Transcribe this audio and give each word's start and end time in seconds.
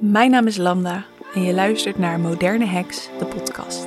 Mijn 0.00 0.30
naam 0.30 0.46
is 0.46 0.56
Lambda 0.56 1.04
en 1.34 1.42
je 1.42 1.54
luistert 1.54 1.98
naar 1.98 2.20
Moderne 2.20 2.66
Heks, 2.66 3.08
de 3.18 3.24
podcast. 3.24 3.86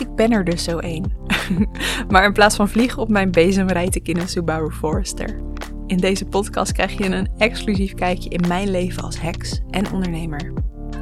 Ik 0.00 0.14
ben 0.14 0.30
er 0.30 0.44
dus 0.44 0.64
zo 0.64 0.78
één. 0.78 1.12
maar 2.10 2.24
in 2.24 2.32
plaats 2.32 2.56
van 2.56 2.68
vliegen 2.68 3.02
op 3.02 3.08
mijn 3.08 3.30
bezem 3.30 3.68
rijd 3.68 3.94
ik 3.94 4.08
in 4.08 4.16
een 4.16 4.28
Subaru 4.28 4.70
Forester. 4.70 5.40
In 5.86 5.96
deze 5.96 6.24
podcast 6.24 6.72
krijg 6.72 6.98
je 6.98 7.04
een 7.04 7.28
exclusief 7.38 7.94
kijkje 7.94 8.30
in 8.30 8.48
mijn 8.48 8.70
leven 8.70 9.02
als 9.02 9.20
heks 9.20 9.60
en 9.70 9.92
ondernemer. 9.92 10.52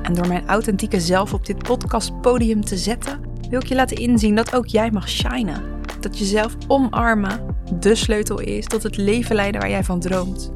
En 0.02 0.14
door 0.14 0.28
mijn 0.28 0.46
authentieke 0.46 1.00
zelf 1.00 1.34
op 1.34 1.46
dit 1.46 1.58
podcastpodium 1.58 2.64
te 2.64 2.76
zetten, 2.76 3.20
wil 3.50 3.60
ik 3.60 3.66
je 3.66 3.74
laten 3.74 3.96
inzien 3.96 4.34
dat 4.34 4.54
ook 4.54 4.66
jij 4.66 4.90
mag 4.90 5.08
shinen. 5.08 5.62
Dat 6.00 6.18
jezelf 6.18 6.56
omarmen 6.66 7.55
de 7.74 7.94
sleutel 7.94 8.40
is 8.40 8.66
tot 8.66 8.82
het 8.82 8.96
leven 8.96 9.36
leiden 9.36 9.60
waar 9.60 9.70
jij 9.70 9.84
van 9.84 10.00
droomt. 10.00 10.52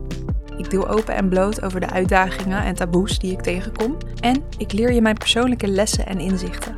Ik 0.56 0.70
deel 0.70 0.88
open 0.88 1.14
en 1.14 1.28
bloot 1.28 1.62
over 1.62 1.80
de 1.80 1.90
uitdagingen 1.90 2.64
en 2.64 2.74
taboes 2.74 3.18
die 3.18 3.32
ik 3.32 3.40
tegenkom. 3.40 3.96
En 4.20 4.42
ik 4.58 4.72
leer 4.72 4.92
je 4.92 5.00
mijn 5.00 5.16
persoonlijke 5.18 5.68
lessen 5.68 6.06
en 6.06 6.18
inzichten. 6.18 6.76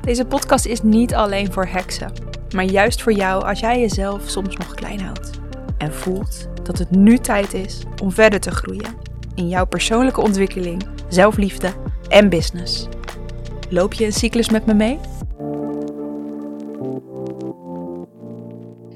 Deze 0.00 0.24
podcast 0.24 0.66
is 0.66 0.82
niet 0.82 1.14
alleen 1.14 1.52
voor 1.52 1.66
heksen, 1.66 2.12
maar 2.54 2.64
juist 2.64 3.02
voor 3.02 3.12
jou 3.12 3.44
als 3.44 3.60
jij 3.60 3.80
jezelf 3.80 4.22
soms 4.26 4.56
nog 4.56 4.74
klein 4.74 5.00
houdt. 5.00 5.30
En 5.78 5.92
voelt 5.92 6.48
dat 6.62 6.78
het 6.78 6.90
nu 6.90 7.18
tijd 7.18 7.54
is 7.54 7.82
om 8.02 8.12
verder 8.12 8.40
te 8.40 8.50
groeien 8.50 8.94
in 9.34 9.48
jouw 9.48 9.66
persoonlijke 9.66 10.20
ontwikkeling, 10.20 10.86
zelfliefde 11.08 11.72
en 12.08 12.28
business. 12.28 12.88
Loop 13.68 13.92
je 13.92 14.04
een 14.04 14.12
cyclus 14.12 14.50
met 14.50 14.66
me 14.66 14.74
mee? 14.74 14.98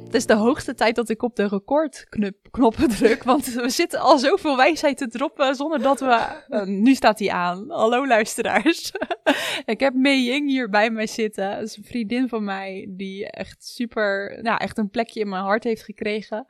Het 0.08 0.16
is 0.16 0.26
de 0.26 0.34
hoogste 0.34 0.74
tijd 0.74 0.94
dat 0.94 1.08
ik 1.08 1.22
op 1.22 1.36
de 1.36 1.48
recordknoppen 1.48 2.88
druk, 2.88 3.22
want 3.22 3.46
we 3.46 3.68
zitten 3.68 4.00
al 4.00 4.18
zoveel 4.18 4.56
wijsheid 4.56 4.96
te 4.96 5.08
droppen 5.08 5.54
zonder 5.54 5.82
dat 5.82 6.00
we... 6.00 6.44
Uh, 6.48 6.62
nu 6.64 6.94
staat 6.94 7.18
hij 7.18 7.30
aan. 7.30 7.70
Hallo 7.70 8.06
luisteraars. 8.06 8.92
ik 9.64 9.80
heb 9.80 9.94
Mei 9.94 10.24
Ying 10.24 10.48
hier 10.48 10.68
bij 10.68 10.90
mij 10.90 11.06
zitten. 11.06 11.50
Dat 11.50 11.62
is 11.62 11.76
een 11.76 11.84
vriendin 11.84 12.28
van 12.28 12.44
mij 12.44 12.88
die 12.90 13.30
echt 13.30 13.64
super, 13.64 14.38
nou 14.42 14.58
echt 14.58 14.78
een 14.78 14.90
plekje 14.90 15.20
in 15.20 15.28
mijn 15.28 15.42
hart 15.42 15.64
heeft 15.64 15.82
gekregen. 15.82 16.46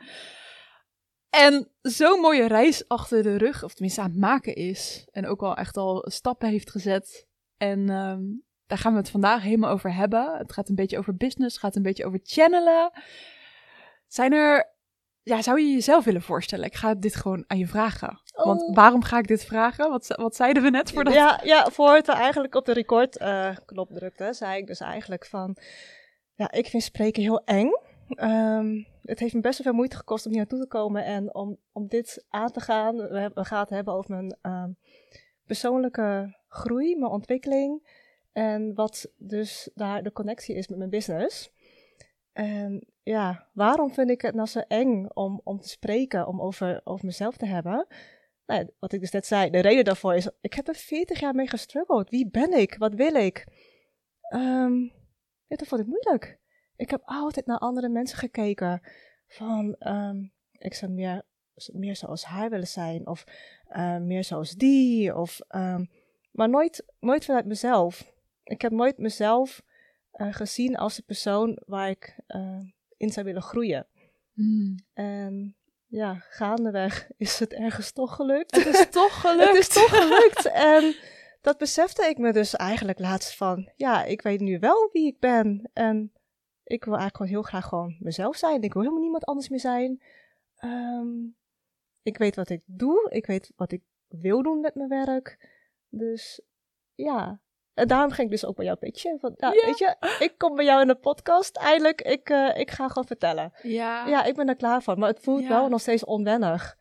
En 1.31 1.71
zo'n 1.81 2.21
mooie 2.21 2.47
reis 2.47 2.89
achter 2.89 3.23
de 3.23 3.37
rug, 3.37 3.65
of 3.65 3.73
tenminste 3.73 4.01
aan 4.01 4.11
het 4.11 4.19
maken 4.19 4.55
is. 4.55 5.09
En 5.11 5.27
ook 5.27 5.43
al 5.43 5.57
echt 5.57 5.77
al 5.77 6.05
stappen 6.11 6.49
heeft 6.49 6.71
gezet. 6.71 7.27
En 7.57 7.89
um, 7.89 8.43
daar 8.67 8.79
gaan 8.79 8.93
we 8.93 8.99
het 8.99 9.11
vandaag 9.11 9.43
helemaal 9.43 9.71
over 9.71 9.95
hebben. 9.95 10.37
Het 10.37 10.53
gaat 10.53 10.69
een 10.69 10.75
beetje 10.75 10.99
over 10.99 11.17
business, 11.17 11.59
gaat 11.59 11.77
een 11.77 11.83
beetje 11.83 12.07
over 12.07 12.21
channelen. 12.23 12.91
Zijn 14.09 14.33
er, 14.33 14.75
ja, 15.23 15.43
zou 15.43 15.61
je 15.61 15.73
jezelf 15.73 16.05
willen 16.05 16.23
voorstellen? 16.23 16.65
Ik 16.65 16.75
ga 16.75 16.95
dit 16.95 17.17
gewoon 17.17 17.45
aan 17.47 17.59
je 17.59 17.67
vragen. 17.67 18.21
Oh. 18.35 18.45
Want 18.45 18.77
waarom 18.77 19.03
ga 19.03 19.19
ik 19.19 19.27
dit 19.27 19.45
vragen? 19.45 19.91
Wat, 19.91 20.07
wat 20.07 20.37
zeiden 20.37 20.63
we 20.63 20.71
net 20.71 20.93
voordat? 20.93 21.15
Ja, 21.15 21.41
ja 21.45 21.71
voor 21.71 21.95
het 21.95 22.09
eigenlijk 22.09 22.55
op 22.55 22.65
de 22.65 22.73
recordknop 22.73 23.91
uh, 23.91 23.97
drukte, 23.97 24.33
zei 24.33 24.59
ik 24.59 24.67
dus 24.67 24.81
eigenlijk 24.81 25.27
van, 25.27 25.57
ja, 26.35 26.51
ik 26.51 26.67
vind 26.67 26.83
spreken 26.83 27.23
heel 27.23 27.45
eng. 27.45 27.71
Um, 28.17 28.87
het 29.03 29.19
heeft 29.19 29.35
me 29.35 29.41
best 29.41 29.59
wel 29.59 29.67
veel 29.67 29.77
moeite 29.77 29.97
gekost 29.97 30.25
om 30.25 30.31
hier 30.31 30.41
naartoe 30.41 30.61
te 30.61 30.67
komen 30.67 31.05
en 31.05 31.35
om, 31.35 31.59
om 31.73 31.89
dit 31.89 32.25
aan 32.29 32.51
te 32.51 32.61
gaan. 32.61 32.97
We, 32.97 33.31
we 33.35 33.45
gaan 33.45 33.61
het 33.61 33.71
hebben 33.71 33.95
over 33.95 34.11
mijn 34.11 34.39
um, 34.43 34.79
persoonlijke 35.47 36.37
groei, 36.49 36.97
mijn 36.97 37.13
ontwikkeling. 37.13 37.97
En 38.33 38.75
wat 38.75 39.13
dus 39.17 39.71
daar 39.75 40.03
de 40.03 40.13
connectie 40.13 40.55
is 40.55 40.69
met 40.69 40.79
mijn 40.79 40.91
business. 40.91 41.51
En 42.39 42.87
ja, 43.03 43.49
waarom 43.53 43.93
vind 43.93 44.11
ik 44.11 44.21
het 44.21 44.35
nou 44.35 44.49
zo 44.49 44.59
eng 44.59 45.07
om, 45.15 45.41
om 45.45 45.61
te 45.61 45.69
spreken, 45.69 46.27
om 46.27 46.41
over, 46.41 46.81
over 46.85 47.07
mezelf 47.07 47.37
te 47.37 47.47
hebben? 47.47 47.87
Nou, 48.47 48.71
wat 48.79 48.93
ik 48.93 49.01
dus 49.01 49.11
net 49.11 49.27
zei, 49.27 49.51
de 49.51 49.61
reden 49.61 49.85
daarvoor 49.85 50.15
is, 50.15 50.29
ik 50.41 50.55
heb 50.55 50.69
er 50.69 50.75
40 50.75 51.21
jaar 51.21 51.35
mee 51.35 51.49
gestruggeld. 51.49 52.11
Wie 52.11 52.31
ben 52.31 52.53
ik? 52.53 52.77
Wat 52.77 52.95
wil 52.95 53.15
ik? 53.15 53.47
Um, 54.35 54.93
dat 55.47 55.67
vond 55.67 55.81
ik 55.81 55.87
moeilijk. 55.87 56.39
Ik 56.77 56.91
heb 56.91 57.03
altijd 57.05 57.47
naar 57.47 57.59
andere 57.59 57.89
mensen 57.89 58.19
gekeken. 58.19 58.81
Van, 59.27 59.77
um, 59.79 60.33
ik 60.53 60.75
zou 60.75 60.93
meer, 60.93 61.23
meer 61.73 61.97
zoals 61.97 62.25
haar 62.25 62.51
willen 62.51 62.67
zijn. 62.67 63.07
Of 63.07 63.25
uh, 63.71 63.97
meer 63.97 64.25
zoals 64.25 64.53
die. 64.53 65.17
Of, 65.17 65.41
um, 65.49 65.91
maar 66.31 66.49
nooit, 66.49 66.85
nooit 67.01 67.25
vanuit 67.25 67.47
mezelf. 67.47 68.13
Ik 68.45 68.61
heb 68.63 68.73
nooit 68.73 68.99
mezelf 68.99 69.63
uh, 70.15 70.35
gezien 70.35 70.77
als 70.77 70.97
de 70.97 71.03
persoon 71.03 71.63
waar 71.67 71.91
ik 71.91 72.17
uh, 72.29 72.61
in 72.97 73.11
zou 73.11 73.27
willen 73.27 73.43
groeien. 73.43 73.87
Mm. 74.33 74.77
En 74.95 75.57
ja, 75.87 76.15
gaandeweg 76.29 77.11
is 77.17 77.39
het 77.39 77.53
ergens 77.53 77.93
toch 77.93 78.15
gelukt. 78.15 78.57
Het 78.57 78.67
is 78.67 78.89
toch 78.91 79.21
gelukt. 79.21 79.49
het 79.57 79.59
is 79.59 79.69
toch 79.69 79.91
gelukt. 79.91 80.47
en 80.53 80.95
dat 81.41 81.59
besefte 81.59 82.07
ik 82.07 82.19
me 82.19 82.33
dus 82.33 82.57
eigenlijk 82.57 82.99
laatst 82.99 83.37
van, 83.37 83.73
ja, 83.77 84.05
ik 84.05 84.23
weet 84.23 84.41
nu 84.41 84.59
wel 84.59 84.89
wie 84.93 85.07
ik 85.07 85.19
ben. 85.19 85.71
En 85.73 86.13
ik 86.65 86.85
wil 86.85 86.97
eigenlijk 86.97 87.17
gewoon 87.17 87.31
heel 87.31 87.43
graag 87.43 87.65
gewoon 87.65 87.97
mezelf 88.01 88.37
zijn. 88.37 88.63
Ik 88.63 88.73
wil 88.73 88.83
helemaal 88.83 89.03
niemand 89.03 89.25
anders 89.25 89.49
meer 89.49 89.61
zijn. 89.61 90.03
Um, 90.65 91.37
ik 92.03 92.19
weet 92.19 92.37
wat 92.37 92.49
ik 92.49 92.63
doe. 92.65 93.11
Ik 93.11 93.27
weet 93.27 93.53
wat 93.57 93.73
ik 93.73 93.83
wil 94.09 94.43
doen 94.43 94.61
met 94.61 94.75
mijn 94.75 94.89
werk. 94.89 95.49
Dus 95.89 96.41
ja, 96.95 97.41
en 97.79 97.89
daarom 97.89 98.11
ging 98.11 98.27
ik 98.27 98.33
dus 98.33 98.45
ook 98.45 98.57
bij 98.57 98.65
jou 98.65 98.77
pitchen. 98.79 99.19
Van, 99.21 99.35
nou, 99.37 99.55
Ja. 99.55 99.67
weet 99.67 99.79
je, 99.79 99.97
ik 100.25 100.35
kom 100.39 100.55
bij 100.55 100.65
jou 100.65 100.81
in 100.81 100.87
de 100.87 100.95
podcast. 100.95 101.57
Eindelijk, 101.57 102.03
ik, 102.03 102.31
uh, 102.31 102.59
ik 102.59 102.71
ga 102.71 102.89
gewoon 102.89 103.07
vertellen. 103.07 103.53
Ja, 103.63 104.07
Ja, 104.07 104.25
ik 104.25 104.35
ben 104.35 104.49
er 104.49 104.57
klaar 104.57 104.83
voor. 104.83 104.99
Maar 104.99 105.09
het 105.09 105.21
voelt 105.21 105.43
Ja. 105.43 105.49
wel 105.49 105.69
nog 105.69 105.81
steeds 105.81 106.05
onwennig. 106.05 106.77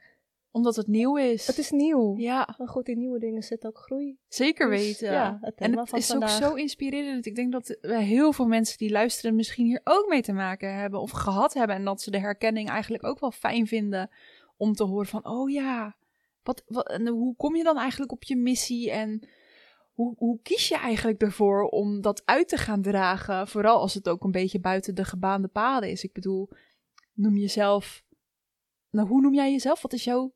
omdat 0.51 0.75
het 0.75 0.87
nieuw 0.87 1.17
is. 1.17 1.47
Het 1.47 1.57
is 1.57 1.71
nieuw. 1.71 2.15
Ja, 2.17 2.55
Maar 2.57 2.67
goed, 2.67 2.87
in 2.87 2.97
nieuwe 2.97 3.19
dingen 3.19 3.43
zit 3.43 3.65
ook 3.65 3.77
groei. 3.77 4.17
zeker 4.27 4.69
Dus, 4.69 4.79
weten. 4.79 5.11
ja, 5.11 5.37
het 5.41 5.55
en 5.55 5.77
het 5.77 5.89
van 5.89 5.99
is 5.99 6.07
vandaag. 6.07 6.41
ook 6.43 6.49
zo 6.49 6.53
inspirerend. 6.55 7.25
Ik 7.25 7.35
denk 7.35 7.51
dat 7.51 7.77
we 7.81 7.97
heel 8.01 8.33
veel 8.33 8.45
mensen 8.45 8.77
die 8.77 8.91
luisteren 8.91 9.35
misschien 9.35 9.65
hier 9.65 9.81
ook 9.83 10.05
mee 10.09 10.21
te 10.21 10.33
maken 10.33 10.75
hebben 10.75 10.99
of 10.99 11.11
gehad 11.11 11.53
hebben. 11.53 11.75
En 11.75 11.83
dat 11.85 12.01
ze 12.01 12.11
de 12.11 12.19
herkenning 12.19 12.69
eigenlijk 12.69 13.03
ook 13.05 13.19
wel 13.19 13.31
fijn 13.31 13.67
vinden 13.67 14.09
om 14.57 14.73
te 14.73 14.83
horen 14.83 15.05
van, 15.07 15.25
oh 15.27 15.49
ja, 15.49 15.95
wat, 16.43 16.63
wat, 16.67 16.89
en 16.89 17.07
hoe 17.07 17.35
kom 17.35 17.55
je 17.55 17.63
dan 17.63 17.77
eigenlijk 17.77 18.11
op 18.11 18.23
je 18.23 18.35
missie 18.35 18.91
en 18.91 19.27
hoe, 19.97 20.13
hoe 20.17 20.39
kies 20.41 20.67
je 20.67 20.77
eigenlijk 20.77 21.21
ervoor 21.21 21.63
om 21.63 22.01
dat 22.01 22.21
uit 22.25 22.47
te 22.47 22.57
gaan 22.57 22.81
dragen? 22.81 23.47
Vooral 23.47 23.79
als 23.79 23.93
het 23.93 24.09
ook 24.09 24.23
een 24.23 24.31
beetje 24.31 24.59
buiten 24.59 24.95
de 24.95 25.03
gebaande 25.03 25.47
paden 25.47 25.89
is. 25.89 26.03
Ik 26.03 26.13
bedoel, 26.13 26.49
noem 27.13 27.37
jezelf, 27.37 28.03
nou 28.89 29.07
hoe 29.07 29.21
noem 29.21 29.33
jij 29.33 29.51
jezelf? 29.51 29.81
Wat 29.81 29.93
is 29.93 30.03
jouw 30.03 30.33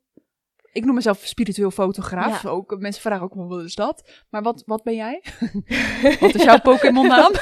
ik 0.72 0.84
noem 0.84 0.94
mezelf 0.94 1.20
spiritueel 1.24 1.70
fotograaf. 1.70 2.42
Ja. 2.42 2.48
Ook, 2.48 2.76
mensen 2.78 3.02
vragen 3.02 3.24
ook 3.24 3.34
wel, 3.34 3.48
wat 3.48 3.64
is 3.64 3.74
dat? 3.74 4.24
Maar 4.30 4.42
wat, 4.42 4.62
wat 4.66 4.82
ben 4.82 4.94
jij? 4.94 5.22
wat 6.20 6.34
is 6.34 6.42
jouw 6.42 6.60
Pokémon 6.60 7.06
naam? 7.06 7.32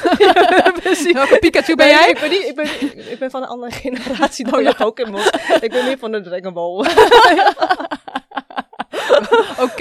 Welke 1.13 1.37
Pikachu 1.41 1.75
ben 1.75 1.87
Nee, 1.87 1.95
jij? 1.95 2.11
Ik 2.11 2.21
ben, 2.21 2.31
niet, 2.31 2.45
ik, 2.45 2.55
ben, 2.55 3.11
ik, 3.13 3.19
ben 3.19 3.31
van 3.31 3.43
een 3.43 3.49
andere 3.49 3.73
generatie 3.73 4.45
dan 4.45 4.55
Oh, 4.55 4.61
de 4.61 4.65
ja. 4.65 4.73
Pokémon. 4.73 5.21
ik 5.61 5.71
ben 5.71 5.85
meer 5.85 5.99
van 5.99 6.13
de 6.13 6.21
Dragon 6.21 6.53
Ball. 6.53 6.85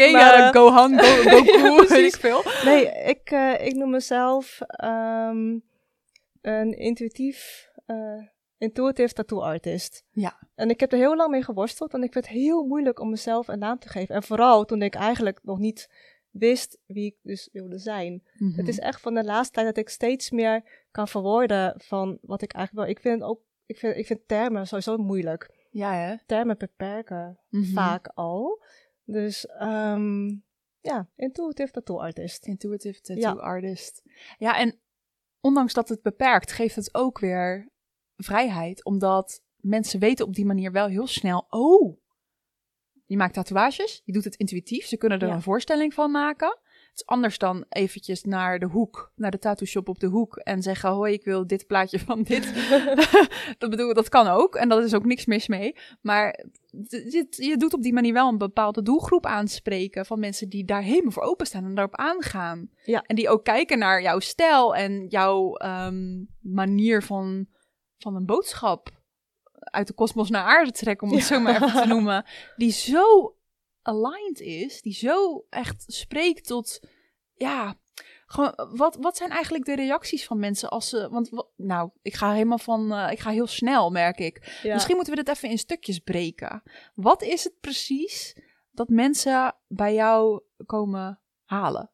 Ja, 0.06 0.12
Maar- 0.12 0.54
dan 0.54 0.62
Gohan, 0.62 1.00
Go, 1.00 1.06
Goku, 1.32 1.94
Ja, 1.96 2.06
ik 2.06 2.16
veel. 2.16 2.42
Nee, 2.66 2.86
ik, 3.06 3.32
uh, 3.32 3.66
ik 3.66 3.74
noem 3.76 3.90
mezelf 3.90 4.60
um, 4.84 5.64
een 6.42 6.78
intuïtief, 6.78 7.70
uh, 7.88 8.22
intuitive 8.58 9.14
tattoo 9.14 9.42
artist. 9.42 10.04
Ja. 10.12 10.40
En 10.56 10.70
ik 10.70 10.80
heb 10.80 10.92
er 10.92 10.98
heel 10.98 11.16
lang 11.16 11.30
mee 11.32 11.44
geworsteld 11.44 11.94
en 11.94 12.04
ik 12.04 12.12
vind 12.14 12.26
het 12.26 12.34
heel 12.34 12.64
moeilijk 12.66 13.00
om 13.00 13.10
mezelf 13.10 13.48
een 13.48 13.60
naam 13.60 13.80
te 13.80 13.90
geven. 13.90 14.16
En 14.16 14.24
vooral 14.24 14.66
toen 14.66 14.82
ik 14.82 14.96
eigenlijk 14.96 15.40
nog 15.44 15.58
niet 15.60 15.90
wist 16.30 16.78
wie 16.86 17.06
ik 17.06 17.16
dus 17.22 17.50
wilde 17.52 17.78
zijn. 17.78 18.24
Mhm. 18.38 18.58
Het 18.58 18.68
is 18.68 18.80
echt 18.80 19.02
van 19.02 19.14
de 19.14 19.24
laatste 19.24 19.54
tijd 19.54 19.66
dat 19.66 19.78
ik 19.78 19.90
steeds 19.90 20.32
meer 20.32 20.86
kan 20.92 21.08
verwoorden 21.08 21.74
van 21.78 22.18
wat 22.22 22.42
ik 22.42 22.54
eigenlijk 22.54 22.86
wil. 22.86 22.96
Ik 22.96 23.02
vind 23.02 23.24
ook, 23.24 23.42
ik 23.66 23.78
vind, 23.78 23.96
ik 23.98 24.06
vind 24.06 24.28
termen 24.28 24.68
sowieso 24.68 24.98
moeilijk. 24.98 25.68
Ja, 25.72 25.94
hè? 25.94 26.16
Termen 26.26 26.58
beperken 26.58 27.40
Mhm. 27.50 27.74
vaak 27.74 28.12
al. 28.14 28.64
Dus 29.12 29.48
um, 29.62 30.44
ja, 30.80 31.10
intuitive 31.16 31.72
tattoo 31.72 32.00
artist. 32.00 32.46
Intuitive 32.46 33.02
tattoo 33.02 33.36
Ja. 33.36 33.42
artist. 33.42 34.02
Ja, 34.38 34.58
en 34.58 34.80
ondanks 35.42 35.74
dat 35.74 35.90
het 35.90 36.02
beperkt, 36.02 36.52
geeft 36.52 36.76
het 36.76 36.94
ook 36.94 37.20
weer 37.20 37.70
vrijheid. 38.16 38.86
Omdat 38.86 39.42
mensen 39.56 40.00
weten 40.00 40.26
op 40.26 40.34
die 40.36 40.46
manier 40.46 40.72
wel 40.72 40.88
heel 40.88 41.08
snel, 41.08 41.46
oh, 41.50 41.98
je 43.06 43.18
maakt 43.18 43.34
tatoeages, 43.34 44.02
je 44.06 44.14
doet 44.14 44.24
het 44.24 44.36
intuïtief, 44.36 44.86
ze 44.86 44.98
kunnen 44.98 45.20
er 45.20 45.28
Ja. 45.28 45.34
een 45.34 45.42
voorstelling 45.42 45.94
van 45.94 46.12
maken. 46.12 46.60
Is 47.00 47.06
anders 47.06 47.38
dan 47.38 47.66
eventjes 47.70 48.24
naar 48.24 48.60
de 48.60 48.66
hoek, 48.66 49.12
naar 49.16 49.32
de 49.32 49.40
tattoo 49.40 49.68
shop 49.68 49.90
op 49.90 50.00
de 50.00 50.08
hoek 50.08 50.38
en 50.38 50.62
zeggen, 50.62 50.90
hoi, 50.90 51.14
ik 51.14 51.24
wil 51.24 51.48
dit 51.48 51.68
plaatje 51.68 52.00
van 52.00 52.24
dit. 52.24 52.54
dat 53.58 53.70
bedoel, 53.70 53.94
dat 53.94 54.10
kan 54.10 54.28
ook 54.28 54.56
en 54.56 54.70
dat 54.70 54.84
is 54.84 54.94
ook 54.94 55.06
niks 55.06 55.26
mis 55.26 55.48
mee. 55.48 55.76
Maar 56.02 56.46
dit, 56.72 57.36
je 57.36 57.58
doet 57.58 57.74
op 57.74 57.82
die 57.82 57.94
manier 57.94 58.14
wel 58.14 58.28
een 58.28 58.38
bepaalde 58.38 58.82
doelgroep 58.82 59.26
aanspreken 59.26 60.06
van 60.06 60.20
mensen 60.20 60.50
die 60.50 60.66
daar 60.66 60.82
helemaal 60.82 61.12
voor 61.12 61.24
openstaan 61.24 61.66
en 61.66 61.76
daarop 61.76 61.96
aangaan. 61.96 62.70
Ja. 62.84 63.04
En 63.08 63.16
die 63.16 63.30
ook 63.30 63.44
kijken 63.44 63.80
naar 63.80 64.02
jouw 64.02 64.20
stijl 64.20 64.76
en 64.76 65.06
jouw 65.08 65.56
ehm, 65.56 66.24
manier 66.40 67.04
van, 67.04 67.48
van 67.98 68.16
een 68.16 68.26
boodschap 68.26 68.90
uit 69.54 69.88
de 69.88 69.94
kosmos 69.94 70.30
naar 70.30 70.44
aarde 70.44 70.72
trekken, 70.72 71.08
om 71.08 71.14
het 71.14 71.24
zo 71.24 71.40
maar 71.40 71.56
even 71.56 71.82
te 71.82 71.88
noemen. 71.94 72.26
Die 72.56 72.72
zo 72.72 73.34
aligned 73.90 74.40
is, 74.40 74.82
die 74.82 74.94
zo 74.94 75.46
echt 75.50 75.84
spreekt 75.88 76.48
tot, 76.48 76.80
ja, 77.34 77.78
gewoon, 78.26 78.54
wat, 78.76 78.98
wat 79.00 79.18
zijn 79.18 79.30
eigenlijk 79.30 79.66
de 79.66 79.76
reacties 79.76 80.26
van 80.26 80.40
mensen 80.40 80.70
als 80.70 80.90
ze, 80.90 81.10
want 81.10 81.32
nou, 81.56 81.90
ik 82.02 82.16
ga 82.16 82.32
helemaal 82.32 82.58
van, 82.58 82.94
eh, 82.94 83.12
ik 83.12 83.20
ga 83.20 83.30
heel 83.30 83.48
snel, 83.48 83.90
merk 83.90 84.20
ik. 84.20 84.60
Misschien 84.64 84.96
moeten 84.96 85.16
we 85.16 85.24
dit 85.24 85.36
even 85.36 85.50
in 85.50 85.58
stukjes 85.58 86.00
breken. 86.00 86.64
Wat 86.96 87.22
is 87.22 87.44
het 87.44 87.60
precies 87.60 88.36
dat 88.72 88.90
mensen 88.90 89.56
bij 89.68 89.94
jou 89.94 90.42
komen 90.66 91.20
halen? 91.46 91.92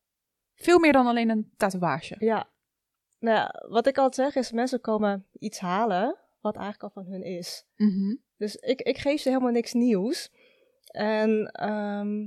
Veel 0.56 0.80
meer 0.80 0.94
dan 0.94 1.08
alleen 1.08 1.30
een 1.30 1.52
tatoeage. 1.58 2.16
Ja, 2.20 2.50
nou 3.20 3.38
ja, 3.38 3.66
wat 3.68 3.88
ik 3.88 3.98
altijd 3.98 4.34
zeg 4.34 4.44
is, 4.44 4.52
mensen 4.52 4.82
komen 4.82 5.26
iets 5.40 5.60
halen 5.60 6.18
wat 6.42 6.56
eigenlijk 6.56 6.84
al 6.84 7.04
van 7.04 7.12
hun 7.12 7.24
is. 7.24 7.66
Mhm. 7.76 8.16
Dus 8.38 8.56
ik, 8.56 8.82
ik 8.82 8.98
geef 8.98 9.22
ze 9.22 9.30
helemaal 9.30 9.52
niks 9.52 9.74
nieuws. 9.74 10.32
En 10.96 11.46
ehm, 11.52 12.22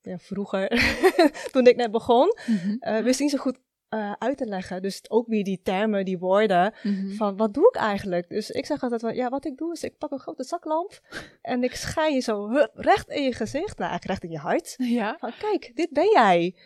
ja, 0.00 0.18
vroeger, 0.18 0.68
toen 1.52 1.66
ik 1.66 1.76
net 1.76 1.90
begon, 1.90 2.34
Mhm. 2.46 2.76
eh, 2.80 2.98
wist 3.02 3.14
ik 3.20 3.20
niet 3.26 3.34
zo 3.34 3.38
goed 3.42 3.58
eh, 3.88 4.12
uit 4.18 4.36
te 4.38 4.46
leggen. 4.46 4.82
Dus 4.82 5.10
ook 5.10 5.26
weer 5.26 5.44
die 5.44 5.60
termen, 5.62 6.04
die 6.04 6.18
woorden, 6.18 6.74
Mhm. 6.82 7.10
van 7.10 7.36
wat 7.36 7.54
doe 7.54 7.68
ik 7.68 7.74
eigenlijk? 7.76 8.28
Dus 8.28 8.50
ik 8.50 8.66
zeg 8.66 8.82
altijd 8.82 9.00
van, 9.00 9.14
ja, 9.14 9.28
wat 9.28 9.44
ik 9.44 9.56
doe 9.56 9.72
is, 9.72 9.82
ik 9.82 9.98
pak 9.98 10.10
een 10.10 10.18
grote 10.18 10.44
zaklamp 10.44 11.00
en 11.42 11.62
ik 11.62 11.74
schijn 11.74 12.14
je 12.14 12.20
zo 12.20 12.48
hup, 12.50 12.70
recht 12.74 13.08
in 13.08 13.22
je 13.22 13.32
gezicht, 13.32 13.78
nou 13.78 13.90
eigenlijk 13.90 14.04
recht 14.04 14.22
in 14.22 14.30
je 14.30 14.38
hart. 14.38 14.74
Ja. 14.78 15.16
Van, 15.18 15.32
kijk, 15.38 15.70
dit 15.74 15.90
ben 15.90 16.10
jij. 16.10 16.56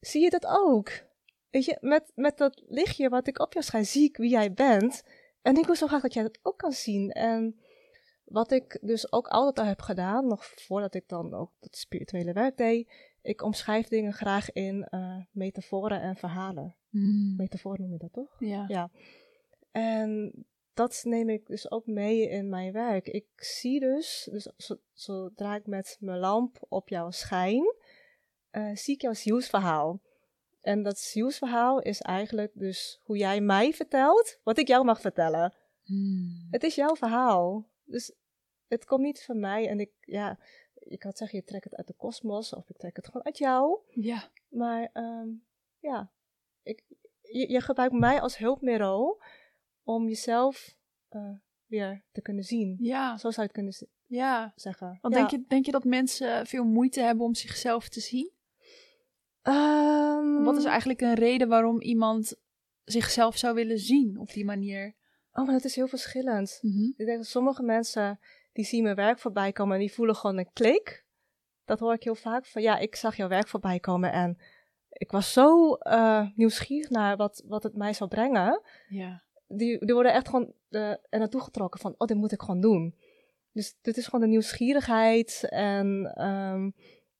Zie 0.00 0.22
je 0.22 0.30
dat 0.30 0.46
ook? 0.46 0.90
Weet 1.50 1.64
je, 1.64 1.76
met, 1.80 2.12
met 2.14 2.38
dat 2.38 2.62
lichtje 2.66 3.08
wat 3.08 3.26
ik 3.26 3.38
op 3.40 3.52
jou 3.52 3.64
schijn, 3.64 3.86
zie 3.86 4.04
ik 4.08 4.16
wie 4.16 4.30
jij 4.30 4.52
bent. 4.52 5.02
En 5.42 5.56
ik 5.56 5.66
wil 5.66 5.74
zo 5.76 5.86
graag 5.86 6.02
dat 6.02 6.14
jij 6.14 6.22
dat 6.22 6.38
ook 6.42 6.58
kan 6.58 6.72
zien. 6.72 7.10
En 7.10 7.58
wat 8.34 8.50
ik 8.52 8.78
dus 8.80 9.12
ook 9.12 9.28
altijd 9.28 9.58
al 9.58 9.64
heb 9.64 9.80
gedaan, 9.80 10.26
nog 10.26 10.44
voordat 10.44 10.94
ik 10.94 11.08
dan 11.08 11.34
ook 11.34 11.50
het 11.60 11.76
spirituele 11.76 12.32
werk 12.32 12.56
deed, 12.56 12.92
ik 13.22 13.42
omschrijf 13.42 13.88
dingen 13.88 14.12
graag 14.12 14.52
in 14.52 14.84
eh, 14.84 15.16
metaforen 15.30 16.00
en 16.00 16.16
verhalen. 16.16 16.76
Mm. 16.90 17.36
Metaforen 17.36 17.80
noem 17.80 17.92
je 17.92 17.98
dat 17.98 18.12
toch? 18.12 18.36
Ja. 18.38 18.64
Ja. 18.68 18.90
En 19.70 20.32
dat 20.74 21.00
neem 21.04 21.28
ik 21.28 21.46
dus 21.46 21.70
ook 21.70 21.86
mee 21.86 22.28
in 22.28 22.48
mijn 22.48 22.72
werk. 22.72 23.08
Ik 23.08 23.26
zie 23.36 23.80
dus, 23.80 24.28
dus 24.30 24.48
zo- 24.56 24.80
zodra 24.92 25.54
ik 25.54 25.66
met 25.66 25.96
mijn 26.00 26.18
lamp 26.18 26.56
op 26.68 26.88
jou 26.88 27.12
schijn, 27.12 27.74
eh, 28.50 28.74
zie 28.74 28.94
ik 28.94 29.00
jouw 29.00 29.14
zielsverhaal. 29.14 30.00
En 30.60 30.82
dat 30.82 30.98
zielsverhaal 30.98 31.80
is 31.80 32.00
eigenlijk 32.00 32.52
dus 32.54 33.00
hoe 33.02 33.16
jij 33.16 33.40
mij 33.40 33.72
vertelt, 33.72 34.38
wat 34.42 34.58
ik 34.58 34.68
jou 34.68 34.84
mag 34.84 35.00
vertellen. 35.00 35.54
Mm. 35.84 36.46
Het 36.50 36.62
is 36.62 36.74
jouw 36.74 36.96
verhaal. 36.96 37.66
Dus 37.84 38.12
het 38.74 38.84
komt 38.84 39.02
niet 39.02 39.24
van 39.24 39.40
mij. 39.40 39.68
En 39.68 39.80
ik, 39.80 39.90
ja, 40.00 40.38
je 40.74 40.98
kan 40.98 41.12
zeggen, 41.14 41.38
je 41.38 41.44
trekt 41.44 41.64
het 41.64 41.74
uit 41.74 41.86
de 41.86 41.94
kosmos, 41.96 42.52
of 42.54 42.68
ik 42.70 42.76
trek 42.76 42.96
het 42.96 43.06
gewoon 43.06 43.24
uit 43.24 43.38
jou. 43.38 43.78
Ja. 43.88 44.28
Maar 44.48 44.90
ehm, 44.92 45.28
ja, 45.78 46.10
ik, 46.62 46.82
je, 47.20 47.50
je 47.50 47.60
gebruikt 47.60 47.94
mij 47.94 48.20
als 48.20 48.38
hulpmiddel 48.38 49.22
om 49.82 50.08
jezelf 50.08 50.76
eh, 51.08 51.30
weer 51.66 52.02
te 52.12 52.20
kunnen 52.22 52.44
zien. 52.44 52.76
Ja. 52.80 53.16
Zo 53.16 53.30
zou 53.30 53.34
je 53.34 53.42
het 53.42 53.52
kunnen 53.52 53.74
Ja. 54.06 54.52
zeggen. 54.56 54.98
Want 55.00 55.14
Ja. 55.14 55.20
denk, 55.20 55.30
je, 55.30 55.44
denk 55.48 55.66
je 55.66 55.72
dat 55.72 55.84
mensen 55.84 56.46
veel 56.46 56.64
moeite 56.64 57.00
hebben 57.00 57.24
om 57.24 57.34
zichzelf 57.34 57.88
te 57.88 58.00
zien? 58.00 58.30
Ehm, 59.42 60.42
Wat 60.42 60.56
is 60.56 60.64
eigenlijk 60.64 61.00
een 61.00 61.14
reden 61.14 61.48
waarom 61.48 61.80
iemand 61.80 62.34
zichzelf 62.84 63.36
zou 63.36 63.54
willen 63.54 63.78
zien 63.78 64.18
op 64.18 64.32
die 64.32 64.44
manier? 64.44 64.94
Oh, 65.32 65.44
maar 65.44 65.54
dat 65.54 65.64
is 65.64 65.74
heel 65.76 65.88
verschillend. 65.88 66.58
Mhm. 66.62 66.84
Ik 66.96 67.06
denk 67.06 67.16
dat 67.18 67.26
sommige 67.26 67.62
mensen 67.62 68.20
die 68.54 68.64
zien 68.64 68.82
mijn 68.82 68.96
werk 68.96 69.18
voorbij 69.18 69.52
komen 69.52 69.74
en 69.74 69.80
die 69.80 69.92
voelen 69.92 70.16
gewoon 70.16 70.38
een 70.38 70.52
klik. 70.52 71.04
Dat 71.64 71.80
hoor 71.80 71.94
ik 71.94 72.02
heel 72.02 72.14
vaak 72.14 72.46
van 72.46 72.62
ja, 72.62 72.78
ik 72.78 72.96
zag 72.96 73.16
jouw 73.16 73.28
werk 73.28 73.48
voorbij 73.48 73.80
komen 73.80 74.12
en 74.12 74.38
ik 74.88 75.10
was 75.10 75.32
zo 75.32 75.74
eh, 75.74 76.26
nieuwsgierig 76.34 76.90
naar 76.90 77.16
wat, 77.16 77.42
wat 77.46 77.62
het 77.62 77.76
mij 77.76 77.92
zou 77.92 78.10
brengen. 78.10 78.62
Ja. 78.88 79.22
die, 79.46 79.84
die 79.84 79.94
worden 79.94 80.12
echt 80.12 80.28
gewoon 80.28 80.52
eh, 80.68 80.90
er 80.90 81.18
naartoe 81.18 81.40
getrokken 81.40 81.80
van, 81.80 81.94
oh, 81.98 82.06
dit 82.06 82.16
moet 82.16 82.32
ik 82.32 82.40
gewoon 82.40 82.60
doen. 82.60 82.94
Dus 83.52 83.76
dit 83.82 83.96
is 83.96 84.04
gewoon 84.04 84.20
de 84.20 84.26
nieuwsgierigheid 84.26 85.46
en 85.48 86.12
ehm, 86.14 86.70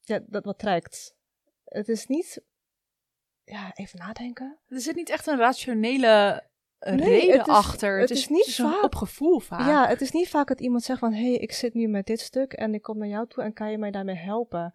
ja, 0.01 0.21
dat 0.27 0.45
wat 0.45 0.59
trekt. 0.59 1.17
Het 1.65 1.89
is 1.89 2.07
niet, 2.07 2.43
ja, 3.45 3.73
even 3.75 3.99
nadenken. 3.99 4.59
Er 4.67 4.81
zit 4.81 4.95
niet 4.95 5.11
echt 5.11 5.27
een 5.27 5.39
rationele 5.39 6.45
Nee, 6.91 6.97
reden 6.97 7.39
het 7.39 7.47
is- 7.47 7.55
achter. 7.55 8.01
het 8.01 8.11
is 8.11 8.29
niet 8.29 8.55
vaak- 8.55 8.83
op 8.83 8.95
gevoel 8.95 9.39
vaak. 9.39 9.61
Ja, 9.69 9.89
het 9.89 10.01
is 10.01 10.11
niet 10.11 10.29
vaak 10.29 10.49
dat 10.49 10.61
iemand 10.61 10.83
zegt 10.83 10.99
van, 10.99 11.13
hé, 11.13 11.23
hey, 11.23 11.37
ik 11.37 11.53
zit 11.53 11.75
nu 11.75 11.89
met 11.89 12.07
dit 12.07 12.21
stuk 12.21 12.53
en 12.53 12.75
ik 12.75 12.83
kom 12.83 12.99
naar 12.99 13.09
jou 13.09 13.27
toe 13.29 13.43
en 13.43 13.53
kan 13.53 13.71
je 13.71 13.79
mij 13.79 13.91
daarmee 13.91 14.17
helpen? 14.17 14.75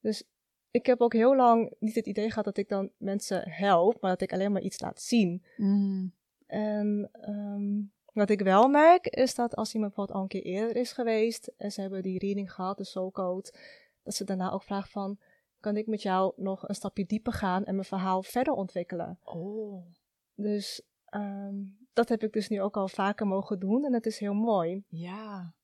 Dus 0.00 0.24
ik 0.70 0.86
heb 0.86 1.00
ook 1.00 1.12
heel 1.12 1.36
lang 1.36 1.74
niet 1.78 1.94
het 1.94 2.06
idee 2.06 2.28
gehad 2.28 2.44
dat 2.44 2.56
ik 2.56 2.68
dan 2.68 2.90
mensen 2.96 3.50
help, 3.50 4.00
maar 4.00 4.10
dat 4.10 4.20
ik 4.20 4.32
alleen 4.32 4.52
maar 4.52 4.62
iets 4.62 4.80
laat 4.80 5.00
zien. 5.00 5.44
Mm. 5.56 6.12
En 6.46 7.08
ehm, 7.12 7.80
wat 8.12 8.30
ik 8.30 8.40
wel 8.40 8.68
merk, 8.68 9.06
is 9.06 9.34
dat 9.34 9.56
als 9.56 9.74
iemand 9.74 9.94
bijvoorbeeld 9.94 10.16
al 10.18 10.22
een 10.22 10.42
keer 10.42 10.52
eerder 10.52 10.76
is 10.76 10.92
geweest 10.92 11.52
en 11.56 11.72
ze 11.72 11.80
hebben 11.80 12.02
die 12.02 12.18
reading 12.18 12.52
gehad, 12.52 12.76
de 12.78 12.84
soul 12.84 13.10
code, 13.10 13.52
dat 14.02 14.14
ze 14.14 14.24
daarna 14.24 14.50
ook 14.50 14.62
vragen 14.62 14.90
van, 14.90 15.18
kan 15.60 15.76
ik 15.76 15.86
met 15.86 16.02
jou 16.02 16.32
nog 16.36 16.68
een 16.68 16.74
stapje 16.74 17.06
dieper 17.06 17.32
gaan 17.32 17.64
en 17.64 17.74
mijn 17.74 17.86
verhaal 17.86 18.22
verder 18.22 18.52
ontwikkelen? 18.52 19.18
Oh. 19.24 19.86
Dus 20.34 20.82
ehm, 21.10 21.54
dat 21.92 22.08
heb 22.08 22.22
ik 22.22 22.32
dus 22.32 22.48
nu 22.48 22.62
ook 22.62 22.76
al 22.76 22.88
vaker 22.88 23.26
mogen 23.26 23.58
doen 23.58 23.84
en 23.84 23.92
dat 23.92 24.06
is 24.06 24.18
heel 24.18 24.34
mooi. 24.34 24.84
Ja. 24.88 25.54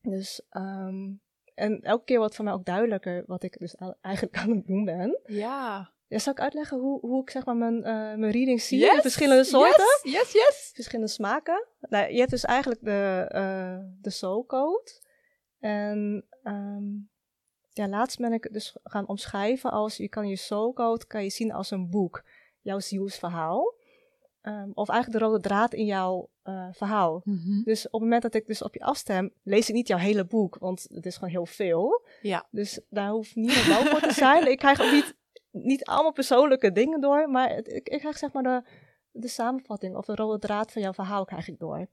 Dus, 0.00 0.46
ehm, 0.48 1.12
en 1.54 1.80
elke 1.80 2.04
keer 2.04 2.18
wordt 2.18 2.34
voor 2.34 2.44
mij 2.44 2.54
ook 2.54 2.64
duidelijker 2.64 3.24
wat 3.26 3.42
ik 3.42 3.58
dus 3.58 3.74
eigenlijk 4.00 4.36
aan 4.42 4.50
het 4.50 4.66
doen 4.66 4.84
ben. 4.84 5.20
Ja. 5.24 5.92
Ja, 6.06 6.18
zal 6.18 6.32
ik 6.32 6.40
uitleggen 6.40 6.78
hoe, 6.78 7.00
hoe 7.00 7.22
ik 7.22 7.30
zeg 7.30 7.44
maar 7.44 7.56
mijn, 7.56 7.84
eh 7.84 7.92
mijn 7.92 8.30
reading 8.30 8.60
zie 8.60 8.78
Yes, 8.78 9.00
verschillende 9.00 9.44
soorten? 9.44 9.84
Yes, 10.02 10.12
yes, 10.12 10.32
yes. 10.32 10.70
verschillende 10.74 11.10
smaken. 11.10 11.66
Nou, 11.80 12.12
je 12.12 12.18
hebt 12.18 12.30
dus 12.30 12.44
eigenlijk 12.44 12.84
de, 12.84 13.26
eh 13.28 13.78
de 14.00 14.10
soul 14.10 14.46
code. 14.46 14.90
En 15.58 16.26
ehm, 16.42 16.84
ja, 17.72 17.88
laatst 17.88 18.18
ben 18.18 18.32
ik 18.32 18.44
het 18.44 18.52
dus 18.52 18.76
gaan 18.82 19.08
omschrijven 19.08 19.70
als 19.70 19.96
je 19.96 20.08
kan 20.08 20.28
je 20.28 20.36
soul 20.36 20.72
code 20.72 21.06
kan 21.06 21.22
je 21.22 21.30
zien 21.30 21.52
als 21.52 21.70
een 21.70 21.90
boek, 21.90 22.24
jouw 22.60 22.78
zielsverhaal. 22.78 23.74
Ehm, 24.44 24.70
of 24.74 24.88
eigenlijk 24.88 25.20
de 25.20 25.26
rode 25.28 25.40
draad 25.40 25.74
in 25.74 25.84
jouw 25.84 26.28
eh, 26.42 26.68
verhaal. 26.72 27.20
Mhm. 27.24 27.62
Dus 27.62 27.86
op 27.86 27.92
het 27.92 28.00
moment 28.00 28.22
dat 28.22 28.34
ik 28.34 28.46
dus 28.46 28.62
op 28.62 28.74
je 28.74 28.80
afstem, 28.80 29.32
lees 29.42 29.68
ik 29.68 29.74
niet 29.74 29.88
jouw 29.88 29.98
hele 29.98 30.24
boek, 30.24 30.56
want 30.58 30.86
het 30.94 31.06
is 31.06 31.14
gewoon 31.14 31.30
heel 31.30 31.46
veel. 31.46 32.04
Ja. 32.22 32.46
Dus 32.50 32.80
daar 32.90 33.08
hoeft 33.10 33.34
niemand 33.34 33.66
bang 33.68 33.88
voor 33.88 34.00
te 34.00 34.12
zijn. 34.12 34.46
Ik 34.50 34.58
krijg 34.58 34.80
ook 34.82 34.92
niet, 34.92 35.14
niet 35.50 35.84
allemaal 35.84 36.12
persoonlijke 36.12 36.72
dingen 36.72 37.00
door, 37.00 37.30
maar 37.30 37.48
het- 37.54 37.68
ik, 37.72 37.88
ik 37.88 37.98
krijg 37.98 38.18
zeg 38.18 38.32
maar 38.32 38.42
de, 38.42 38.62
de 39.10 39.28
samenvatting 39.28 39.96
of 39.96 40.04
de 40.04 40.14
rode 40.14 40.38
draad 40.38 40.72
van 40.72 40.82
jouw 40.82 40.92
verhaal 40.92 41.24
krijg 41.24 41.48
ik 41.48 41.58
door. 41.58 41.86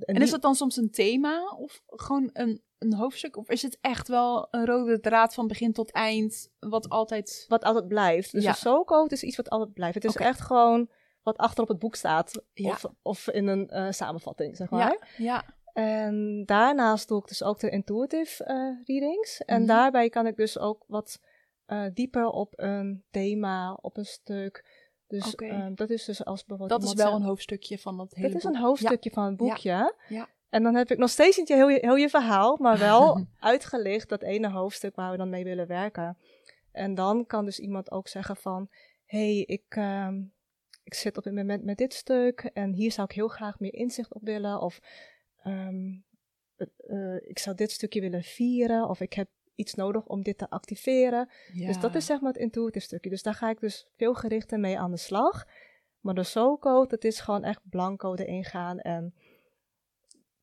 En 0.00 0.22
is 0.22 0.30
dat 0.30 0.42
dan 0.42 0.54
soms 0.54 0.76
een 0.76 0.90
thema 0.90 1.48
of 1.58 1.82
gewoon 1.86 2.30
een, 2.32 2.62
een 2.78 2.94
hoofdstuk? 2.94 3.36
Of 3.36 3.48
is 3.48 3.62
het 3.62 3.78
echt 3.80 4.08
wel 4.08 4.48
een 4.50 4.66
rode 4.66 5.00
draad 5.00 5.34
van 5.34 5.46
begin 5.46 5.72
tot 5.72 5.90
eind, 5.92 6.50
wat 6.58 6.88
altijd... 6.88 7.44
wat 7.48 7.64
altijd 7.64 7.88
blijft. 7.88 8.32
Dus 8.32 8.42
Ja. 8.44 8.50
de 8.50 8.56
soul 8.56 8.84
code 8.84 9.14
is 9.14 9.22
iets 9.22 9.36
wat 9.36 9.48
altijd 9.50 9.72
blijft. 9.72 9.94
Het 9.94 10.04
is 10.04 10.16
echt 10.16 10.40
gewoon 10.40 10.88
wat 11.26 11.36
achter 11.36 11.62
op 11.62 11.68
het 11.68 11.78
boek 11.78 11.94
staat. 11.94 12.42
Ja. 12.52 12.70
Of, 12.70 12.84
of 13.02 13.28
in 13.28 13.46
een 13.46 13.68
eh, 13.68 13.90
samenvatting, 13.90 14.56
zeg 14.56 14.70
maar. 14.70 14.80
Ja, 14.80 14.98
ja. 15.16 15.44
En 15.72 16.42
daarnaast 16.44 17.08
doe 17.08 17.20
ik 17.20 17.28
dus 17.28 17.42
ook 17.42 17.58
de 17.58 17.70
intuitive 17.70 18.44
eh, 18.44 18.56
readings. 18.84 19.40
En 19.44 19.58
Mhm. 19.58 19.66
daarbij 19.66 20.08
kan 20.08 20.26
ik 20.26 20.36
dus 20.36 20.58
ook 20.58 20.84
wat 20.86 21.20
eh, 21.66 21.84
dieper 21.92 22.26
op 22.26 22.52
een 22.56 23.04
thema, 23.10 23.72
op 23.80 23.96
een 23.96 24.04
stuk. 24.04 24.84
Dus 25.06 25.32
Oké. 25.32 25.72
dat 25.74 25.90
is 25.90 26.04
dus 26.04 26.24
als 26.24 26.44
bijvoorbeeld... 26.44 26.80
Dat 26.80 26.90
is 26.90 27.04
wel 27.04 27.14
een 27.14 27.22
hoofdstukje 27.22 27.78
van 27.78 27.96
dat 27.96 28.14
hele 28.14 28.28
Dit 28.28 28.36
is 28.36 28.44
een 28.44 28.56
hoofdstukje 28.56 29.10
van 29.10 29.24
het 29.24 29.36
boekje. 29.36 29.94
Ja. 30.08 30.28
En 30.48 30.62
dan 30.62 30.74
heb 30.74 30.90
ik 30.90 30.98
nog 30.98 31.10
steeds 31.10 31.36
niet 31.36 31.48
je, 31.48 31.54
heel, 31.54 31.68
je, 31.68 31.78
heel 31.80 31.96
je 31.96 32.08
verhaal, 32.08 32.56
maar 32.60 32.78
wel 32.78 33.26
uitgelicht 33.40 34.08
dat 34.08 34.22
ene 34.22 34.50
hoofdstuk 34.50 34.94
waar 34.94 35.10
we 35.10 35.16
dan 35.16 35.30
mee 35.30 35.44
willen 35.44 35.66
werken. 35.66 36.18
En 36.72 36.94
dan 36.94 37.26
kan 37.26 37.44
dus 37.44 37.58
iemand 37.58 37.90
ook 37.90 38.08
zeggen 38.08 38.36
van, 38.36 38.68
hey, 39.04 39.36
ik, 39.38 39.64
ehm, 39.68 40.22
ik 40.86 40.94
zit 40.94 41.16
op 41.16 41.24
dit 41.24 41.34
moment 41.34 41.64
met 41.64 41.78
dit 41.78 41.94
stuk 41.94 42.40
en 42.40 42.72
hier 42.72 42.92
zou 42.92 43.06
ik 43.10 43.14
heel 43.14 43.28
graag 43.28 43.60
meer 43.60 43.74
inzicht 43.74 44.14
op 44.14 44.22
willen. 44.22 44.60
Of 44.60 44.80
ehm, 45.42 45.98
het, 46.56 46.70
eh, 46.76 47.28
ik 47.28 47.38
zou 47.38 47.56
dit 47.56 47.70
stukje 47.70 48.00
willen 48.00 48.22
vieren 48.22 48.88
of 48.88 49.00
ik 49.00 49.12
heb 49.12 49.28
iets 49.54 49.74
nodig 49.74 50.06
om 50.06 50.22
dit 50.22 50.38
te 50.38 50.50
activeren. 50.50 51.28
Ja. 51.52 51.66
Dus 51.66 51.80
dat 51.80 51.94
is 51.94 52.06
zeg 52.06 52.20
maar 52.20 52.32
het 52.32 52.40
intuïtieve 52.40 52.86
stukje. 52.86 53.10
Dus 53.10 53.22
daar 53.22 53.34
ga 53.34 53.50
ik 53.50 53.60
dus 53.60 53.86
veel 53.96 54.14
gerichter 54.14 54.60
mee 54.60 54.78
aan 54.78 54.90
de 54.90 54.96
slag. 54.96 55.44
Maar 56.00 56.14
de 56.14 56.22
soul 56.22 56.58
code, 56.58 56.88
dat 56.88 57.04
is 57.04 57.20
gewoon 57.20 57.44
echt 57.44 57.60
blanco 57.70 58.14
erin 58.14 58.44
gaan 58.44 58.78
en 58.78 59.14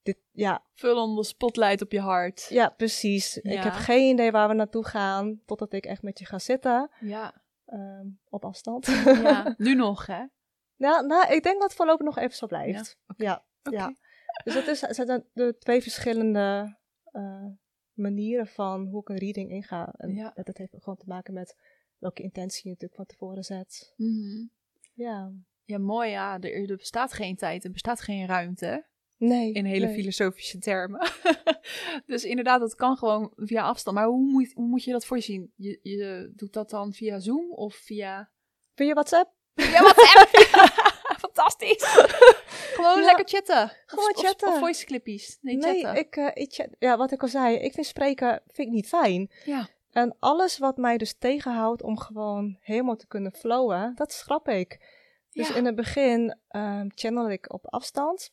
dit, 0.02 0.18
ja, 0.32 0.64
Vul 0.74 1.02
on 1.02 1.16
de 1.16 1.24
spotlight 1.24 1.82
op 1.82 1.92
je 1.92 2.00
hart. 2.00 2.48
ja, 2.50 2.70
precies. 2.70 3.38
Ik 3.38 3.64
heb 3.64 3.74
geen 3.74 4.14
idee 4.14 4.32
waar 4.32 4.48
we 4.48 4.54
naartoe 4.54 4.86
gaan 4.86 5.42
totdat 5.46 5.74
ik 5.74 5.86
echt 5.86 6.02
met 6.02 6.20
je 6.20 6.26
ga 6.26 6.40
zitten 6.40 6.90
Ja. 7.00 7.43
Ehm, 7.66 8.08
op 8.30 8.46
afstand. 8.46 8.86
ja. 9.06 9.54
Nu 9.58 9.76
nog, 9.76 10.06
hè? 10.06 10.26
nou, 10.76 11.06
nou, 11.06 11.34
ik 11.34 11.44
denk 11.44 11.56
dat 11.60 11.64
het 11.64 11.74
voorlopig 11.74 12.06
nog 12.06 12.18
even 12.18 12.36
zo 12.36 12.48
blijft. 12.48 12.98
Ja, 13.18 13.46
ja. 13.62 13.96
Dus 14.44 14.54
dat 14.54 14.68
is, 14.68 14.80
zijn 14.80 15.26
de 15.34 15.56
twee 15.58 15.82
verschillende 15.82 16.78
uh, 17.12 17.46
manieren 17.94 18.48
van 18.48 18.86
hoe 18.88 19.02
ik 19.02 19.10
een 19.10 19.18
reading 19.18 19.52
inga. 19.52 19.94
En 19.98 20.14
Ja. 20.14 20.32
dat 20.44 20.58
heeft 20.58 20.74
gewoon 20.80 20.98
te 20.98 21.08
maken 21.08 21.34
met 21.34 21.58
welke 21.98 22.22
intentie 22.24 22.62
je 22.64 22.70
natuurlijk 22.70 22.96
van 22.96 23.06
tevoren 23.06 23.44
zet. 23.44 23.94
Mhm. 23.98 24.46
Ja. 24.94 25.32
Ja, 25.66 25.78
mooi 25.78 26.10
ja. 26.10 26.40
Er, 26.40 26.70
er 26.70 26.78
bestaat 26.78 27.14
geen 27.14 27.36
tijd, 27.36 27.64
er 27.64 27.72
bestaat 27.72 28.02
geen 28.02 28.26
ruimte. 28.28 28.86
Nee. 29.28 29.52
In 29.52 29.66
hele 29.66 29.86
nee. 29.86 29.96
filosofische 29.96 30.58
termen. 30.58 31.12
dus 32.06 32.24
inderdaad, 32.24 32.60
dat 32.60 32.76
kan 32.76 32.98
gewoon 32.98 33.32
via 33.36 33.64
afstand. 33.64 33.96
Maar 33.96 34.06
hoe 34.06 34.32
moet, 34.32 34.52
hoe 34.54 34.68
moet 34.68 34.84
je 34.84 34.92
dat 34.92 35.06
voor 35.06 35.18
je 35.18 35.24
zien? 35.24 35.54
Je, 35.56 36.32
doet 36.36 36.54
dat 36.54 36.70
dan 36.70 36.94
via 36.94 37.20
Zoom 37.20 37.52
of 37.52 37.76
via... 37.76 38.32
Via 38.76 38.94
WhatsApp? 38.94 39.34
Via 39.56 39.82
WhatsApp! 39.82 40.30
Fantastisch! 41.26 41.84
gewoon 42.76 43.00
Ja. 43.00 43.06
lekker 43.06 43.28
chatten. 43.28 43.72
Gewoon 43.86 44.10
of, 44.16 44.22
chatten. 44.26 44.50
Of, 44.50 44.60
voice 44.60 44.86
clippies. 44.86 45.38
Nee, 45.42 45.62
chatten. 45.62 45.94
Nee, 45.94 46.04
ik, 46.04 46.16
eh, 46.16 46.30
ik 46.34 46.54
chat- 46.54 46.76
ja, 46.80 46.98
wat 46.98 47.12
ik 47.12 47.22
al 47.22 47.28
zei, 47.28 47.56
ik 47.56 47.74
vind 47.74 47.86
spreken 47.86 48.42
vind 48.48 48.68
ik 48.68 48.74
niet 48.74 48.88
fijn. 48.88 49.32
Ja. 49.46 49.70
En 49.90 50.16
alles 50.20 50.58
wat 50.58 50.78
mij 50.78 50.98
dus 50.98 51.18
tegenhoudt 51.18 51.84
om 51.84 51.98
gewoon 51.98 52.58
helemaal 52.60 52.96
te 52.96 53.08
kunnen 53.08 53.34
flowen, 53.34 53.92
dat 53.96 54.12
schrap 54.14 54.48
ik. 54.48 55.02
Dus 55.32 55.48
Ja. 55.48 55.56
in 55.56 55.66
het 55.66 55.76
begin 55.76 56.38
ehm 56.48 56.88
channel 56.96 57.30
ik 57.32 57.54
op 57.54 57.68
afstand. 57.68 58.32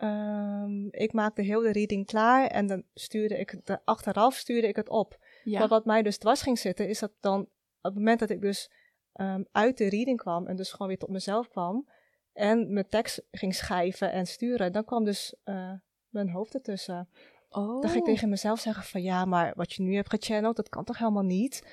Ehm, 0.00 0.86
ik 0.90 1.12
maakte 1.12 1.42
heel 1.42 1.60
de 1.60 1.72
reading 1.72 2.06
klaar 2.06 2.46
en 2.46 2.66
dan 2.66 2.82
stuurde 2.94 3.38
ik 3.38 3.50
het, 3.50 3.66
de- 3.66 3.80
achteraf 3.84 4.34
stuurde 4.34 4.68
ik 4.68 4.76
het 4.76 4.88
op. 4.88 5.18
Ja. 5.44 5.58
Maar 5.58 5.68
wat 5.68 5.84
mij 5.84 6.02
dus 6.02 6.18
dwars 6.18 6.42
ging 6.42 6.58
zitten, 6.58 6.88
is 6.88 6.98
dat 6.98 7.12
dan 7.20 7.40
op 7.40 7.48
het 7.82 7.94
moment 7.94 8.18
dat 8.20 8.30
ik 8.30 8.40
dus 8.40 8.70
ehm, 9.12 9.42
uit 9.52 9.78
de 9.78 9.88
reading 9.88 10.18
kwam 10.18 10.46
en 10.46 10.56
dus 10.56 10.70
gewoon 10.70 10.88
weer 10.88 10.98
tot 10.98 11.08
mezelf 11.08 11.48
kwam 11.48 11.88
en 12.32 12.72
mijn 12.72 12.88
tekst 12.88 13.22
ging 13.30 13.54
schrijven 13.54 14.12
en 14.12 14.26
sturen, 14.26 14.72
dan 14.72 14.84
kwam 14.84 15.04
dus 15.04 15.34
eh, 15.44 15.72
mijn 16.08 16.30
hoofd 16.30 16.54
ertussen. 16.54 17.08
oh. 17.50 17.80
Dan 17.80 17.90
ging 17.90 18.06
ik 18.06 18.12
tegen 18.14 18.28
mezelf 18.28 18.60
zeggen 18.60 18.84
van 18.84 19.02
ja, 19.02 19.24
maar 19.24 19.52
wat 19.56 19.72
je 19.72 19.82
nu 19.82 19.94
hebt 19.94 20.10
gechanneld, 20.10 20.56
dat 20.56 20.68
kan 20.68 20.84
toch 20.84 20.98
helemaal 20.98 21.22
niet? 21.22 21.64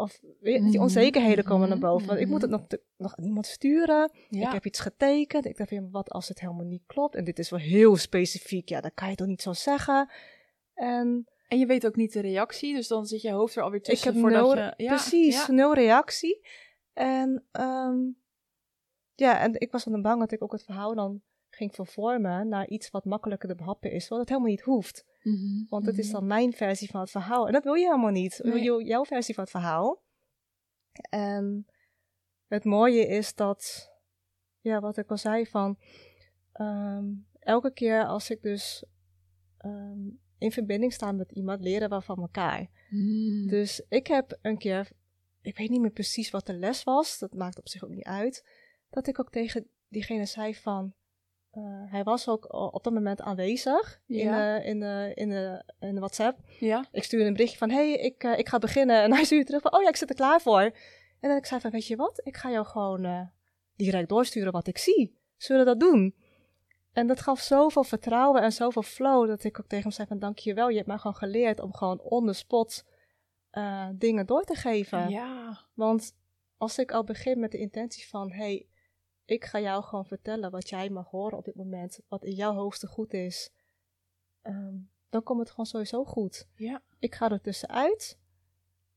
Of 0.00 0.20
die 0.40 0.60
Mhm, 0.60 0.80
onzekerheden 0.80 1.44
komen 1.44 1.68
naar 1.68 1.78
boven. 1.78 2.06
Want 2.06 2.20
ik 2.20 2.28
moet 2.28 2.42
het 2.42 2.50
nog, 2.50 2.64
te- 2.66 2.82
nog 2.96 3.16
aan 3.16 3.24
iemand 3.24 3.46
sturen. 3.46 4.10
Ja. 4.28 4.46
Ik 4.46 4.52
heb 4.52 4.66
iets 4.66 4.80
getekend. 4.80 5.44
Ik 5.44 5.56
dacht, 5.56 5.72
wat 5.90 6.10
als 6.10 6.28
het 6.28 6.40
helemaal 6.40 6.64
niet 6.66 6.82
klopt? 6.86 7.14
En 7.14 7.24
dit 7.24 7.38
is 7.38 7.50
wel 7.50 7.58
heel 7.58 7.96
specifiek. 7.96 8.68
Ja, 8.68 8.80
dat 8.80 8.94
kan 8.94 9.08
je 9.10 9.14
toch 9.14 9.26
niet 9.26 9.42
zo 9.42 9.52
zeggen? 9.52 10.10
En 10.74 11.28
En 11.48 11.58
je 11.58 11.66
weet 11.66 11.86
ook 11.86 11.96
niet 11.96 12.12
de 12.12 12.20
reactie, 12.20 12.74
dus 12.74 12.88
dan 12.88 13.06
zit 13.06 13.22
je 13.22 13.30
hoofd 13.30 13.56
er 13.56 13.62
alweer 13.62 13.78
ik 13.78 13.84
tussen 13.84 14.12
heb 14.12 14.20
voordat 14.20 14.42
nul, 14.42 14.56
je... 14.56 14.74
Ja, 14.76 14.88
precies, 14.88 15.46
ja. 15.46 15.52
nul 15.52 15.74
reactie. 15.74 16.46
En 16.92 17.44
ehm, 17.52 17.96
ja, 19.14 19.40
en 19.40 19.60
ik 19.60 19.72
was 19.72 19.84
dan 19.84 20.02
bang 20.02 20.20
dat 20.20 20.32
ik 20.32 20.42
ook 20.42 20.52
het 20.52 20.64
verhaal 20.64 20.94
dan 20.94 21.22
ging 21.50 21.74
vervormen 21.74 22.48
naar 22.48 22.68
iets 22.68 22.90
wat 22.90 23.04
makkelijker 23.04 23.48
te 23.48 23.54
behappen 23.54 23.92
is. 23.92 24.08
Wat 24.08 24.18
het 24.18 24.28
helemaal 24.28 24.50
niet 24.50 24.60
hoeft. 24.60 25.04
Mhm, 25.22 25.64
Want 25.68 25.86
het 25.86 25.98
is 25.98 26.10
dan 26.10 26.26
mijn 26.26 26.52
versie 26.52 26.90
van 26.90 27.00
het 27.00 27.10
verhaal. 27.10 27.46
En 27.46 27.52
dat 27.52 27.64
wil 27.64 27.74
je 27.74 27.84
helemaal 27.84 28.10
niet. 28.10 28.40
Nee. 28.42 28.54
Je 28.54 28.60
wil 28.60 28.82
jouw 28.82 29.04
versie 29.04 29.34
van 29.34 29.42
het 29.42 29.52
verhaal. 29.52 30.02
En 31.10 31.66
het 32.46 32.64
mooie 32.64 33.06
is 33.06 33.34
dat, 33.34 33.90
ja, 34.60 34.80
wat 34.80 34.96
ik 34.96 35.10
al 35.10 35.18
zei 35.18 35.46
van, 35.46 35.78
ehm, 36.52 37.04
elke 37.38 37.72
keer 37.72 38.06
als 38.06 38.30
ik 38.30 38.42
dus 38.42 38.84
ehm, 39.56 40.08
in 40.38 40.52
verbinding 40.52 40.92
sta 40.92 41.12
met 41.12 41.32
iemand, 41.32 41.60
leren 41.60 41.90
we 41.90 42.00
van 42.00 42.18
elkaar. 42.18 42.70
Mm. 42.90 43.46
Dus 43.46 43.84
ik 43.88 44.06
heb 44.06 44.38
een 44.42 44.58
keer, 44.58 44.90
ik 45.40 45.56
weet 45.56 45.70
niet 45.70 45.80
meer 45.80 45.90
precies 45.90 46.30
wat 46.30 46.46
de 46.46 46.54
les 46.54 46.82
was, 46.82 47.18
dat 47.18 47.34
maakt 47.34 47.58
op 47.58 47.68
zich 47.68 47.84
ook 47.84 47.90
niet 47.90 48.04
uit, 48.04 48.44
dat 48.90 49.06
ik 49.06 49.20
ook 49.20 49.30
tegen 49.30 49.68
diegene 49.88 50.26
zei 50.26 50.54
van, 50.54 50.94
eh, 51.50 51.62
hij 51.86 52.02
was 52.02 52.28
ook 52.28 52.52
op 52.52 52.84
dat 52.84 52.92
moment 52.92 53.20
aanwezig 53.20 54.00
in, 54.06 54.30
de, 54.30 54.60
in, 54.64 54.80
de, 54.80 55.12
in, 55.14 55.28
de, 55.28 55.62
in 55.80 55.94
de 55.94 56.00
WhatsApp. 56.00 56.38
Ja. 56.58 56.84
Ik 56.92 57.04
stuurde 57.04 57.26
een 57.26 57.32
berichtje 57.32 57.58
van, 57.58 57.70
hey, 57.70 57.92
ik, 57.92 58.22
eh, 58.24 58.38
ik 58.38 58.48
ga 58.48 58.58
beginnen. 58.58 59.02
En 59.04 59.12
hij 59.12 59.24
stuurde 59.24 59.44
terug 59.44 59.62
van, 59.62 59.74
oh 59.74 59.82
ja, 59.82 59.88
ik 59.88 59.96
zit 59.96 60.08
er 60.08 60.14
klaar 60.14 60.40
voor. 60.40 60.60
En 61.20 61.28
dan 61.28 61.36
ik 61.36 61.46
zei 61.46 61.60
van, 61.60 61.70
weet 61.70 61.86
je 61.86 61.96
wat, 61.96 62.20
ik 62.24 62.36
ga 62.36 62.50
jou 62.50 62.66
gewoon 62.66 63.04
eh, 63.04 63.20
direct 63.76 64.08
doorsturen 64.08 64.52
wat 64.52 64.66
ik 64.66 64.78
zie. 64.78 65.18
Zullen 65.36 65.64
we 65.64 65.68
dat 65.68 65.80
doen? 65.80 66.14
En 66.92 67.06
dat 67.06 67.20
gaf 67.20 67.40
zoveel 67.40 67.84
vertrouwen 67.84 68.42
en 68.42 68.52
zoveel 68.52 68.82
flow, 68.82 69.26
dat 69.28 69.44
ik 69.44 69.58
ook 69.58 69.66
tegen 69.66 69.84
hem 69.84 69.92
zei 69.92 70.08
van, 70.08 70.18
dankjewel, 70.18 70.68
je 70.68 70.76
hebt 70.76 70.88
mij 70.88 70.98
gewoon 70.98 71.16
geleerd 71.16 71.60
om 71.60 71.74
gewoon 71.74 72.00
on 72.00 72.26
the 72.26 72.32
spot 72.32 72.84
eh, 73.50 73.88
dingen 73.94 74.26
door 74.26 74.44
te 74.44 74.54
geven. 74.54 75.08
Ja. 75.08 75.66
Want 75.74 76.16
als 76.56 76.78
ik 76.78 76.92
al 76.92 77.04
begin 77.04 77.40
met 77.40 77.50
de 77.50 77.58
intentie 77.58 78.08
van, 78.08 78.32
hey, 78.32 78.66
ik 79.30 79.44
ga 79.44 79.60
jou 79.60 79.82
gewoon 79.82 80.06
vertellen 80.06 80.50
wat 80.50 80.68
jij 80.68 80.90
mag 80.90 81.10
horen 81.10 81.38
op 81.38 81.44
dit 81.44 81.54
moment, 81.54 82.00
wat 82.08 82.24
in 82.24 82.34
jouw 82.34 82.54
hoogste 82.54 82.86
goed 82.86 83.12
is, 83.12 83.50
ehm, 84.42 84.74
dan 85.08 85.22
komt 85.22 85.40
het 85.40 85.50
gewoon 85.50 85.66
sowieso 85.66 86.04
goed. 86.04 86.48
Ja. 86.54 86.82
Ik 86.98 87.14
ga 87.14 87.30
er 87.30 87.40
tussenuit 87.40 88.18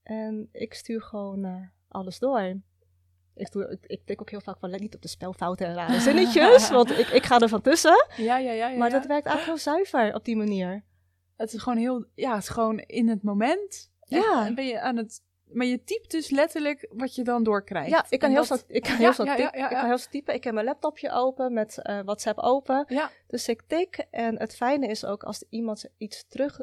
en 0.03 0.49
ik 0.51 0.73
stuur 0.73 1.01
gewoon 1.01 1.45
eh, 1.45 1.67
alles 1.87 2.19
door. 2.19 2.61
Ik, 3.35 3.51
doe, 3.51 3.71
ik, 3.71 3.85
ik 3.85 4.07
denk 4.07 4.21
ook 4.21 4.29
heel 4.29 4.41
vaak 4.41 4.59
van, 4.59 4.69
let 4.69 4.79
niet 4.79 4.95
op 4.95 5.01
de 5.01 5.07
spelfouten 5.07 5.67
en 5.67 5.73
rare 5.73 5.99
zinnetjes, 5.99 6.69
want 6.77 6.91
ik, 6.91 7.07
ik 7.07 7.23
ga 7.23 7.39
er 7.39 7.49
van 7.49 7.61
tussen. 7.61 8.07
Ja, 8.17 8.37
ja, 8.37 8.51
ja. 8.51 8.69
ja, 8.69 8.77
Maar 8.77 8.89
ja. 8.89 8.99
dat 8.99 9.05
werkt 9.07 9.25
eigenlijk 9.25 9.45
heel 9.45 9.73
zuiver 9.73 10.15
op 10.15 10.25
die 10.25 10.35
manier. 10.35 10.83
Het 11.35 11.53
is 11.53 11.61
gewoon 11.61 11.77
heel... 11.77 12.05
Ja, 12.15 12.33
het 12.33 12.43
is 12.43 12.49
gewoon 12.49 12.79
in 12.79 13.07
het 13.09 13.23
moment. 13.23 13.91
Ja. 14.03 14.45
En 14.45 14.55
ben 14.55 14.65
je 14.65 14.81
aan 14.81 14.97
het... 14.97 15.21
Maar 15.53 15.65
je 15.65 15.83
typt 15.83 16.11
dus 16.11 16.29
letterlijk 16.29 16.87
wat 16.91 17.15
je 17.15 17.23
dan 17.23 17.43
doorkrijgt. 17.43 17.89
Ja, 17.89 18.05
ik 18.09 18.19
kan 18.19 18.29
En 18.29 18.35
heel 18.35 18.43
snel, 18.43 18.59
ik 18.67 18.81
kan 18.83 18.91
Ja, 18.91 18.97
heel 18.97 19.13
snel, 19.13 19.25
ja, 19.25 19.35
typ- 19.35 19.53
ja, 19.53 19.57
ja, 19.57 19.63
ik 19.63 19.69
kan 19.69 19.81
ja. 19.81 19.85
heel 19.87 19.97
snel 19.97 20.11
typen. 20.11 20.33
Ik 20.33 20.43
heb 20.43 20.53
mijn 20.53 20.65
laptopje 20.65 21.11
open 21.11 21.53
met 21.53 21.77
eh, 21.81 21.99
WhatsApp 21.99 22.39
open. 22.39 22.85
Dus 23.27 23.47
ik 23.47 23.61
tik 23.67 24.05
en 24.11 24.39
het 24.39 24.55
fijne 24.55 24.87
is 24.87 25.05
ook 25.05 25.23
als 25.23 25.43
iemand 25.49 25.85
iets 25.97 26.27
terug 26.27 26.59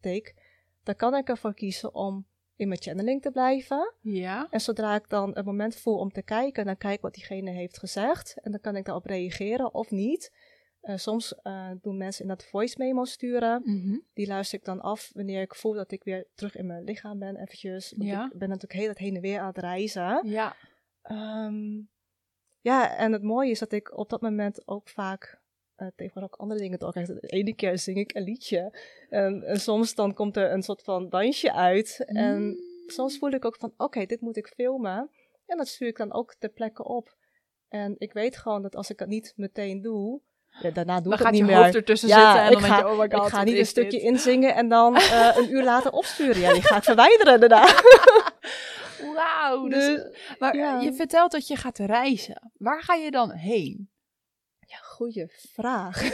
tik, 0.00 0.34
dan 0.82 0.96
kan 0.96 1.14
ik 1.14 1.28
ervoor 1.28 1.54
kiezen 1.54 1.94
om 1.94 2.26
in 2.56 2.68
mijn 2.68 2.80
channeling 2.82 3.22
te 3.22 3.30
blijven. 3.30 3.94
Ja. 4.00 4.46
En 4.50 4.60
zodra 4.60 4.94
ik 4.94 5.08
dan 5.08 5.30
het 5.34 5.44
moment 5.44 5.76
voel 5.76 5.98
om 5.98 6.12
te 6.12 6.22
kijken, 6.22 6.64
dan 6.64 6.76
kijk 6.76 6.94
ik 6.94 7.00
wat 7.00 7.14
diegene 7.14 7.50
heeft 7.50 7.78
gezegd. 7.78 8.36
En 8.42 8.50
dan 8.50 8.60
kan 8.60 8.76
ik 8.76 8.84
daarop 8.84 9.04
reageren 9.06 9.74
of 9.74 9.90
niet. 9.90 10.32
Eh, 10.84 10.96
soms 10.96 11.34
eh, 11.42 11.70
doen 11.82 11.96
mensen 11.96 12.22
in 12.22 12.28
dat 12.28 12.44
voice 12.44 12.74
memo 12.78 13.04
sturen. 13.04 13.62
Mhm. 13.64 13.98
Die 14.14 14.26
luister 14.26 14.58
ik 14.58 14.64
dan 14.64 14.80
af 14.80 15.10
wanneer 15.14 15.42
ik 15.42 15.54
voel 15.54 15.72
dat 15.72 15.90
ik 15.90 16.04
weer 16.04 16.26
terug 16.34 16.56
in 16.56 16.66
mijn 16.66 16.84
lichaam 16.84 17.18
ben 17.18 17.36
eventjes. 17.36 17.92
Want 17.96 18.08
Ja. 18.10 18.24
ik 18.32 18.38
ben 18.38 18.48
natuurlijk 18.48 18.80
heel 18.80 18.88
het 18.88 18.98
heen 18.98 19.14
en 19.14 19.20
weer 19.20 19.38
aan 19.40 19.46
het 19.46 19.58
reizen. 19.58 20.20
Ja. 20.28 20.56
Ehm, 21.02 21.80
ja, 22.60 22.96
en 22.96 23.12
het 23.12 23.22
mooie 23.22 23.50
is 23.50 23.58
dat 23.58 23.72
ik 23.72 23.96
op 23.98 24.08
dat 24.10 24.20
moment 24.20 24.68
ook 24.68 24.88
vaak 24.88 25.42
eh 25.74 25.88
tegenwoordig 25.96 26.32
ook 26.32 26.40
andere 26.40 26.60
dingen 26.60 26.78
doorkrijg. 26.78 27.06
De 27.06 27.20
ene 27.28 27.54
keer 27.54 27.78
zing 27.78 27.96
ik 27.98 28.14
een 28.14 28.22
liedje. 28.22 28.78
En, 29.10 29.42
en 29.42 29.60
soms 29.60 29.94
dan 29.94 30.14
komt 30.14 30.36
er 30.36 30.52
een 30.52 30.62
soort 30.62 30.82
van 30.82 31.08
dansje 31.08 31.52
uit. 31.52 32.02
En 32.06 32.42
Mm. 32.42 32.56
soms 32.86 33.18
voel 33.18 33.30
ik 33.30 33.44
ook 33.44 33.56
van, 33.56 33.74
oké, 33.76 34.06
dit 34.06 34.20
moet 34.20 34.36
ik 34.36 34.46
filmen. 34.46 35.10
En 35.46 35.56
dat 35.56 35.68
stuur 35.68 35.88
ik 35.88 35.96
dan 35.96 36.12
ook 36.12 36.34
ter 36.34 36.48
plekke 36.48 36.84
op. 36.84 37.16
En 37.68 37.94
ik 37.98 38.12
weet 38.12 38.36
gewoon 38.36 38.62
dat 38.62 38.76
als 38.76 38.90
ik 38.90 38.98
het 38.98 39.08
niet 39.08 39.32
meteen 39.36 39.80
doe, 39.82 40.20
ja, 40.60 40.70
daarna 40.70 40.94
doe 41.00 41.02
Dan 41.02 41.12
ik 41.12 41.18
het 41.18 41.20
gaat 41.22 41.30
niet 41.30 41.40
je 41.40 41.46
meer. 41.46 41.56
hoofd 41.62 41.74
ertussen 41.74 42.08
Ja, 42.08 42.16
zitten 42.32 42.40
en 42.42 42.46
ik 42.46 42.52
dan 42.52 42.62
ga- 42.62 42.68
denk 42.76 42.86
je, 42.88 42.92
oh 42.92 42.98
my 42.98 43.10
god, 43.10 43.26
ik 43.26 43.32
ga 43.34 43.42
niet 43.42 43.58
een 43.58 43.66
stukje 43.66 43.90
dit? 43.90 44.00
inzingen 44.00 44.54
en 44.54 44.68
dan 44.68 44.96
eh, 45.16 45.30
een 45.36 45.52
uur 45.52 45.62
later 45.64 45.90
opsturen. 45.92 46.40
Ja, 46.40 46.52
die 46.52 46.62
ga 46.62 46.76
ik 46.76 46.84
verwijderen 46.84 47.40
daarna. 47.40 47.66
Wauw. 49.14 49.68
Dus, 49.68 49.86
Dus, 49.86 50.18
maar 50.38 50.56
ja. 50.56 50.80
je 50.80 50.92
vertelt 50.92 51.32
dat 51.32 51.46
je 51.48 51.56
gaat 51.56 51.78
reizen. 51.78 52.52
Waar 52.56 52.82
ga 52.82 52.94
je 52.94 53.10
dan 53.10 53.30
heen? 53.30 53.88
ja, 54.66 54.78
goeie 54.94 55.26
vraag. 55.52 56.02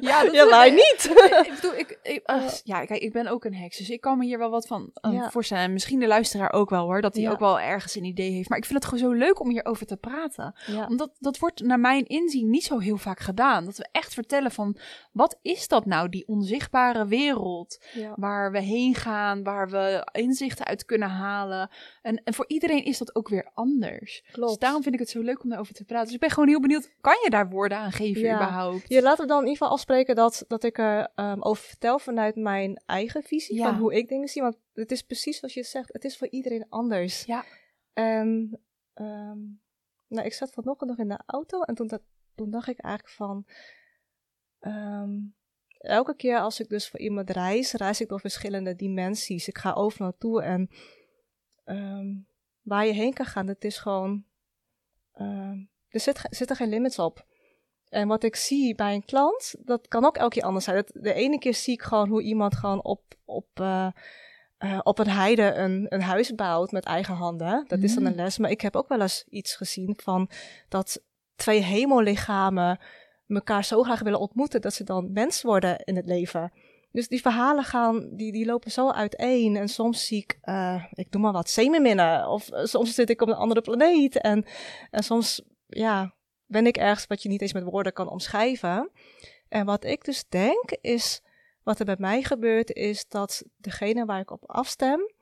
Ja, 0.00 0.22
dat 0.24 0.34
ja, 0.34 0.64
niet? 0.64 1.10
ik 1.46 1.52
bedoel, 1.54 1.74
ik, 1.78 1.98
ik- 2.02 2.22
eh, 2.24 2.48
ja, 2.64 2.84
kijk, 2.84 3.02
ik 3.02 3.12
ben 3.12 3.26
ook 3.26 3.44
een 3.44 3.54
heks, 3.54 3.76
dus 3.76 3.90
ik 3.90 4.00
kan 4.00 4.18
me 4.18 4.24
hier 4.24 4.38
wel 4.38 4.50
wat 4.50 4.66
van 4.66 4.90
eh, 4.94 5.12
Ja. 5.12 5.30
voorstellen. 5.30 5.62
En 5.64 5.72
misschien 5.72 5.98
de 6.00 6.06
luisteraar 6.06 6.52
ook 6.52 6.70
wel 6.70 6.84
hoor, 6.84 7.00
dat 7.00 7.14
hij 7.14 7.22
Ja. 7.22 7.30
ook 7.30 7.38
wel 7.38 7.60
ergens 7.60 7.94
een 7.94 8.04
idee 8.04 8.30
heeft. 8.30 8.48
Maar 8.48 8.58
ik 8.58 8.64
vind 8.64 8.82
het 8.84 8.92
gewoon 8.92 9.12
zo 9.12 9.18
leuk 9.18 9.40
om 9.40 9.48
hierover 9.50 9.86
te 9.86 9.96
praten. 9.96 10.54
Ja. 10.66 10.86
Omdat 10.86 11.10
dat 11.18 11.38
wordt 11.38 11.60
naar 11.62 11.80
mijn 11.80 12.06
inzien 12.06 12.50
niet 12.50 12.64
zo 12.64 12.78
heel 12.78 12.96
vaak 12.96 13.20
gedaan. 13.20 13.64
Dat 13.64 13.76
we 13.76 13.88
echt 13.92 14.14
vertellen 14.14 14.50
van, 14.50 14.76
wat 15.12 15.38
is 15.42 15.68
dat 15.68 15.86
nou, 15.86 16.08
die 16.08 16.26
onzichtbare 16.28 17.06
wereld? 17.06 17.84
Waar 18.16 18.52
we 18.52 18.60
heen 18.60 18.94
gaan, 18.94 19.42
waar 19.42 19.70
we 19.70 20.08
inzichten 20.12 20.64
uit 20.66 20.84
kunnen 20.84 21.08
halen. 21.10 21.70
En, 22.02 22.20
en 22.24 22.34
voor 22.34 22.44
iedereen 22.48 22.84
is 22.84 22.98
dat 22.98 23.14
ook 23.14 23.28
weer 23.28 23.50
anders. 23.54 24.22
Klopt. 24.32 24.48
Dus 24.48 24.58
daarom 24.58 24.82
vind 24.82 24.94
ik 24.94 25.00
het 25.00 25.10
zo 25.10 25.20
leuk 25.20 25.42
om 25.42 25.48
daarover 25.48 25.74
te 25.74 25.84
praten. 25.84 26.04
Dus 26.04 26.14
ik 26.14 26.20
ben 26.20 26.30
gewoon 26.30 26.48
heel 26.48 26.60
benieuwd, 26.60 26.90
kan 27.00 27.14
je 27.24 27.30
daar 27.30 27.48
woorden 27.48 27.78
aan 27.78 27.92
geven 27.92 28.20
Ja. 28.22 28.34
überhaupt? 28.34 28.88
Ja, 28.88 29.02
laten 29.02 29.22
we 29.22 29.28
dan 29.28 29.40
in 29.40 29.46
ieder 29.46 29.58
geval 29.58 29.72
afspreken 29.74 30.14
dat, 30.14 30.44
dat 30.48 30.64
ik 30.64 30.78
er 30.78 31.10
ehm, 31.14 31.40
over 31.42 31.64
vertel 31.64 31.98
vanuit 31.98 32.36
mijn 32.36 32.82
eigen 32.86 33.22
visie. 33.22 33.56
Ja. 33.56 33.64
Van 33.70 33.80
hoe 33.80 33.94
ik 33.94 34.08
dingen 34.08 34.28
zie. 34.28 34.42
Want 34.42 34.56
het 34.72 34.90
is 34.90 35.02
precies 35.02 35.38
zoals 35.38 35.54
je 35.54 35.62
zegt. 35.62 35.92
Het 35.92 36.04
is 36.04 36.18
voor 36.18 36.28
iedereen 36.28 36.66
anders. 36.68 37.24
Ja. 37.24 37.44
En 37.92 38.60
ehm, 38.94 39.38
nou, 40.08 40.26
ik 40.26 40.32
zat 40.32 40.50
vanochtend 40.52 40.90
nog 40.90 40.98
in 40.98 41.08
de 41.08 41.20
auto. 41.26 41.62
En 41.62 41.74
toen, 41.74 41.86
dat, 41.86 42.02
toen 42.34 42.50
dacht 42.50 42.68
ik 42.68 42.78
eigenlijk 42.78 43.14
van... 43.14 43.46
ehm, 44.58 45.10
elke 45.78 46.16
keer 46.16 46.38
als 46.38 46.60
ik 46.60 46.68
dus 46.68 46.88
voor 46.88 47.00
iemand 47.00 47.30
reis, 47.30 47.72
reis 47.72 48.00
ik 48.00 48.08
door 48.08 48.20
verschillende 48.20 48.74
dimensies. 48.76 49.48
Ik 49.48 49.58
ga 49.58 49.72
overal 49.72 50.06
naartoe 50.06 50.42
en 50.42 50.68
ehm, 51.64 52.14
waar 52.62 52.86
je 52.86 52.92
heen 52.92 53.12
kan 53.12 53.26
gaan, 53.26 53.46
het 53.46 53.64
is 53.64 53.78
gewoon... 53.78 54.24
ehm, 55.12 55.58
er 55.94 56.00
zit, 56.00 56.20
zitten 56.30 56.56
geen 56.56 56.68
limits 56.68 56.98
op. 56.98 57.24
En 57.88 58.08
wat 58.08 58.22
ik 58.22 58.36
zie 58.36 58.74
bij 58.74 58.94
een 58.94 59.04
klant, 59.04 59.54
dat 59.58 59.88
kan 59.88 60.04
ook 60.04 60.16
elke 60.16 60.34
keer 60.34 60.42
anders 60.42 60.64
zijn. 60.64 60.84
de 60.92 61.12
ene 61.12 61.38
keer 61.38 61.54
zie 61.54 61.74
ik 61.74 61.82
gewoon 61.82 62.08
hoe 62.08 62.22
iemand 62.22 62.56
gewoon 62.56 62.84
op, 62.84 63.02
op, 63.24 63.46
uh, 63.60 63.88
uh, 64.58 64.80
op 64.82 64.98
een 64.98 65.10
heide 65.10 65.54
een, 65.54 65.86
een 65.88 66.02
huis 66.02 66.34
bouwt 66.34 66.72
met 66.72 66.84
eigen 66.84 67.14
handen. 67.14 67.64
Dat 67.66 67.82
is 67.82 67.94
dan 67.94 68.04
een 68.04 68.12
mm. 68.12 68.18
les. 68.18 68.38
Maar 68.38 68.50
ik 68.50 68.60
heb 68.60 68.76
ook 68.76 68.88
wel 68.88 69.00
eens 69.00 69.24
iets 69.28 69.56
gezien 69.56 69.98
van 70.02 70.30
dat 70.68 71.02
twee 71.34 71.60
hemellichamen 71.60 72.78
elkaar 73.26 73.64
zo 73.64 73.82
graag 73.82 74.00
willen 74.00 74.20
ontmoeten 74.20 74.60
dat 74.60 74.74
ze 74.74 74.84
dan 74.84 75.12
mens 75.12 75.42
worden 75.42 75.78
in 75.84 75.96
het 75.96 76.06
leven. 76.06 76.52
Dus 76.94 77.08
die 77.08 77.20
verhalen 77.20 77.64
gaan, 77.64 78.08
die, 78.12 78.32
die 78.32 78.46
lopen 78.46 78.70
zo 78.70 78.90
uiteen. 78.90 79.56
En 79.56 79.68
soms 79.68 80.06
zie 80.06 80.18
ik, 80.18 80.38
uh, 80.44 80.84
ik 80.92 81.10
doe 81.10 81.20
maar 81.20 81.32
wat, 81.32 81.50
zeemerminnen. 81.50 82.28
Of 82.28 82.48
soms 82.52 82.94
zit 82.94 83.10
ik 83.10 83.22
op 83.22 83.28
een 83.28 83.34
andere 83.34 83.60
planeet. 83.60 84.20
En, 84.20 84.44
en 84.90 85.02
soms, 85.02 85.42
ja, 85.74 86.14
ben 86.46 86.66
ik 86.66 86.76
ergens 86.76 87.06
wat 87.06 87.22
je 87.22 87.28
niet 87.28 87.40
eens 87.40 87.52
met 87.52 87.62
woorden 87.62 87.92
kan 87.92 88.08
omschrijven. 88.08 88.90
En 89.48 89.66
wat 89.66 89.84
ik 89.84 90.04
dus 90.04 90.28
denk 90.28 90.70
is, 90.80 91.22
wat 91.62 91.78
er 91.78 91.84
bij 91.84 91.96
mij 91.98 92.22
gebeurt, 92.22 92.72
is 92.72 93.08
dat 93.08 93.44
degene 93.56 94.04
waar 94.04 94.20
ik 94.20 94.30
op 94.30 94.50
afstem, 94.50 95.12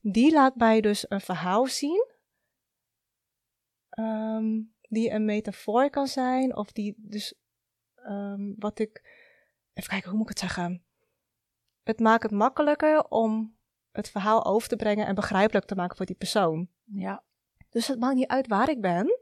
die 0.00 0.32
laat 0.32 0.56
mij 0.56 0.80
dus 0.80 1.04
een 1.08 1.20
verhaal 1.20 1.66
zien. 1.66 2.08
Um, 3.98 4.74
die 4.88 5.10
een 5.10 5.24
metafoor 5.24 5.90
kan 5.90 6.06
zijn, 6.06 6.56
of 6.56 6.72
die 6.72 6.94
dus 6.96 7.34
um, 8.06 8.54
wat 8.58 8.78
ik. 8.78 9.18
Even 9.72 9.90
kijken, 9.90 10.08
hoe 10.08 10.18
moet 10.18 10.30
ik 10.30 10.38
het 10.38 10.50
zeggen? 10.50 10.84
Het 11.82 12.00
maakt 12.00 12.22
het 12.22 12.32
makkelijker 12.32 13.04
om 13.04 13.56
het 13.90 14.10
verhaal 14.10 14.44
over 14.44 14.68
te 14.68 14.76
brengen 14.76 15.06
en 15.06 15.14
begrijpelijk 15.14 15.66
te 15.66 15.74
maken 15.74 15.96
voor 15.96 16.06
die 16.06 16.16
persoon. 16.16 16.68
Ja. 16.84 17.22
Dus 17.68 17.86
het 17.86 17.98
maakt 17.98 18.14
niet 18.14 18.28
uit 18.28 18.46
waar 18.46 18.70
ik 18.70 18.80
ben. 18.80 19.18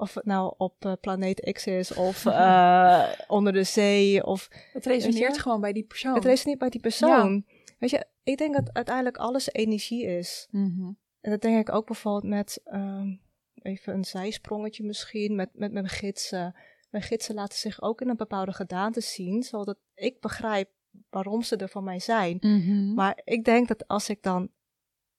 Of 0.00 0.14
het 0.14 0.24
nou 0.24 0.54
op 0.56 0.84
uh, 0.84 0.92
planeet 1.00 1.52
X 1.52 1.66
is 1.66 1.94
of 1.94 2.24
uh, 2.24 3.08
onder 3.28 3.52
de 3.52 3.64
zee. 3.64 4.26
Of, 4.26 4.48
het 4.72 4.86
resoneert 4.86 5.38
gewoon 5.38 5.60
bij 5.60 5.72
die 5.72 5.84
persoon. 5.84 6.14
Het 6.14 6.24
resoneert 6.24 6.58
bij 6.58 6.68
die 6.68 6.80
persoon. 6.80 7.44
Weet 7.78 7.90
je, 7.90 8.06
ik 8.22 8.38
denk 8.38 8.54
dat 8.54 8.72
uiteindelijk 8.72 9.16
alles 9.16 9.52
energie 9.52 10.06
is. 10.06 10.48
Mm 10.50 10.74
-hmm. 10.76 10.98
En 11.20 11.30
dat 11.30 11.40
denk 11.40 11.68
ik 11.68 11.74
ook 11.74 11.86
bijvoorbeeld 11.86 12.32
met, 12.32 12.60
um, 12.72 13.20
even 13.54 13.94
een 13.94 14.04
zijsprongetje 14.04 14.84
misschien, 14.84 15.34
met, 15.34 15.48
met 15.52 15.72
mijn 15.72 15.88
gidsen. 15.88 16.54
Mijn 16.90 17.04
gidsen 17.04 17.34
laten 17.34 17.58
zich 17.58 17.82
ook 17.82 18.00
in 18.00 18.08
een 18.08 18.16
bepaalde 18.16 18.52
gedaante 18.52 19.00
zien, 19.00 19.42
zodat 19.42 19.78
ik 19.94 20.20
begrijp 20.20 20.70
waarom 21.10 21.42
ze 21.42 21.56
er 21.56 21.68
voor 21.68 21.82
mij 21.82 22.00
zijn. 22.00 22.36
Mm 22.40 22.60
-hmm. 22.60 22.94
Maar 22.94 23.20
ik 23.24 23.44
denk 23.44 23.68
dat 23.68 23.88
als 23.88 24.08
ik 24.08 24.22
dan 24.22 24.50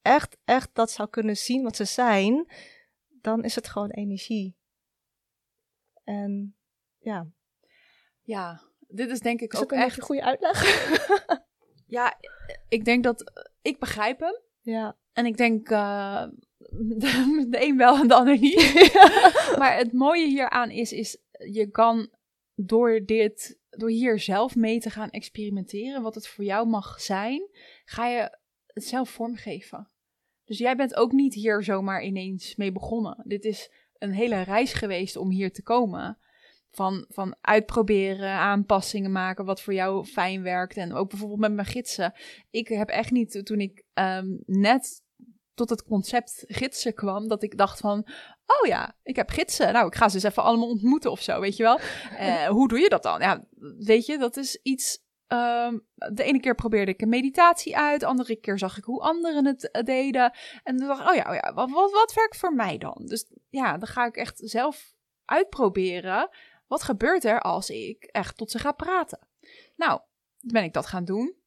echt, 0.01 0.37
echt 0.45 0.69
dat 0.73 0.91
zou 0.91 1.09
kunnen 1.09 1.37
zien 1.37 1.63
wat 1.63 1.75
ze 1.75 1.85
zijn, 1.85 2.51
dan 3.21 3.43
is 3.43 3.55
het 3.55 3.67
gewoon 3.67 3.89
energie. 3.89 4.57
En 6.09 6.55
ja. 6.97 7.27
Ja, 8.21 8.61
dit 8.79 9.09
is 9.09 9.19
denk 9.19 9.41
ik 9.41 9.53
is 9.53 9.59
ook, 9.59 9.71
echt 9.71 9.97
een 9.97 10.03
goede 10.03 10.23
uitleg. 10.23 10.63
ja, 11.97 12.19
ik 12.69 12.85
denk 12.85 13.03
dat 13.03 13.47
ik 13.61 13.79
begrijp 13.79 14.19
hem. 14.19 14.41
Ja. 14.61 14.97
En 15.13 15.25
ik 15.25 15.37
denk 15.37 15.69
uh, 15.69 16.27
de, 16.69 17.45
de 17.49 17.65
een 17.65 17.77
wel 17.77 17.97
en 17.97 18.07
de 18.07 18.13
ander 18.13 18.39
niet. 18.39 18.91
maar 19.59 19.77
het 19.77 19.93
mooie 19.93 20.27
hieraan 20.27 20.69
is, 20.69 20.91
is 20.91 21.17
je 21.31 21.69
kan 21.71 22.09
door 22.55 23.05
dit, 23.05 23.59
door 23.69 23.89
hier 23.89 24.19
zelf 24.19 24.55
mee 24.55 24.79
te 24.79 24.89
gaan 24.89 25.09
experimenteren, 25.09 26.01
wat 26.01 26.15
het 26.15 26.27
voor 26.27 26.43
jou 26.43 26.67
mag 26.67 27.01
zijn, 27.01 27.49
ga 27.85 28.07
je 28.07 28.37
het 28.65 28.85
zelf 28.85 29.09
vormgeven. 29.09 29.91
Dus 30.45 30.57
jij 30.57 30.75
bent 30.75 30.95
ook 30.95 31.11
niet 31.11 31.33
hier 31.33 31.63
zomaar 31.63 32.03
ineens 32.03 32.55
mee 32.55 32.71
begonnen. 32.71 33.23
Dit 33.25 33.45
is 33.45 33.71
een 33.99 34.13
hele 34.13 34.41
reis 34.41 34.73
geweest 34.73 35.15
om 35.15 35.29
hier 35.29 35.51
te 35.51 35.63
komen. 35.63 36.17
Van, 36.71 37.05
van 37.09 37.35
uitproberen, 37.41 38.29
aanpassingen 38.29 39.11
maken, 39.11 39.45
wat 39.45 39.61
voor 39.61 39.73
jou 39.73 40.05
fijn 40.05 40.41
werkt. 40.41 40.77
En 40.77 40.93
ook 40.93 41.09
bijvoorbeeld 41.09 41.39
met 41.39 41.53
mijn 41.53 41.67
gidsen. 41.67 42.13
Ik 42.49 42.67
heb 42.67 42.89
echt 42.89 43.11
niet, 43.11 43.45
toen 43.45 43.59
ik 43.59 43.83
um, 43.93 44.43
net 44.45 45.03
tot 45.53 45.69
het 45.69 45.83
concept 45.83 46.43
gidsen 46.47 46.93
kwam, 46.93 47.27
dat 47.27 47.43
ik 47.43 47.57
dacht 47.57 47.79
van, 47.79 48.07
oh 48.45 48.67
ja, 48.67 48.95
ik 49.03 49.15
heb 49.15 49.29
gidsen. 49.29 49.73
Nou, 49.73 49.87
ik 49.87 49.95
ga 49.95 50.09
ze 50.09 50.15
eens 50.15 50.23
even 50.23 50.43
allemaal 50.43 50.69
ontmoeten 50.69 51.11
of 51.11 51.21
zo, 51.21 51.39
weet 51.39 51.57
je 51.57 51.63
wel. 51.63 51.79
Uh, 52.19 52.47
hoe 52.57 52.67
doe 52.67 52.79
je 52.79 52.89
dat 52.89 53.03
dan? 53.03 53.19
Ja, 53.19 53.45
weet 53.77 54.05
je, 54.05 54.17
dat 54.17 54.37
is 54.37 54.59
iets 54.63 55.07
Um, 55.33 55.85
de 55.93 56.23
ene 56.23 56.39
keer 56.39 56.55
probeerde 56.55 56.91
ik 56.91 57.01
een 57.01 57.09
meditatie 57.09 57.77
uit, 57.77 57.99
de 57.99 58.05
andere 58.05 58.35
keer 58.35 58.57
zag 58.57 58.77
ik 58.77 58.83
hoe 58.83 59.01
anderen 59.01 59.45
het 59.45 59.69
uh, 59.71 59.83
deden. 59.83 60.33
En 60.63 60.77
toen 60.77 60.87
dacht 60.87 61.01
ik, 61.01 61.09
oh 61.09 61.15
ja, 61.15 61.29
oh 61.29 61.35
ja 61.35 61.53
wat, 61.53 61.69
wat, 61.69 61.91
wat 61.91 62.13
werkt 62.13 62.37
voor 62.37 62.53
mij 62.53 62.77
dan? 62.77 63.01
Dus 63.05 63.25
ja, 63.49 63.77
dan 63.77 63.87
ga 63.87 64.05
ik 64.05 64.15
echt 64.15 64.41
zelf 64.43 64.93
uitproberen. 65.25 66.29
Wat 66.67 66.83
gebeurt 66.83 67.23
er 67.23 67.41
als 67.41 67.69
ik 67.69 68.03
echt 68.03 68.37
tot 68.37 68.51
ze 68.51 68.59
ga 68.59 68.71
praten? 68.71 69.27
Nou, 69.75 70.01
ben 70.39 70.63
ik 70.63 70.73
dat 70.73 70.85
gaan 70.85 71.05
doen. 71.05 71.37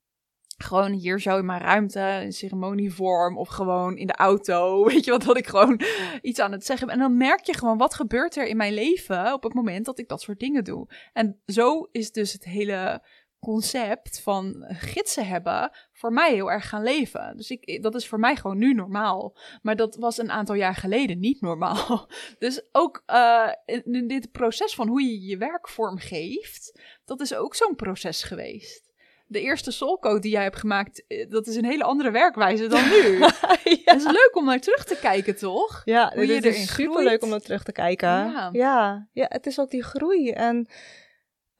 Gewoon 0.56 0.92
hier 0.92 1.20
zo 1.20 1.38
in 1.38 1.46
mijn 1.46 1.60
ruimte, 1.60 2.20
in 2.22 2.32
ceremonievorm 2.32 3.38
of 3.38 3.48
gewoon 3.48 3.96
in 3.96 4.06
de 4.06 4.14
auto. 4.14 4.84
Weet 4.88 5.04
je 5.04 5.10
wat, 5.10 5.22
dat 5.22 5.36
ik 5.36 5.46
gewoon 5.46 5.80
iets 6.22 6.40
aan 6.40 6.52
het 6.52 6.66
zeggen 6.66 6.86
ben. 6.86 6.96
En 6.96 7.02
dan 7.02 7.16
merk 7.16 7.40
je 7.40 7.54
gewoon 7.54 7.78
wat 7.78 7.94
gebeurt 7.94 8.36
er 8.36 8.46
in 8.46 8.56
mijn 8.56 8.74
leven 8.74 9.32
op 9.32 9.42
het 9.42 9.54
moment 9.54 9.84
dat 9.84 9.98
ik 9.98 10.08
dat 10.08 10.20
soort 10.20 10.40
dingen 10.40 10.64
doe. 10.64 10.88
En 11.12 11.42
zo 11.46 11.88
is 11.90 12.12
dus 12.12 12.32
het 12.32 12.44
hele 12.44 13.02
concept 13.42 14.20
van 14.20 14.64
gidsen 14.68 15.26
hebben 15.26 15.70
voor 15.92 16.12
mij 16.12 16.32
heel 16.34 16.50
erg 16.50 16.68
gaan 16.68 16.82
leven. 16.82 17.36
Dus 17.36 17.50
ik, 17.50 17.82
dat 17.82 17.94
is 17.94 18.08
voor 18.08 18.18
mij 18.18 18.36
gewoon 18.36 18.58
nu 18.58 18.74
normaal. 18.74 19.36
Maar 19.62 19.76
dat 19.76 19.96
was 19.96 20.18
een 20.18 20.30
aantal 20.30 20.54
jaar 20.54 20.74
geleden 20.74 21.20
niet 21.20 21.40
normaal. 21.40 22.08
Dus 22.38 22.62
ook 22.72 23.02
uh, 23.06 23.52
in, 23.64 24.08
dit 24.08 24.32
proces 24.32 24.74
van 24.74 24.88
hoe 24.88 25.02
je 25.02 25.20
je 25.20 25.36
werk 25.36 25.68
vormgeeft, 25.68 26.80
dat 27.04 27.20
is 27.20 27.34
ook 27.34 27.54
zo'n 27.54 27.76
proces 27.76 28.22
geweest. 28.22 28.90
De 29.26 29.40
eerste 29.40 29.70
soulcode 29.70 30.20
die 30.20 30.30
jij 30.30 30.42
hebt 30.42 30.58
gemaakt, 30.58 31.04
eh, 31.06 31.30
dat 31.30 31.46
is 31.46 31.56
een 31.56 31.64
hele 31.64 31.84
andere 31.84 32.10
werkwijze 32.10 32.66
dan 32.66 32.88
nu. 32.88 33.18
ja. 33.18 33.30
Het 33.64 34.00
is 34.00 34.04
leuk 34.04 34.30
om 34.32 34.44
naar 34.44 34.60
terug 34.60 34.84
te 34.84 34.98
kijken, 35.00 35.36
toch? 35.36 35.82
Ja, 35.84 36.12
hoe 36.14 36.26
je 36.26 36.40
is 36.40 36.74
super 36.74 37.04
leuk 37.04 37.22
om 37.22 37.28
naar 37.28 37.40
terug 37.40 37.62
te 37.62 37.72
kijken. 37.72 38.08
Ja. 38.08 38.48
ja. 38.52 39.08
Ja, 39.12 39.26
het 39.28 39.46
is 39.46 39.60
ook 39.60 39.70
die 39.70 39.82
groei. 39.82 40.30
En 40.30 40.68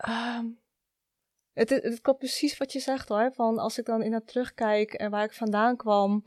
uh, 0.09 0.39
het, 1.55 1.71
het 1.71 2.01
klopt 2.01 2.19
precies 2.19 2.57
wat 2.57 2.73
je 2.73 2.81
zegt 2.81 3.09
hoor. 3.09 3.31
Van 3.35 3.59
als 3.59 3.79
ik 3.79 3.85
dan 3.85 4.03
in 4.03 4.13
het 4.13 4.27
terugkijk 4.27 4.93
en 4.93 5.11
waar 5.11 5.25
ik 5.25 5.33
vandaan 5.33 5.77
kwam. 5.77 6.25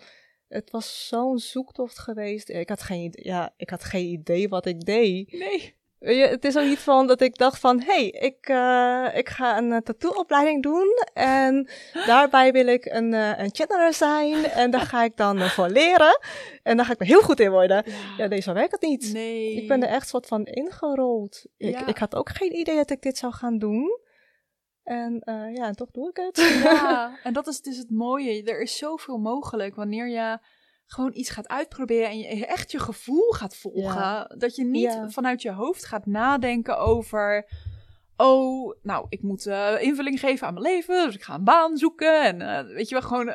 Het 0.47 0.71
was 0.71 1.07
zo'n 1.07 1.37
zoektocht 1.37 1.99
geweest. 1.99 2.49
Ik 2.49 2.69
had, 2.69 2.81
geen, 2.81 3.09
ja, 3.11 3.53
ik 3.57 3.69
had 3.69 3.83
geen 3.83 4.05
idee 4.05 4.49
wat 4.49 4.65
ik 4.65 4.85
deed. 4.85 5.31
Nee. 5.31 5.75
Het 5.99 6.45
is 6.45 6.57
ook 6.57 6.65
niet 6.65 6.79
van 6.79 7.07
dat 7.07 7.21
ik 7.21 7.37
dacht 7.37 7.59
van, 7.59 7.79
hé, 7.81 7.85
hey, 7.85 8.09
ik, 8.09 8.49
uh, 8.49 9.17
ik 9.17 9.29
ga 9.29 9.57
een 9.57 9.71
uh, 9.71 9.77
tattooopleiding 9.77 10.63
doen 10.63 10.87
en 11.13 11.69
daarbij 12.05 12.51
wil 12.51 12.67
ik 12.67 12.85
een, 12.85 13.13
uh, 13.13 13.39
een 13.39 13.49
channeler 13.53 13.93
zijn 13.93 14.45
en 14.45 14.71
daar 14.71 14.81
ga 14.81 15.03
ik 15.03 15.17
dan 15.17 15.39
voor 15.39 15.69
leren 15.69 16.19
en 16.63 16.77
daar 16.77 16.85
ga 16.85 16.93
ik 16.93 16.99
er 16.99 17.05
heel 17.05 17.21
goed 17.21 17.39
in 17.39 17.51
worden. 17.51 17.83
Ja, 17.85 17.93
ja 18.17 18.27
nee, 18.27 18.41
zo 18.41 18.53
werkt 18.53 18.71
het 18.71 18.81
niet. 18.81 19.13
Nee. 19.13 19.55
Ik 19.55 19.67
ben 19.67 19.83
er 19.83 19.89
echt 19.89 20.07
soort 20.07 20.25
van 20.25 20.45
ingerold. 20.45 21.45
Ik, 21.57 21.79
ik 21.79 21.97
had 21.97 22.15
ook 22.15 22.29
geen 22.29 22.55
idee 22.55 22.75
dat 22.75 22.89
ik 22.89 23.01
dit 23.01 23.17
zou 23.17 23.33
gaan 23.33 23.57
doen. 23.57 23.99
En 24.85 25.21
uh, 25.25 25.55
ja, 25.55 25.67
en 25.67 25.75
toch 25.75 25.91
doe 25.91 26.09
ik 26.09 26.15
het. 26.15 26.37
Ja, 26.63 27.17
en 27.23 27.33
dat 27.33 27.47
is 27.47 27.61
dus 27.61 27.77
het 27.77 27.89
mooie. 27.89 28.43
Er 28.43 28.61
is 28.61 28.77
zoveel 28.77 29.17
mogelijk 29.17 29.75
wanneer 29.75 30.09
je 30.09 30.39
gewoon 30.85 31.11
iets 31.13 31.29
gaat 31.29 31.47
uitproberen 31.47 32.09
en 32.09 32.17
je 32.17 32.45
echt 32.45 32.71
je 32.71 32.79
gevoel 32.79 33.31
gaat 33.31 33.55
volgen. 33.55 34.35
Dat 34.37 34.55
je 34.55 34.65
niet 34.65 34.97
vanuit 35.07 35.41
je 35.41 35.51
hoofd 35.51 35.85
gaat 35.85 36.05
nadenken 36.05 36.77
over 36.77 37.49
oh, 38.17 38.75
nou, 38.81 39.05
ik 39.09 39.21
moet 39.21 39.45
uh, 39.45 39.81
invulling 39.81 40.19
geven 40.19 40.47
aan 40.47 40.53
mijn 40.53 40.65
leven, 40.65 41.05
dus 41.05 41.15
ik 41.15 41.23
ga 41.23 41.33
een 41.33 41.43
baan 41.43 41.77
zoeken. 41.77 42.23
En 42.23 42.41
uh, 42.41 42.75
weet 42.75 42.89
je 42.89 42.95
wel, 42.95 43.07
gewoon, 43.07 43.25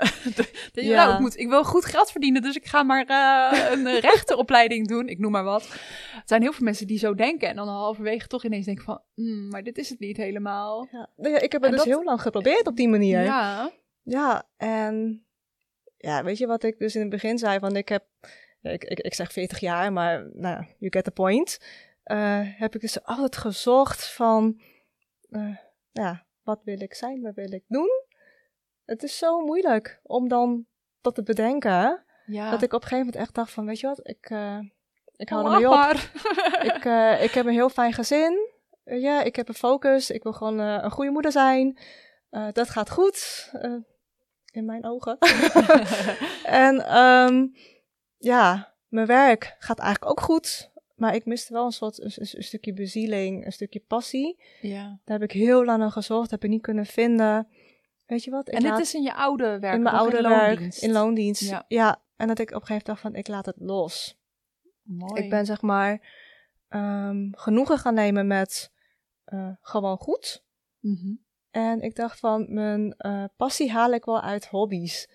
ja. 0.72 1.04
nou, 1.04 1.14
ik, 1.14 1.20
moet, 1.20 1.38
ik 1.38 1.48
wil 1.48 1.64
goed 1.64 1.84
geld 1.84 2.10
verdienen, 2.10 2.42
dus 2.42 2.56
ik 2.56 2.66
ga 2.66 2.82
maar 2.82 3.10
uh, 3.10 3.70
een 3.70 4.00
rechteropleiding 4.10 4.88
doen, 4.88 5.08
ik 5.08 5.18
noem 5.18 5.32
maar 5.32 5.44
wat. 5.44 5.62
Er 6.14 6.22
zijn 6.24 6.42
heel 6.42 6.52
veel 6.52 6.64
mensen 6.64 6.86
die 6.86 6.98
zo 6.98 7.14
denken 7.14 7.48
en 7.48 7.56
dan 7.56 7.68
halverwege 7.68 8.26
toch 8.26 8.44
ineens 8.44 8.66
denken 8.66 8.84
van, 8.84 9.02
mm, 9.14 9.48
maar 9.48 9.62
dit 9.62 9.78
is 9.78 9.88
het 9.88 9.98
niet 9.98 10.16
helemaal. 10.16 10.88
Ja, 10.90 11.08
nou 11.16 11.36
ik 11.36 11.52
heb 11.52 11.62
het 11.62 11.72
dus 11.72 11.84
heel 11.84 12.04
lang 12.04 12.22
geprobeerd 12.22 12.66
op 12.66 12.76
die 12.76 12.88
manier. 12.88 13.22
Ja. 13.22 13.70
Ja, 14.02 14.48
en 14.56 15.24
ja, 15.96 16.24
weet 16.24 16.38
je 16.38 16.46
wat 16.46 16.62
ik 16.62 16.78
dus 16.78 16.94
in 16.94 17.00
het 17.00 17.10
begin 17.10 17.38
zei, 17.38 17.58
van 17.58 17.76
ik 17.76 17.88
heb, 17.88 18.04
ik, 18.62 18.84
ik, 18.84 18.98
ik 19.00 19.14
zeg 19.14 19.32
40 19.32 19.60
jaar, 19.60 19.92
maar 19.92 20.30
nou, 20.32 20.64
you 20.78 20.92
get 20.92 21.04
the 21.04 21.10
point. 21.10 21.58
heb 22.56 22.74
ik 22.74 22.80
dus 22.80 23.04
altijd 23.04 23.36
gezocht 23.36 24.12
van 24.12 24.60
uh, 25.30 25.56
ja, 25.90 26.26
wat 26.42 26.60
wil 26.64 26.80
ik 26.80 26.94
zijn, 26.94 27.22
wat 27.22 27.34
wil 27.34 27.52
ik 27.52 27.64
doen? 27.68 27.88
Het 28.84 29.02
is 29.02 29.18
zo 29.18 29.40
moeilijk 29.40 30.00
om 30.02 30.28
dan 30.28 30.66
dat 31.00 31.14
te 31.14 31.22
bedenken. 31.22 32.04
Ja. 32.26 32.50
Dat 32.50 32.62
ik 32.62 32.72
op 32.72 32.82
een 32.82 32.88
gegeven 32.88 33.06
moment 33.06 33.16
echt 33.16 33.34
dacht 33.34 33.52
van, 33.52 33.66
weet 33.66 33.80
je 33.80 33.86
wat, 33.86 34.08
ik, 34.08 34.30
uh, 34.30 34.58
ik 35.16 35.28
hou 35.28 35.44
er 35.44 35.58
mee 35.58 35.68
op. 35.70 35.94
ik, 36.74 36.84
uh, 36.84 37.22
ik 37.22 37.30
heb 37.30 37.46
een 37.46 37.52
heel 37.52 37.68
fijn 37.68 37.92
gezin. 37.92 38.50
ja, 38.84 39.22
ik 39.22 39.36
heb 39.36 39.48
een 39.48 39.54
focus. 39.54 40.10
Ik 40.10 40.22
wil 40.22 40.32
gewoon 40.32 40.58
een 40.58 40.90
goede 40.90 41.10
moeder 41.10 41.32
zijn. 41.32 41.78
dat 42.52 42.70
gaat 42.70 42.90
goed. 42.90 43.50
in 44.52 44.64
mijn 44.64 44.84
ogen. 44.84 45.18
en 46.64 46.96
um, 46.98 47.52
ja, 48.16 48.74
mijn 48.88 49.06
werk 49.06 49.56
gaat 49.58 49.78
eigenlijk 49.78 50.10
ook 50.10 50.20
goed 50.20 50.69
maar 51.00 51.14
ik 51.14 51.24
miste 51.24 51.52
wel 51.52 51.64
een 51.64 51.72
soort 51.72 52.00
een, 52.00 52.12
een 52.16 52.42
stukje 52.42 52.72
bezieling, 52.72 53.44
een 53.44 53.52
stukje 53.52 53.80
passie. 53.80 54.42
Ja. 54.60 55.00
Daar 55.04 55.18
heb 55.18 55.30
ik 55.30 55.36
heel 55.36 55.64
lang 55.64 55.78
naar 55.78 55.90
gezocht, 55.90 56.30
heb 56.30 56.44
ik 56.44 56.50
niet 56.50 56.62
kunnen 56.62 56.86
vinden. 56.86 57.48
Weet 58.06 58.24
je 58.24 58.30
wat? 58.30 58.48
Ik 58.48 58.54
En 58.54 58.62
dit 58.62 58.78
is 58.78 58.94
in 58.94 59.02
je 59.02 59.14
oude 59.14 59.58
werk, 59.58 59.74
in 59.74 59.82
mijn 59.82 59.94
oude 59.94 60.22
werk, 60.22 60.48
loondienst. 60.48 60.82
in 60.82 60.92
loondienst. 60.92 61.48
Ja. 61.48 61.64
Ja. 61.68 62.02
en 62.16 62.26
dat 62.26 62.38
ik 62.38 62.48
op 62.48 62.60
een 62.60 62.66
gegeven 62.66 62.86
moment 62.86 62.86
dacht 62.86 63.00
van, 63.00 63.14
ik 63.14 63.28
laat 63.28 63.46
het 63.46 63.56
los. 63.58 64.18
Mooi. 64.82 65.22
Ik 65.22 65.30
ben 65.30 65.46
zeg 65.46 65.60
maar 65.60 66.00
ehm, 66.68 67.28
genoegen 67.32 67.78
gaan 67.78 67.94
nemen 67.94 68.26
met 68.26 68.72
eh, 69.24 69.50
gewoon 69.60 69.96
goed. 69.96 70.44
Mhm. 70.80 71.14
En 71.50 71.80
ik 71.80 71.96
dacht 71.96 72.18
van, 72.18 72.46
mijn 72.48 72.94
eh, 72.96 73.24
passie 73.36 73.70
haal 73.70 73.92
ik 73.92 74.04
wel 74.04 74.20
uit 74.20 74.46
hobby's. 74.46 75.08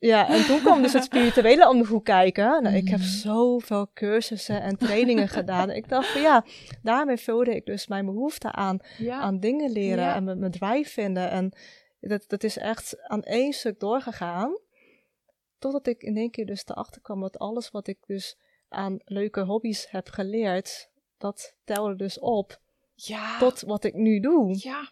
Ja, 0.00 0.28
en 0.28 0.44
toen 0.46 0.60
kwam 0.60 0.82
dus 0.82 0.92
het 0.92 1.04
spirituele 1.04 1.68
om 1.68 1.78
de 1.82 1.86
hoek 1.88 2.04
kijken. 2.04 2.62
Nou, 2.62 2.76
ik 2.76 2.88
heb 2.88 2.98
Mhm. 2.98 3.08
zoveel 3.08 3.90
cursussen 3.94 4.62
en 4.62 4.76
trainingen 4.76 5.28
gedaan. 5.28 5.70
Ik 5.70 5.88
dacht 5.88 6.08
van 6.08 6.20
ja, 6.20 6.44
daarmee 6.82 7.16
vulde 7.16 7.54
ik 7.54 7.66
dus 7.66 7.86
mijn 7.86 8.04
behoefte 8.04 8.52
aan, 8.52 8.78
Ja. 8.98 9.20
aan 9.20 9.40
dingen 9.40 9.70
leren 9.72 10.04
Ja. 10.04 10.14
en 10.14 10.24
mijn, 10.24 10.38
mijn 10.38 10.52
drive 10.52 10.90
vinden. 10.90 11.30
En 11.30 11.52
dat, 12.00 12.24
dat 12.26 12.44
is 12.44 12.56
echt 12.56 13.08
aan 13.08 13.22
één 13.22 13.52
stuk 13.52 13.80
doorgegaan. 13.80 14.58
Totdat 15.58 15.86
ik 15.86 16.02
in 16.02 16.16
één 16.16 16.30
keer 16.30 16.46
dus 16.46 16.62
erachter 16.66 17.00
kwam 17.00 17.20
dat 17.20 17.38
alles 17.38 17.70
wat 17.70 17.86
ik 17.86 17.98
dus 18.06 18.38
aan 18.68 18.96
leuke 19.04 19.40
hobby's 19.40 19.86
heb 19.90 20.08
geleerd, 20.08 20.90
dat 21.18 21.54
telde 21.64 21.96
dus 21.96 22.18
op 22.18 22.60
ja. 22.94 23.38
tot 23.38 23.60
wat 23.60 23.84
ik 23.84 23.94
nu 23.94 24.20
doe. 24.20 24.56
Ja. 24.62 24.90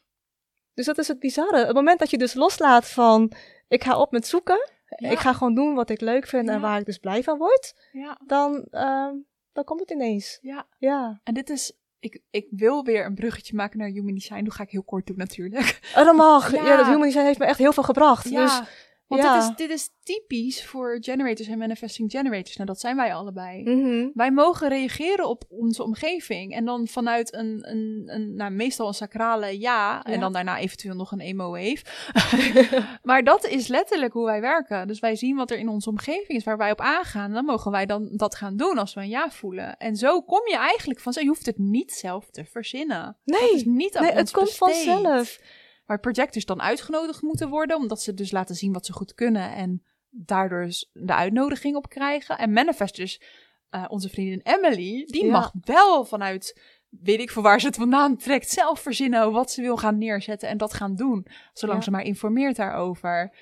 Dus 0.75 0.87
dat 0.87 0.99
is 0.99 1.09
het 1.09 1.19
bizarre. 1.19 1.67
Het 1.67 1.75
moment 1.75 1.99
dat 1.99 2.11
je 2.11 2.19
dus 2.19 2.35
loslaat 2.35 2.89
van 2.89 3.33
ik 3.69 3.85
ga 3.85 3.99
op 4.01 4.11
met 4.11 4.27
zoeken, 4.27 4.71
Ja. 4.97 5.11
ik 5.11 5.19
ga 5.19 5.33
gewoon 5.33 5.55
doen 5.55 5.75
wat 5.75 5.91
ik 5.91 6.01
leuk 6.01 6.27
vind 6.27 6.49
en 6.49 6.61
waar 6.61 6.79
ik 6.79 6.87
dus 6.87 6.99
blij 6.99 7.23
van 7.23 7.39
word, 7.39 7.89
Ja. 7.93 8.19
dan, 8.27 8.67
ehm, 8.71 9.15
dan 9.53 9.65
komt 9.65 9.81
het 9.81 9.91
ineens. 9.91 10.39
Ja. 10.43 10.67
Ja. 10.79 11.21
En 11.25 11.35
dit 11.35 11.51
is... 11.51 11.73
Ik, 11.99 12.21
ik 12.31 12.47
wil 12.51 12.85
weer 12.85 13.05
een 13.05 13.15
bruggetje 13.15 13.55
maken 13.57 13.79
naar 13.79 13.89
human 13.89 14.15
design. 14.15 14.45
Dat 14.45 14.55
ga 14.55 14.63
ik 14.63 14.71
heel 14.71 14.83
kort 14.83 15.07
doen 15.07 15.17
natuurlijk. 15.17 15.81
Oh, 15.97 16.05
dat 16.05 16.17
mag. 16.17 16.53
Ja. 16.65 16.77
Dat 16.77 16.87
human 16.87 17.01
design 17.03 17.25
heeft 17.25 17.39
me 17.39 17.45
echt 17.45 17.59
heel 17.59 17.73
veel 17.73 17.83
gebracht. 17.83 18.29
Ja, 18.29 18.43
Dus, 18.43 18.61
want 19.07 19.23
ja. 19.23 19.35
Dit, 19.41 19.51
is, 19.51 19.57
dit 19.57 19.71
is 19.71 19.91
typisch 20.03 20.65
voor 20.67 20.97
generators 21.01 21.49
en 21.49 21.59
manifesting 21.59 22.11
generators. 22.11 22.57
Nou, 22.57 22.69
dat 22.69 22.81
zijn 22.81 22.97
wij 22.97 23.15
allebei. 23.15 23.63
mhm. 23.63 24.09
Wij 24.15 24.31
mogen 24.31 24.69
reageren 24.69 25.29
op 25.29 25.45
onze 25.49 25.83
omgeving. 25.83 26.55
En 26.55 26.65
dan 26.65 26.87
vanuit 26.87 27.35
een, 27.35 27.71
een, 27.71 28.03
een 28.07 28.35
nou, 28.35 28.51
meestal 28.51 28.87
een 28.87 28.95
sacrale 28.95 29.61
ja. 29.61 30.03
En 30.03 30.21
dan 30.21 30.33
daarna 30.33 30.59
eventueel 30.59 30.95
nog 30.95 31.13
een 31.13 31.21
emo-wave. 31.21 31.83
maar 33.03 33.25
dat 33.25 33.47
is 33.47 33.67
letterlijk 33.69 34.13
hoe 34.13 34.25
wij 34.25 34.41
werken. 34.41 34.87
Dus 34.87 35.01
wij 35.01 35.17
zien 35.17 35.37
wat 35.37 35.51
er 35.51 35.59
in 35.59 35.69
onze 35.69 35.89
omgeving 35.91 36.39
is 36.39 36.45
waar 36.45 36.57
wij 36.59 36.71
op 36.71 36.81
aangaan. 36.81 37.33
Dan 37.33 37.45
mogen 37.45 37.71
wij 37.71 37.87
dan 37.87 38.09
dat 38.13 38.35
gaan 38.35 38.57
doen 38.57 38.79
als 38.79 38.95
we 38.95 39.01
een 39.01 39.09
ja 39.09 39.31
voelen. 39.31 39.77
En 39.77 39.97
zo 39.97 40.23
kom 40.23 40.49
je 40.49 40.57
eigenlijk 40.57 41.01
van... 41.01 41.15
Je 41.17 41.27
hoeft 41.27 41.47
het 41.47 41.59
niet 41.59 41.93
zelf 41.93 42.31
te 42.31 42.45
verzinnen. 42.45 43.17
Het 43.25 43.41
is 43.55 43.65
Nee, 43.65 43.75
niet 43.75 43.97
aan 43.97 44.03
nee 44.03 44.13
het 44.13 44.31
komt 44.31 44.47
besteed. 44.47 44.85
vanzelf. 44.85 45.39
Waar 45.87 46.01
projectors 46.01 46.45
dan 46.45 46.63
uitgenodigd 46.63 47.23
moeten 47.23 47.49
worden, 47.49 47.77
omdat 47.77 48.03
ze 48.03 48.15
dus 48.15 48.31
laten 48.31 48.55
zien 48.55 48.73
wat 48.73 48.87
ze 48.87 48.93
goed 48.93 49.15
kunnen 49.15 49.53
en 49.53 49.83
daardoor 50.11 50.65
dus 50.65 50.91
de 50.93 51.15
uitnodiging 51.15 51.77
op 51.77 51.89
krijgen. 51.89 52.39
En 52.39 52.53
manifestors, 52.53 53.21
eh, 53.71 53.85
onze 53.89 54.09
vriendin 54.09 54.41
Emily, 54.43 55.05
die 55.07 55.25
Ja. 55.25 55.31
mag 55.33 55.53
wel 55.65 56.05
vanuit, 56.05 56.61
weet 56.89 57.21
ik 57.21 57.31
van 57.31 57.43
waar 57.43 57.61
ze 57.61 57.67
het 57.67 57.77
vandaan 57.77 58.17
trekt, 58.17 58.51
zelf 58.51 58.81
verzinnen 58.81 59.33
wat 59.33 59.51
ze 59.51 59.63
wil 59.63 59.77
gaan 59.77 59.99
neerzetten 59.99 60.49
en 60.49 60.59
dat 60.59 60.75
gaan 60.75 60.95
doen. 60.95 61.27
Zolang 61.53 61.79
Ja. 61.79 61.85
ze 61.85 61.91
maar 61.91 62.05
informeert 62.05 62.57
daarover. 62.57 63.37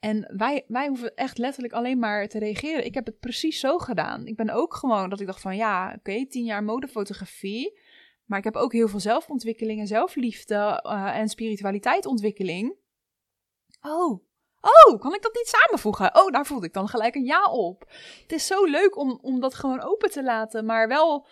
En 0.00 0.34
wij, 0.36 0.64
wij 0.68 0.86
hoeven 0.88 1.14
echt 1.14 1.38
letterlijk 1.38 1.74
alleen 1.74 1.98
maar 1.98 2.28
te 2.28 2.38
reageren. 2.38 2.84
Ik 2.84 2.94
heb 2.94 3.06
het 3.06 3.18
precies 3.18 3.60
zo 3.60 3.78
gedaan. 3.78 4.26
Ik 4.26 4.36
ben 4.36 4.50
ook 4.50 4.74
gewoon 4.74 5.10
dat 5.10 5.20
ik 5.20 5.26
dacht 5.26 5.40
van 5.40 5.56
ja, 5.56 5.94
oké, 5.98 6.26
tien 6.26 6.44
jaar 6.44 6.64
modefotografie. 6.64 7.78
Maar 8.28 8.38
ik 8.38 8.44
heb 8.44 8.56
ook 8.56 8.72
heel 8.72 8.88
veel 8.88 9.00
zelfontwikkeling 9.00 9.80
en 9.80 9.86
zelfliefde 9.86 10.80
eh, 10.82 11.18
en 11.18 11.28
spiritualiteitsontwikkeling. 11.28 12.76
Oh, 13.80 14.24
oh, 14.60 15.00
kan 15.00 15.14
ik 15.14 15.22
dat 15.22 15.34
niet 15.34 15.48
samenvoegen? 15.48 16.16
Oh, 16.16 16.30
daar 16.30 16.46
voelde 16.46 16.66
ik 16.66 16.72
dan 16.72 16.88
gelijk 16.88 17.14
een 17.14 17.24
ja 17.24 17.44
op. 17.44 17.84
Het 18.22 18.32
is 18.32 18.46
zo 18.46 18.64
leuk 18.64 18.96
om, 18.96 19.18
om 19.22 19.40
dat 19.40 19.54
gewoon 19.54 19.82
open 19.82 20.10
te 20.10 20.22
laten, 20.22 20.64
maar 20.64 20.88
wel, 20.88 21.26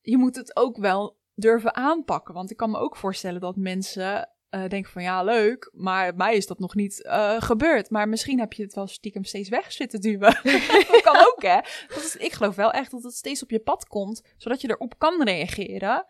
je 0.00 0.16
moet 0.16 0.36
het 0.36 0.56
ook 0.56 0.76
wel 0.76 1.18
durven 1.34 1.74
aanpakken. 1.74 2.34
Want 2.34 2.50
ik 2.50 2.56
kan 2.56 2.70
me 2.70 2.78
ook 2.78 2.96
voorstellen 2.96 3.40
dat 3.40 3.56
mensen 3.56 4.28
eh, 4.48 4.66
denken 4.68 4.92
van 4.92 5.02
ja, 5.02 5.22
leuk, 5.22 5.70
maar 5.74 6.06
bij 6.14 6.26
mij 6.26 6.36
is 6.36 6.46
dat 6.46 6.58
nog 6.58 6.74
niet 6.74 7.02
eh, 7.02 7.40
gebeurd. 7.42 7.90
Maar 7.90 8.08
misschien 8.08 8.38
heb 8.38 8.52
je 8.52 8.62
het 8.62 8.74
wel 8.74 8.86
stiekem 8.86 9.24
steeds 9.24 9.48
weg 9.48 9.72
zitten 9.72 10.00
duwen. 10.00 10.40
dat 10.90 11.00
kan 11.02 11.16
ook, 11.16 11.42
hè? 11.42 11.58
Dat 11.88 12.04
is, 12.04 12.16
ik 12.16 12.32
geloof 12.32 12.54
wel 12.56 12.70
echt 12.70 12.90
dat 12.90 13.02
het 13.02 13.14
steeds 13.14 13.42
op 13.42 13.50
je 13.50 13.60
pad 13.60 13.86
komt, 13.86 14.22
zodat 14.36 14.60
je 14.60 14.70
erop 14.70 14.98
kan 14.98 15.22
reageren. 15.22 16.04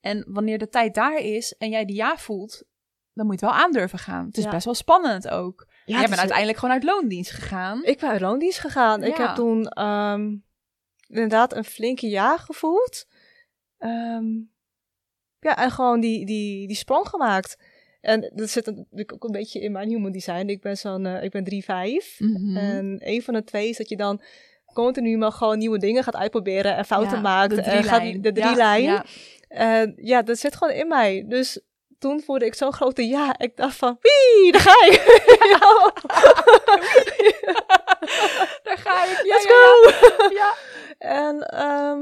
En 0.00 0.24
wanneer 0.28 0.58
de 0.58 0.68
tijd 0.68 0.94
daar 0.94 1.18
is 1.18 1.52
en 1.52 1.70
jij 1.70 1.84
die 1.84 1.96
ja 1.96 2.16
voelt, 2.16 2.64
dan 3.12 3.26
moet 3.26 3.40
je 3.40 3.46
het 3.46 3.54
wel 3.54 3.64
aandurven 3.64 3.98
gaan. 3.98 4.26
Het 4.26 4.36
is 4.36 4.44
Ja. 4.44 4.50
best 4.50 4.64
wel 4.64 4.74
spannend 4.74 5.28
ook. 5.28 5.66
Ja, 5.68 5.74
jij 5.84 6.00
bent 6.00 6.12
is- 6.12 6.18
uiteindelijk 6.18 6.58
gewoon 6.58 6.74
uit 6.74 6.84
loondienst 6.84 7.30
gegaan. 7.30 7.84
Ik 7.84 7.98
ben 8.00 8.10
uit 8.10 8.20
loondienst 8.20 8.58
gegaan. 8.58 9.02
Ik 9.02 9.16
Ja. 9.16 9.26
heb 9.26 9.34
toen 9.36 9.66
ehm, 9.68 10.36
inderdaad 11.06 11.54
een 11.54 11.64
flinke 11.64 12.08
jaar 12.08 12.38
gevoeld. 12.38 13.06
Ehm, 13.78 14.26
ja, 15.38 15.56
en 15.56 15.70
gewoon 15.70 16.00
die, 16.00 16.26
die, 16.26 16.66
die 16.66 16.76
sprong 16.76 17.08
gemaakt. 17.08 17.56
En 18.00 18.30
dat 18.34 18.50
zit 18.50 18.66
natuurlijk 18.66 19.12
ook 19.12 19.24
een 19.24 19.32
beetje 19.32 19.60
in 19.60 19.72
mijn 19.72 19.88
human 19.88 20.12
design. 20.12 20.48
Ik 20.48 20.60
ben 20.60 20.76
zo'n, 20.76 21.06
eh, 21.06 21.22
ik 21.22 21.30
ben 21.30 21.44
3-5. 21.44 22.16
Mhm. 22.18 22.56
En 22.56 22.96
een 23.04 23.22
van 23.22 23.34
de 23.34 23.44
twee 23.44 23.68
is 23.68 23.76
dat 23.76 23.88
je 23.88 23.96
dan 23.96 24.22
continu 24.72 25.16
maar 25.16 25.32
gewoon 25.32 25.58
nieuwe 25.58 25.78
dingen 25.78 26.02
gaat 26.04 26.16
uitproberen 26.16 26.76
en 26.76 26.84
fouten 26.84 27.16
Ja, 27.16 27.20
maakt. 27.22 27.54
de 27.54 27.60
en 27.62 27.84
gaat, 27.84 28.00
de 28.02 28.18
Ja, 28.22 28.32
drielijn. 28.32 28.82
ja. 28.82 29.04
En 29.48 29.92
ja, 29.96 30.22
dat 30.22 30.38
zit 30.38 30.56
gewoon 30.56 30.74
in 30.74 30.88
mij. 30.88 31.24
Dus 31.28 31.60
toen 31.98 32.20
voelde 32.20 32.44
ik 32.46 32.54
zo'n 32.54 32.72
grote 32.72 33.06
ja. 33.08 33.38
Ik 33.38 33.56
dacht 33.56 33.76
van, 33.76 33.98
wie, 34.00 34.52
daar 34.52 34.60
ga 34.60 34.86
ik. 34.86 35.02
Daar 38.62 38.78
ga 38.78 39.04
ik. 39.04 39.20
Ja, 39.24 39.34
Let's 39.34 39.46
go! 39.46 39.88
Ja. 40.18 40.30
ja. 40.30 40.54
En, 40.98 41.40
ehm, 41.48 41.98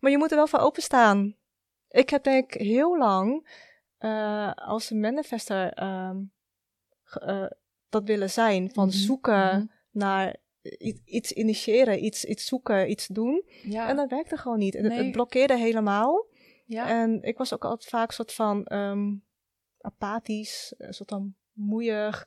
maar 0.00 0.10
je 0.10 0.18
moet 0.18 0.30
er 0.30 0.36
wel 0.36 0.46
voor 0.46 0.58
openstaan. 0.58 1.36
Ik 1.90 2.10
heb 2.10 2.22
denk 2.24 2.54
ik 2.54 2.60
heel 2.60 2.98
lang 2.98 3.48
eh, 4.00 4.52
als 4.54 4.90
een 4.90 5.00
manifester 5.00 5.72
ehm, 5.72 6.16
eh, 7.04 7.46
dat 7.88 8.04
willen 8.04 8.30
zijn. 8.30 8.70
Van 8.70 8.86
Mhm, 8.86 8.96
zoeken 8.96 9.56
mhm. 9.56 9.66
naar 9.90 10.36
iets 11.04 11.32
initiëren, 11.32 12.04
iets, 12.04 12.24
iets 12.24 12.46
zoeken, 12.46 12.90
iets 12.90 13.06
doen. 13.06 13.44
Ja. 13.62 13.88
En 13.88 13.96
dat 13.96 14.10
werkte 14.10 14.36
gewoon 14.36 14.58
niet. 14.58 14.74
En 14.74 14.90
het, 14.92 15.12
blokkeerde 15.12 15.56
helemaal. 15.56 16.26
ja. 16.64 16.88
En 16.88 17.22
ik 17.22 17.38
was 17.38 17.52
ook 17.54 17.64
altijd 17.64 17.90
vaak 17.90 18.12
soort 18.12 18.32
van 18.32 18.64
ehm, 18.64 19.14
apathisch, 19.80 20.74
een 20.78 20.94
soort 20.94 21.08
van 21.08 21.34
moeier. 21.52 22.26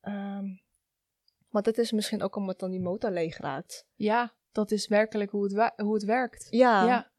Ehm, 0.00 0.44
maar 1.48 1.62
dat 1.62 1.78
is 1.78 1.92
misschien 1.92 2.22
ook 2.22 2.36
omdat 2.36 2.58
dan 2.58 2.70
die 2.70 2.80
motor 2.80 3.10
leeg 3.10 3.36
raakt. 3.38 3.86
ja, 3.94 4.36
dat 4.52 4.70
is 4.70 4.86
werkelijk 4.86 5.30
hoe 5.30 5.44
het, 5.44 5.72
hoe 5.76 5.94
het 5.94 6.04
werkt. 6.04 6.46
Ja, 6.50 6.84
Ja. 6.86 7.10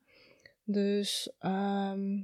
dus 0.64 1.32
ehm, 1.40 2.24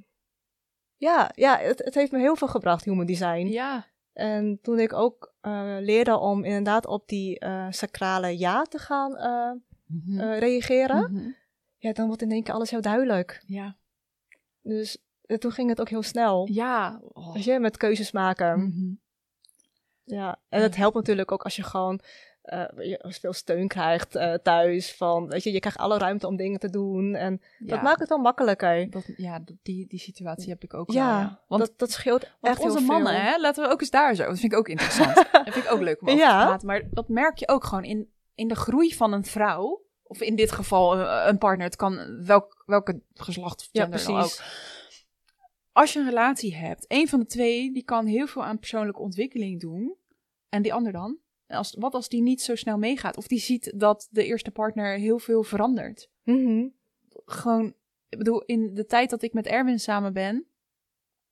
ja, 0.97 1.31
ja 1.35 1.57
het, 1.57 1.79
het 1.83 1.93
heeft 1.95 2.11
me 2.11 2.19
heel 2.19 2.35
veel 2.35 2.47
gebracht, 2.47 2.85
human 2.85 3.05
design. 3.05 3.47
Ja. 3.47 3.85
En 4.13 4.59
toen 4.61 4.79
ik 4.79 4.93
ook 4.93 5.33
eh, 5.41 5.75
leerde 5.79 6.17
om 6.17 6.43
inderdaad 6.43 6.87
op 6.87 7.07
die 7.07 7.39
eh, 7.39 7.67
sacrale 7.69 8.37
ja 8.37 8.61
te 8.63 8.77
gaan 8.77 9.17
eh, 9.17 9.51
Mhm. 9.85 10.19
reageren, 10.21 11.11
Mhm. 11.13 11.29
ja, 11.77 11.93
dan 11.93 12.07
wordt 12.07 12.21
in 12.21 12.31
één 12.31 12.43
keer 12.43 12.53
alles 12.53 12.71
heel 12.71 12.81
duidelijk. 12.81 13.43
Ja. 13.47 13.77
Dus 14.61 14.97
toen 15.37 15.51
ging 15.51 15.69
het 15.69 15.79
ook 15.81 15.89
heel 15.89 16.03
snel. 16.03 16.47
Ja. 16.51 17.01
Oh. 17.13 17.33
Weet 17.33 17.43
je, 17.43 17.59
met 17.59 17.77
keuzes 17.77 18.11
maken. 18.11 18.59
Mhm. 18.59 18.93
Ja, 20.03 20.39
en 20.49 20.61
het 20.61 20.75
helpt 20.75 20.95
natuurlijk 20.95 21.31
ook 21.31 21.43
als 21.43 21.55
je 21.55 21.63
gewoon 21.63 21.99
je 22.77 22.99
veel 23.21 23.33
steun 23.33 23.67
krijgt 23.67 24.15
eh, 24.15 24.33
thuis. 24.33 24.95
Van, 24.95 25.27
weet 25.27 25.43
je, 25.43 25.51
je 25.51 25.59
krijgt 25.59 25.77
alle 25.77 25.97
ruimte 25.97 26.27
om 26.27 26.35
dingen 26.35 26.59
te 26.59 26.69
doen. 26.69 27.15
En 27.15 27.41
dat 27.59 27.81
maakt 27.81 27.99
het 27.99 28.09
wel 28.09 28.17
makkelijker. 28.17 28.89
Dat, 28.89 29.03
ja, 29.17 29.39
die, 29.63 29.87
die 29.87 29.99
situatie 29.99 30.49
heb 30.49 30.63
ik 30.63 30.73
ook 30.73 30.91
Ja, 30.91 31.07
wel. 31.07 31.19
Ja. 31.19 31.39
Want, 31.47 31.61
dat, 31.61 31.73
dat 31.77 31.91
scheelt 31.91 32.31
echt 32.41 32.59
onze 32.59 32.77
heel 32.77 32.87
mannen, 32.87 33.13
veel. 33.13 33.21
hè, 33.21 33.37
laten 33.39 33.63
we 33.63 33.69
ook 33.69 33.81
eens 33.81 33.89
daar 33.89 34.15
zo. 34.15 34.23
Dat 34.25 34.39
vind 34.39 34.51
ik 34.51 34.57
ook 34.57 34.67
interessant. 34.67 35.15
dat 35.31 35.43
vind 35.53 35.65
ik 35.65 35.71
ook 35.71 35.81
leuk 35.81 36.01
om 36.01 36.07
over 36.07 36.19
Ja. 36.21 36.39
te 36.41 36.45
praten. 36.47 36.67
Maar 36.67 36.81
dat 36.91 37.07
merk 37.09 37.37
je 37.37 37.47
ook 37.47 37.63
gewoon 37.63 37.83
in, 37.83 38.09
in 38.35 38.47
de 38.47 38.55
groei 38.55 38.93
van 38.95 39.13
een 39.13 39.25
vrouw. 39.25 39.83
Of 40.07 40.21
in 40.21 40.35
dit 40.35 40.51
geval 40.51 40.95
eh, 40.99 41.23
een 41.27 41.37
partner. 41.37 41.65
Het 41.65 41.75
kan 41.75 42.23
welk, 42.25 42.63
welke 42.65 43.01
geslacht 43.13 43.59
of 43.59 43.69
Ja, 43.71 43.81
gender 43.81 44.03
dan 44.05 44.13
ook. 44.15 44.19
precies. 44.19 44.63
Als 45.71 45.93
je 45.93 45.99
een 45.99 46.05
relatie 46.09 46.55
hebt, 46.55 46.85
een 46.87 47.07
van 47.07 47.19
de 47.19 47.25
twee 47.25 47.73
die 47.73 47.83
kan 47.83 48.05
heel 48.05 48.27
veel 48.27 48.43
aan 48.43 48.59
persoonlijke 48.59 49.01
ontwikkeling 49.01 49.59
doen. 49.61 49.95
En 50.49 50.61
die 50.61 50.73
ander 50.73 50.91
dan? 50.91 51.17
Als, 51.47 51.75
wat 51.79 51.93
als 51.93 52.09
die 52.09 52.21
niet 52.21 52.41
zo 52.41 52.55
snel 52.55 52.77
meegaat? 52.77 53.17
Of 53.17 53.27
die 53.27 53.39
ziet 53.39 53.73
dat 53.75 54.07
de 54.11 54.25
eerste 54.25 54.51
partner 54.51 54.97
heel 54.97 55.19
veel 55.19 55.43
verandert? 55.43 56.09
Mhm. 56.23 56.67
gewoon, 57.25 57.73
ik 58.09 58.17
bedoel, 58.17 58.41
in 58.41 58.73
de 58.73 58.85
tijd 58.85 59.09
dat 59.09 59.21
ik 59.21 59.33
met 59.33 59.47
Erwin 59.47 59.79
samen 59.79 60.13
ben, 60.13 60.45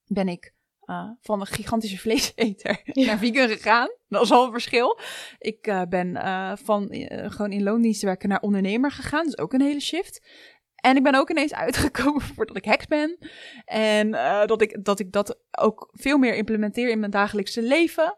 ben 0.05 0.27
ik 0.27 0.53
eh, 0.85 1.09
van 1.21 1.39
een 1.39 1.45
gigantische 1.45 1.97
vleeseter 2.05 2.81
naar 2.85 3.17
vegan 3.17 3.47
gegaan. 3.47 3.89
Dat 4.07 4.21
is 4.21 4.31
al 4.31 4.45
een 4.45 4.51
verschil. 4.51 4.99
Ik 5.39 5.67
eh, 5.67 5.81
ben 5.89 6.15
eh, 6.15 6.51
van 6.55 6.87
gewoon 7.09 7.51
in 7.51 7.63
loondienst 7.63 8.01
werken 8.01 8.29
naar 8.29 8.41
ondernemer 8.41 8.91
gegaan. 8.91 9.25
Dus 9.25 9.37
ook 9.37 9.53
een 9.53 9.61
hele 9.61 9.79
shift. 9.79 10.27
En 10.75 10.95
ik 10.95 11.03
ben 11.03 11.15
ook 11.15 11.29
ineens 11.29 11.53
uitgekomen 11.65 12.21
voor 12.21 12.45
dat 12.45 12.57
ik 12.57 12.65
heks 12.65 12.87
ben. 12.87 13.17
En 13.65 14.11
dat, 14.47 14.61
ik, 14.61 14.85
dat 14.85 14.99
ik 14.99 15.11
dat 15.11 15.39
ook 15.59 15.89
veel 15.91 16.17
meer 16.17 16.35
implementeer 16.35 16.89
in 16.89 16.99
mijn 16.99 17.11
dagelijkse 17.11 17.61
leven. 17.61 18.17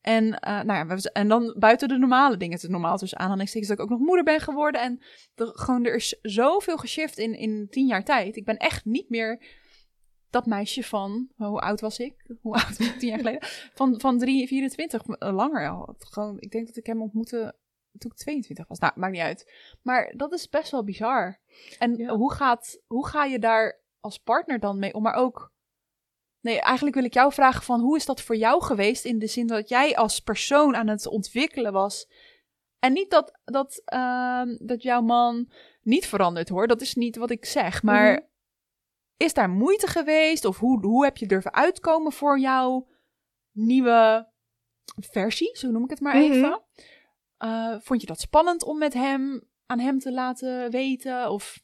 En, 0.00 0.38
eh, 0.40 0.52
nou 0.62 0.72
ja, 0.72 0.86
we- 0.86 1.10
en 1.12 1.28
dan 1.28 1.54
buiten 1.58 1.88
de 1.88 1.98
normale 1.98 2.36
dingen, 2.36 2.58
het 2.60 2.70
normaal 2.70 2.96
tussen 2.98 3.18
aanhalingstekens, 3.18 3.68
dat 3.70 3.78
ik 3.78 3.84
ook 3.84 3.90
nog 3.98 4.06
moeder 4.06 4.24
ben 4.24 4.40
geworden. 4.40 4.80
En 4.80 5.02
er, 5.34 5.46
gewoon, 5.46 5.84
er 5.84 5.94
is 5.94 6.18
zoveel 6.22 6.76
geshift 6.76 7.18
in, 7.18 7.34
in 7.34 7.66
tien 7.70 7.86
jaar 7.86 8.04
tijd. 8.04 8.36
Ik 8.36 8.44
ben 8.44 8.56
echt 8.56 8.84
niet 8.84 9.08
meer 9.10 9.42
dat 10.30 10.46
meisje 10.46 10.82
van, 10.82 11.28
hoe 11.36 11.60
oud 11.60 11.80
was 11.80 11.98
ik? 11.98 12.30
Hoe 12.40 12.54
oud 12.54 12.78
was 12.78 12.88
ik 12.88 12.98
tien 12.98 13.08
jaar 13.08 13.18
geleden? 13.18 13.42
Van, 13.74 14.00
van 14.00 14.18
3, 14.18 14.46
24, 14.48 15.02
eh, 15.06 15.34
langer 15.34 15.68
al. 15.70 15.94
Gewoon, 15.98 16.36
ik 16.40 16.50
denk 16.50 16.66
dat 16.66 16.76
ik 16.76 16.86
hem 16.86 17.02
ontmoette 17.02 17.54
toen 17.98 18.10
ik 18.10 18.16
22 18.16 18.68
was. 18.68 18.78
Nou, 18.78 18.92
maakt 18.96 19.12
niet 19.12 19.22
uit. 19.22 19.52
Maar 19.82 20.12
dat 20.16 20.32
is 20.32 20.48
best 20.48 20.70
wel 20.70 20.84
bizar. 20.84 21.40
En 21.78 21.96
Ja. 21.96 22.16
hoe, 22.16 22.32
gaat, 22.32 22.80
hoe 22.86 23.06
ga 23.06 23.24
je 23.24 23.38
daar 23.38 23.80
als 24.00 24.18
partner 24.18 24.58
dan 24.60 24.78
mee 24.78 24.94
om? 24.94 25.02
Maar 25.02 25.14
ook, 25.14 25.52
nee, 26.40 26.60
eigenlijk 26.60 26.96
wil 26.96 27.04
ik 27.04 27.14
jou 27.14 27.32
vragen 27.32 27.62
van, 27.62 27.80
hoe 27.80 27.96
is 27.96 28.06
dat 28.06 28.20
voor 28.20 28.36
jou 28.36 28.62
geweest? 28.62 29.04
In 29.04 29.18
de 29.18 29.26
zin 29.26 29.46
dat 29.46 29.68
jij 29.68 29.96
als 29.96 30.20
persoon 30.20 30.76
aan 30.76 30.88
het 30.88 31.06
ontwikkelen 31.06 31.72
was. 31.72 32.08
En 32.78 32.92
niet 32.92 33.10
dat, 33.10 33.38
dat, 33.44 33.82
ehm, 33.84 34.56
dat 34.60 34.82
jouw 34.82 35.00
man 35.00 35.50
niet 35.82 36.06
verandert 36.06 36.48
hoor. 36.48 36.66
Dat 36.66 36.80
is 36.80 36.94
niet 36.94 37.16
wat 37.16 37.30
ik 37.30 37.44
zeg. 37.44 37.82
Maar 37.82 38.12
Mhm. 38.12 38.20
is 39.16 39.34
daar 39.34 39.50
moeite 39.50 39.86
geweest? 39.86 40.44
Of 40.44 40.58
hoe, 40.58 40.86
hoe 40.86 41.04
heb 41.04 41.16
je 41.16 41.26
durven 41.26 41.52
uitkomen 41.54 42.12
voor 42.12 42.38
jouw 42.38 42.88
nieuwe 43.52 44.28
versie? 44.96 45.56
Zo 45.56 45.70
noem 45.70 45.84
ik 45.84 45.90
het 45.90 46.00
maar 46.00 46.16
Mhm. 46.16 46.32
even. 46.32 46.62
Eh, 47.36 47.76
vond 47.80 48.00
je 48.00 48.06
dat 48.06 48.20
spannend 48.20 48.62
om 48.64 48.78
met 48.78 48.94
hem 48.94 49.48
aan 49.66 49.78
hem 49.78 49.98
te 49.98 50.12
laten 50.12 50.70
weten? 50.70 51.30
Of 51.30 51.62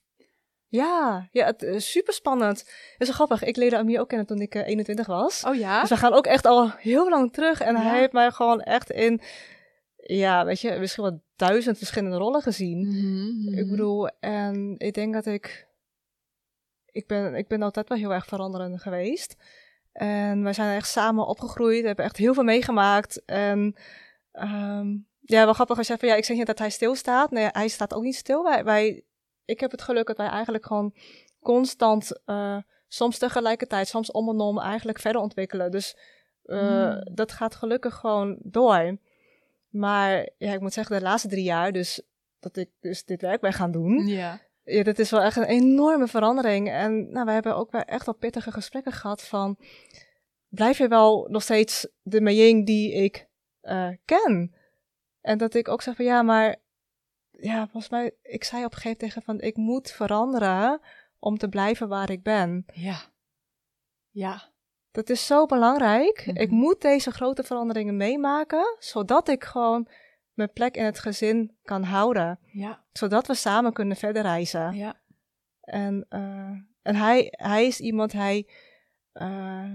Ja, 0.68 1.29
ja 1.31 1.44
het 1.46 1.62
is 1.62 1.90
super 1.90 2.12
spannend. 2.14 2.59
Het 2.59 2.68
is 2.98 3.07
wel 3.07 3.14
grappig. 3.16 3.42
Ik 3.44 3.57
leerde 3.57 3.76
Amir 3.79 4.00
ook 4.00 4.09
kennen 4.09 4.26
toen 4.26 4.40
ik 4.40 4.55
eh, 4.55 4.66
21 4.66 5.07
was. 5.07 5.44
oh 5.44 5.55
ja, 5.55 5.81
Dus 5.81 5.90
we 5.90 5.96
gaan 5.96 6.12
ook 6.12 6.26
echt 6.26 6.46
al 6.46 6.70
heel 6.70 7.09
lang 7.09 7.33
terug. 7.33 7.61
En 7.61 7.74
Ja. 7.74 7.83
hij 7.83 7.98
heeft 7.98 8.12
mij 8.12 8.31
gewoon 8.31 8.61
echt 8.61 8.90
in, 8.90 9.20
ja, 9.96 10.44
weet 10.44 10.61
je, 10.61 10.76
misschien 10.79 11.02
wel 11.05 11.22
duizend 11.37 11.79
verschillende 11.79 12.16
rollen 12.16 12.42
gezien. 12.42 12.87
Mhm, 12.88 13.59
Ik 13.59 13.70
bedoel, 13.70 14.09
en 14.20 14.74
ik 14.79 14.94
denk 14.94 15.14
dat 15.14 15.26
ik, 15.26 15.68
ik 16.87 17.07
ben, 17.07 17.35
ik 17.35 17.48
ben 17.48 17.62
altijd 17.62 17.88
wel 17.88 17.98
heel 17.98 18.12
erg 18.12 18.26
veranderend 18.26 18.83
geweest. 18.83 19.37
En 19.92 20.42
wij 20.42 20.52
zijn 20.52 20.76
echt 20.76 20.88
samen 20.88 21.26
opgegroeid, 21.26 21.85
hebben 21.85 22.05
echt 22.05 22.16
heel 22.16 22.35
veel 22.35 22.42
meegemaakt. 22.44 23.24
En 23.24 23.76
ehm, 24.33 24.96
ja, 25.20 25.44
wel 25.44 25.52
grappig 25.52 25.79
als 25.79 25.87
je 25.87 25.98
van 25.98 26.09
ja, 26.09 26.14
ik 26.14 26.24
zeg 26.24 26.37
niet 26.37 26.46
dat 26.46 26.59
hij 26.59 26.70
stilstaat. 26.70 27.31
Nee, 27.31 27.48
hij 27.52 27.68
staat 27.68 27.94
ook 27.94 28.02
niet 28.02 28.16
stil. 28.16 28.42
Wij, 28.42 28.64
wij, 28.64 29.05
ik 29.46 29.61
heb 29.61 29.70
het 29.70 29.82
geluk 29.82 30.06
dat 30.06 30.16
wij 30.16 30.28
eigenlijk 30.28 30.66
gewoon 30.66 30.94
constant, 31.42 32.20
eh, 32.24 32.59
soms 32.88 33.18
tegelijkertijd, 33.18 33.88
soms 33.88 34.11
om 34.11 34.28
en 34.28 34.40
om 34.40 34.59
eigenlijk 34.59 34.98
verder 34.98 35.20
ontwikkelen. 35.22 35.70
Dus 35.70 35.96
eh, 36.42 36.59
Hmm. 36.59 37.14
dat 37.14 37.32
gaat 37.32 37.54
gelukkig 37.54 37.94
gewoon 37.94 38.38
door. 38.42 38.98
Maar 39.68 40.28
ja, 40.38 40.52
ik 40.52 40.61
moet 40.61 40.72
zeggen, 40.72 40.96
de 40.96 41.02
laatste 41.02 41.28
drie 41.28 41.44
jaar, 41.44 41.72
dus 41.72 42.02
dat 42.40 42.56
ik 42.56 42.70
dus 42.80 43.04
dit 43.04 43.20
werk 43.22 43.40
ben 43.40 43.52
gaan 43.52 43.72
doen. 43.72 44.06
ja. 44.06 44.40
Ja, 44.64 44.82
dat 44.82 44.98
is 44.98 45.11
wel 45.11 45.20
echt 45.20 45.37
een 45.37 45.44
enorme 45.44 46.06
verandering. 46.06 46.70
En 46.70 47.11
nou, 47.11 47.26
we 47.26 47.32
hebben 47.32 47.56
ook 47.56 47.70
wel 47.70 47.80
echt 47.80 48.06
wel 48.06 48.14
pittige 48.14 48.52
gesprekken 48.52 48.92
gehad 48.92 49.22
van... 49.22 49.59
Blijf 50.48 50.78
je 50.78 50.88
wel 50.88 51.26
nog 51.30 51.42
steeds 51.42 51.88
de 52.02 52.20
Meying 52.20 52.66
die 52.66 52.92
ik 52.92 53.28
eh, 53.61 53.88
ken? 54.04 54.54
En 55.20 55.38
dat 55.38 55.54
ik 55.54 55.68
ook 55.68 55.82
zeg 55.82 55.96
van 55.96 56.04
ja, 56.04 56.22
maar... 56.22 56.56
Ja, 57.40 57.62
volgens 57.62 57.88
mij... 57.88 58.14
Ik 58.22 58.44
zei 58.44 58.64
op 58.64 58.72
een 58.72 58.79
gegeven 58.79 58.99
moment 58.99 59.14
tegen 59.14 59.22
van... 59.22 59.40
Ik 59.40 59.57
moet 59.57 59.90
veranderen 59.90 60.81
om 61.18 61.38
te 61.38 61.49
blijven 61.49 61.88
waar 61.88 62.11
ik 62.11 62.22
ben. 62.22 62.64
Ja. 62.72 62.99
Ja. 64.11 64.42
Dat 64.90 65.11
is 65.11 65.27
zo 65.27 65.46
belangrijk. 65.46 66.27
Mhm. 66.27 66.37
Ik 66.37 66.51
moet 66.51 66.81
deze 66.81 67.11
grote 67.11 67.42
veranderingen 67.42 67.96
meemaken... 67.96 68.77
zodat 68.79 69.29
ik 69.29 69.44
gewoon 69.44 69.88
mijn 70.33 70.53
plek 70.53 70.77
in 70.77 70.85
het 70.85 70.99
gezin 70.99 71.57
kan 71.62 71.83
houden. 71.83 72.38
Ja. 72.44 72.85
Zodat 72.92 73.27
we 73.27 73.35
samen 73.35 73.72
kunnen 73.72 73.96
verder 73.96 74.22
reizen. 74.22 74.75
Ja. 74.75 75.01
En, 75.61 76.07
eh, 76.09 76.51
en 76.83 76.96
hij, 76.96 77.29
hij 77.31 77.66
is 77.66 77.81
iemand, 77.81 78.12
hij, 78.12 78.49
eh, 79.12 79.72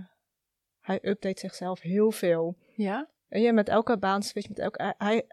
hij 0.80 1.00
update 1.02 1.39
zichzelf 1.39 1.80
heel 1.80 2.12
veel. 2.12 2.58
Ja. 2.76 3.10
En 3.28 3.41
je 3.41 3.54
met 3.54 3.69
elke 3.69 3.97
baan 3.97 4.24
switch, 4.24 4.50
met 4.50 4.60
elke, 4.60 4.95
hij, 4.97 5.28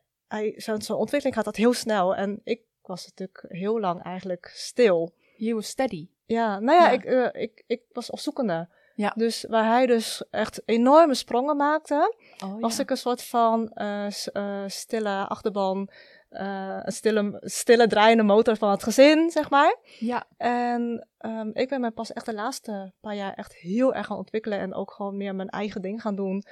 zo'n 0.56 0.82
zo'n 0.82 0.96
ontwikkeling 0.96 1.36
gaat 1.36 1.44
dat 1.44 1.56
heel 1.56 1.72
snel. 1.72 2.14
En 2.14 2.40
ik 2.44 2.60
was 2.82 3.06
natuurlijk 3.06 3.44
heel 3.48 3.80
lang 3.80 4.02
eigenlijk 4.02 4.50
stil. 4.54 5.14
You 5.36 5.52
were 5.54 5.66
steady. 5.66 6.08
Ja, 6.24 6.58
nou 6.58 6.78
ja, 6.78 6.84
Ja. 6.84 6.90
Ik, 6.90 7.04
eh, 7.04 7.42
ik, 7.42 7.64
ik 7.66 7.82
was 7.92 8.10
op 8.10 8.18
zoekende. 8.18 8.68
Ja. 8.94 9.12
Dus 9.16 9.44
waar 9.48 9.64
hij 9.64 9.86
dus 9.86 10.24
echt 10.30 10.62
enorme 10.64 11.14
sprongen 11.14 11.56
maakte, 11.56 12.14
Oh, 12.44 12.60
was 12.60 12.76
ja. 12.76 12.82
ik 12.82 12.90
een 12.90 12.96
soort 12.96 13.22
van 13.22 13.68
eh, 13.68 14.26
eh, 14.32 14.64
stille 14.66 15.26
achterban, 15.26 15.90
een 16.28 16.92
stille, 16.92 17.40
stille 17.44 17.86
draaiende 17.86 18.22
motor 18.22 18.56
van 18.56 18.70
het 18.70 18.82
gezin, 18.82 19.30
zeg 19.30 19.50
maar. 19.50 19.76
Ja. 19.98 20.26
En 20.36 21.08
ehm, 21.18 21.50
ik 21.52 21.68
ben 21.68 21.80
me 21.80 21.90
pas 21.90 22.12
echt 22.12 22.26
de 22.26 22.34
laatste 22.34 22.92
paar 23.00 23.14
jaar 23.14 23.34
echt 23.34 23.54
heel 23.54 23.94
erg 23.94 24.06
gaan 24.06 24.16
ontwikkelen 24.16 24.58
en 24.58 24.74
ook 24.74 24.90
gewoon 24.90 25.16
meer 25.16 25.34
mijn 25.34 25.48
eigen 25.48 25.82
ding 25.82 26.00
gaan 26.00 26.16
doen. 26.16 26.44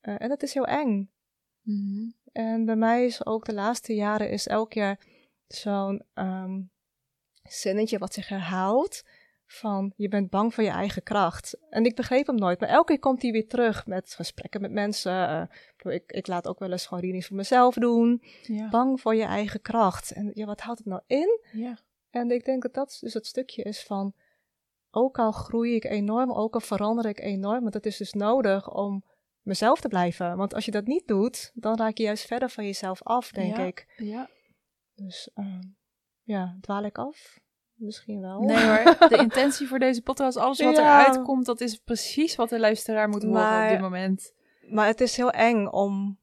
En 0.00 0.28
dat 0.28 0.42
is 0.42 0.54
heel 0.54 0.66
eng. 0.66 1.10
Mhm. 1.62 2.10
En 2.32 2.64
bij 2.64 2.76
mij 2.76 3.04
is 3.04 3.26
ook 3.26 3.44
de 3.44 3.54
laatste 3.54 3.94
jaren 3.94 4.30
is 4.30 4.46
elk 4.46 4.70
keer 4.70 4.98
zo'n 5.46 6.02
ehm, 6.14 6.60
zinnetje 7.42 7.98
wat 7.98 8.12
zich 8.12 8.28
herhaalt 8.28 9.02
van 9.46 9.92
je 9.96 10.08
bent 10.08 10.30
bang 10.30 10.54
voor 10.54 10.64
je 10.64 10.70
eigen 10.70 11.02
kracht. 11.02 11.56
En 11.70 11.84
ik 11.84 11.96
begreep 11.96 12.26
hem 12.26 12.36
nooit, 12.36 12.60
maar 12.60 12.68
elke 12.68 12.86
keer 12.86 12.98
komt 12.98 13.22
hij 13.22 13.30
weer 13.30 13.48
terug 13.48 13.86
met 13.86 14.14
gesprekken 14.14 14.60
met 14.60 14.72
mensen. 14.72 15.28
Eh, 15.28 15.92
ik 15.92 16.12
ik, 16.12 16.26
laat 16.26 16.48
ook 16.48 16.58
wel 16.58 16.70
eens 16.70 16.86
gewoon 16.86 17.02
readings 17.02 17.26
voor 17.26 17.36
mezelf 17.36 17.74
doen. 17.74 18.22
Ja. 18.42 18.68
Bang 18.68 19.00
voor 19.00 19.14
je 19.14 19.24
eigen 19.24 19.60
kracht. 19.60 20.12
En 20.12 20.30
ja, 20.34 20.46
wat 20.46 20.60
houdt 20.60 20.78
het 20.78 20.88
nou 20.88 21.02
in? 21.06 21.40
Ja. 21.52 21.78
En 22.10 22.30
ik 22.30 22.44
denk 22.44 22.62
dat 22.62 22.74
dat 22.74 22.98
dus 23.00 23.14
het 23.14 23.26
stukje 23.26 23.62
is 23.62 23.82
van, 23.82 24.14
ook 24.90 25.18
al 25.18 25.32
groei 25.32 25.74
ik 25.74 25.84
enorm, 25.84 26.32
ook 26.32 26.54
al 26.54 26.60
verander 26.60 27.06
ik 27.06 27.20
enorm, 27.20 27.60
want 27.60 27.74
het 27.74 27.86
is 27.86 27.96
dus 27.96 28.12
nodig 28.12 28.74
om 28.74 29.04
mezelf 29.42 29.80
te 29.80 29.88
blijven. 29.88 30.36
Want 30.36 30.54
als 30.54 30.64
je 30.64 30.70
dat 30.70 30.86
niet 30.86 31.06
doet, 31.06 31.50
dan 31.54 31.76
raak 31.78 31.96
je 31.96 32.02
juist 32.02 32.26
verder 32.26 32.50
van 32.50 32.64
jezelf 32.64 33.02
af, 33.02 33.30
denk 33.30 33.56
Ja. 33.56 33.62
ik. 33.64 33.94
Ja. 33.96 34.28
Dus 34.94 35.30
ehm, 35.34 35.60
ja, 36.22 36.56
dwaal 36.60 36.84
ik 36.84 36.98
af? 36.98 37.40
Misschien 37.74 38.20
wel. 38.20 38.40
Nee 38.40 38.64
hoor, 38.66 38.96
de 39.08 39.16
intentie 39.16 39.66
voor 39.68 39.78
deze 39.78 40.02
podcast, 40.02 40.36
alles 40.36 40.60
wat 40.60 40.76
Ja. 40.76 40.80
eruit 41.02 41.22
komt, 41.22 41.46
dat 41.46 41.60
is 41.60 41.76
precies 41.76 42.36
wat 42.36 42.48
de 42.48 42.58
luisteraar 42.60 43.08
moet 43.08 43.22
horen 43.22 43.40
Maar- 43.40 43.64
op 43.66 43.70
dit 43.72 43.80
moment. 43.80 44.32
Maar 44.68 44.86
het 44.86 45.00
is 45.00 45.16
heel 45.16 45.30
eng 45.30 45.66
om... 45.66 46.20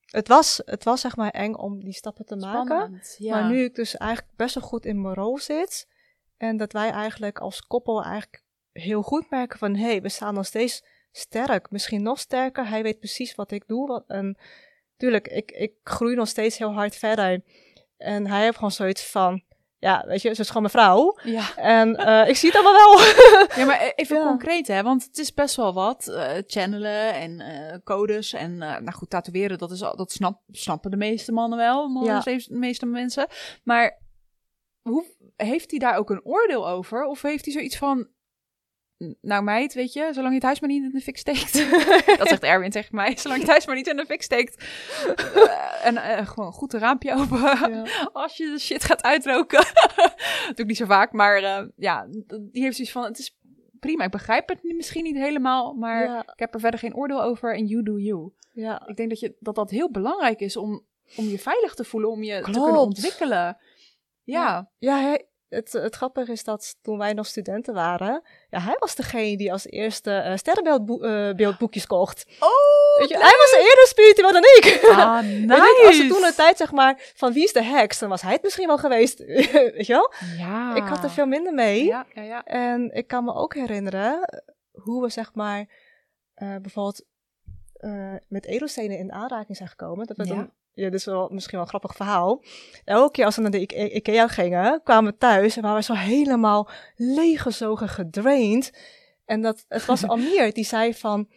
Het 0.00 0.28
was, 0.28 0.62
het 0.64 0.84
was 0.84 1.00
zeg 1.00 1.16
maar 1.16 1.30
eng 1.30 1.54
om 1.54 1.84
die 1.84 1.92
stappen 1.92 2.24
te 2.26 2.36
maken. 2.36 2.76
Spannend. 2.76 3.14
Ja. 3.18 3.40
Maar 3.40 3.50
nu 3.50 3.64
ik 3.64 3.74
dus 3.74 3.96
eigenlijk 3.96 4.36
best 4.36 4.54
wel 4.54 4.64
goed 4.64 4.84
in 4.84 5.00
mijn 5.00 5.14
rol 5.14 5.38
zit. 5.38 5.88
En 6.36 6.56
dat 6.56 6.72
wij 6.72 6.90
eigenlijk 6.90 7.38
als 7.38 7.60
koppel 7.60 8.02
eigenlijk 8.02 8.42
heel 8.72 9.02
goed 9.02 9.30
merken 9.30 9.58
van... 9.58 9.74
Hé, 9.76 9.84
hey, 9.84 10.02
we 10.02 10.08
staan 10.08 10.34
nog 10.34 10.46
steeds 10.46 10.84
sterk. 11.12 11.70
Misschien 11.70 12.02
nog 12.02 12.18
sterker. 12.18 12.68
Hij 12.68 12.82
weet 12.82 12.98
precies 12.98 13.34
wat 13.34 13.50
ik 13.50 13.66
doe. 13.66 13.86
Wat, 13.86 14.04
en 14.06 14.38
tuurlijk, 14.96 15.28
ik, 15.28 15.50
ik 15.50 15.72
groei 15.82 16.14
nog 16.14 16.28
steeds 16.28 16.58
heel 16.58 16.72
hard 16.72 16.96
verder. 16.96 17.42
En 17.96 18.26
hij 18.26 18.42
heeft 18.42 18.54
gewoon 18.54 18.70
zoiets 18.70 19.10
van... 19.10 19.42
Ja, 19.78 20.04
weet 20.06 20.22
je, 20.22 20.34
ze 20.34 20.40
is 20.40 20.46
gewoon 20.46 20.62
mijn 20.62 20.74
vrouw. 20.74 21.18
ja. 21.22 21.56
En 21.56 21.96
eh, 21.96 22.28
ik 22.28 22.36
zie 22.36 22.50
het 22.52 22.58
allemaal 22.64 22.96
wel. 22.96 23.00
ja, 23.58 23.64
maar 23.64 23.82
e- 23.82 23.92
even 23.94 24.16
Ja. 24.16 24.26
concreet 24.26 24.66
hè, 24.66 24.82
want 24.82 25.04
het 25.04 25.18
is 25.18 25.34
best 25.34 25.56
wel 25.56 25.72
wat. 25.74 26.06
eh, 26.08 26.32
channelen 26.46 27.14
en 27.14 27.40
eh, 27.40 27.76
codes 27.84 28.32
en 28.32 28.56
nou 28.56 28.92
goed, 28.92 29.10
tatoeëren, 29.10 29.58
dat, 29.58 29.70
is 29.70 29.82
al, 29.82 29.96
dat 29.96 30.12
snap, 30.12 30.40
snappen 30.50 30.90
de 30.90 30.96
meeste 30.96 31.32
mannen 31.32 31.58
wel, 31.58 31.88
mannen, 31.88 32.14
Ja. 32.14 32.20
de 32.20 32.46
meeste 32.48 32.86
mensen. 32.86 33.26
Maar 33.64 33.98
hoe, 34.80 35.04
heeft 35.36 35.70
hij 35.70 35.78
daar 35.78 35.96
ook 35.96 36.10
een 36.10 36.24
oordeel 36.24 36.68
over? 36.68 37.04
Of 37.04 37.22
heeft 37.22 37.44
hij 37.44 37.54
zoiets 37.54 37.76
van, 37.76 38.08
nou 39.20 39.42
meid, 39.42 39.74
weet 39.74 39.92
je, 39.92 40.08
zolang 40.12 40.28
je 40.28 40.34
het 40.34 40.42
huis 40.42 40.60
maar 40.60 40.70
niet 40.70 40.82
in 40.82 40.90
de 40.90 41.00
fik 41.00 41.16
steekt. 41.16 41.52
dat 42.18 42.28
zegt 42.28 42.42
Erwin 42.42 42.70
tegen 42.70 42.94
mij, 42.94 43.16
zolang 43.16 43.40
je 43.40 43.44
het 43.44 43.50
huis 43.50 43.66
maar 43.66 43.74
niet 43.76 43.86
in 43.86 43.96
de 43.96 44.04
fik 44.06 44.22
steekt. 44.22 44.64
Eh, 45.16 45.86
en 45.86 45.96
eh, 45.96 46.26
gewoon 46.26 46.52
goed 46.52 46.72
een 46.72 46.80
raampje 46.80 47.14
open. 47.14 47.38
Ja. 47.40 47.84
Als 48.12 48.36
je 48.36 48.50
de 48.50 48.58
shit 48.58 48.84
gaat 48.84 49.02
uitroken. 49.02 49.64
Doe 50.54 50.54
ik 50.56 50.66
niet 50.66 50.76
zo 50.76 50.86
vaak, 50.86 51.12
maar 51.12 51.36
eh, 51.42 51.66
ja, 51.76 52.06
die 52.26 52.62
heeft 52.62 52.76
zoiets 52.76 52.92
van, 52.92 53.04
het 53.04 53.18
is 53.18 53.38
prima. 53.78 54.04
Ik 54.04 54.10
begrijp 54.10 54.48
het 54.48 54.62
misschien 54.62 55.04
niet 55.04 55.16
helemaal, 55.16 55.74
maar 55.74 56.04
Ja. 56.04 56.20
ik 56.20 56.38
heb 56.38 56.54
er 56.54 56.60
verder 56.60 56.80
geen 56.80 56.94
oordeel 56.94 57.22
over 57.22 57.54
en 57.54 57.66
you 57.66 57.82
do 57.82 57.98
you. 57.98 58.32
Ja, 58.52 58.86
Ik 58.86 58.96
denk 58.96 59.08
dat 59.08 59.20
je, 59.20 59.36
dat, 59.38 59.54
dat 59.54 59.70
heel 59.70 59.90
belangrijk 59.90 60.40
is 60.40 60.56
om, 60.56 60.86
om 61.16 61.24
je 61.24 61.38
veilig 61.38 61.74
te 61.74 61.84
voelen, 61.84 62.10
om 62.10 62.22
je 62.22 62.40
te 62.42 62.50
kunnen 62.50 62.80
ontwikkelen. 62.80 63.56
Ja, 64.22 64.70
ja 64.78 65.18
het, 65.50 65.72
het 65.72 65.94
grappige 65.94 66.32
is 66.32 66.44
dat 66.44 66.76
toen 66.82 66.98
wij 66.98 67.12
nog 67.12 67.26
studenten 67.26 67.74
waren, 67.74 68.22
ja, 68.50 68.60
hij 68.60 68.76
was 68.78 68.94
degene 68.94 69.36
die 69.36 69.52
als 69.52 69.66
eerste 69.66 70.22
uh, 70.26 70.36
sterrenbeeldboekjes 70.36 71.86
kocht. 71.86 72.26
Oh, 72.40 72.98
Weet 72.98 73.08
je, 73.08 73.14
hij 73.14 73.36
was 73.38 73.54
eerder 73.68 73.86
spiritueel 73.86 74.32
dan 74.32 74.42
ik. 74.42 74.88
Ah, 74.90 75.20
Weet 75.22 75.30
je, 75.40 75.46
nice. 75.46 75.82
als 75.86 76.08
toen 76.08 76.24
een 76.24 76.34
tijd 76.34 76.56
zeg 76.56 76.72
maar 76.72 77.10
van 77.14 77.32
wie 77.32 77.44
is 77.44 77.52
de 77.52 77.62
heks, 77.62 77.98
dan 77.98 78.08
was 78.08 78.22
hij 78.22 78.32
het 78.32 78.42
misschien 78.42 78.66
wel 78.66 78.78
geweest. 78.78 79.18
Weet 79.76 79.86
je 79.86 79.92
wel? 79.92 80.12
Ja. 80.38 80.74
Ik 80.74 80.82
had 80.82 81.04
er 81.04 81.10
veel 81.10 81.26
minder 81.26 81.54
mee. 81.54 81.84
Ja, 81.84 82.06
ja, 82.14 82.22
ja. 82.22 82.44
En 82.44 82.90
ik 82.94 83.06
kan 83.06 83.24
me 83.24 83.34
ook 83.34 83.54
herinneren 83.54 84.42
hoe 84.72 85.02
we 85.02 85.08
zeg 85.08 85.34
maar 85.34 85.68
eh, 86.34 86.56
bijvoorbeeld 86.56 87.04
eh, 87.72 88.14
met 88.28 88.46
edelstenen 88.46 88.98
in 88.98 89.12
aanraking 89.12 89.56
zijn 89.56 89.68
gekomen. 89.68 90.06
Dat 90.06 90.16
we 90.16 90.24
Ja. 90.26 90.34
dan, 90.34 90.52
ja, 90.72 90.84
dit 90.84 90.94
is 90.94 91.04
wel 91.04 91.28
misschien 91.32 91.52
wel 91.52 91.62
een 91.62 91.68
grappig 91.68 91.94
verhaal. 91.96 92.42
Elke 92.84 93.10
keer 93.10 93.24
als 93.24 93.36
we 93.36 93.42
naar 93.42 93.50
de 93.50 93.60
I- 93.60 93.94
Ikea 93.94 94.28
gingen, 94.28 94.80
kwamen 94.84 95.12
we 95.12 95.18
thuis 95.18 95.56
en 95.56 95.62
waren 95.62 95.76
we 95.76 95.82
zo 95.82 95.94
helemaal 95.94 96.68
leeggezogen, 96.96 97.88
gedraind. 97.88 98.70
En 99.24 99.42
dat, 99.42 99.64
het 99.68 99.84
was 99.84 100.06
Amir 100.06 100.52
die 100.52 100.64
zei 100.64 100.94
van, 100.94 101.28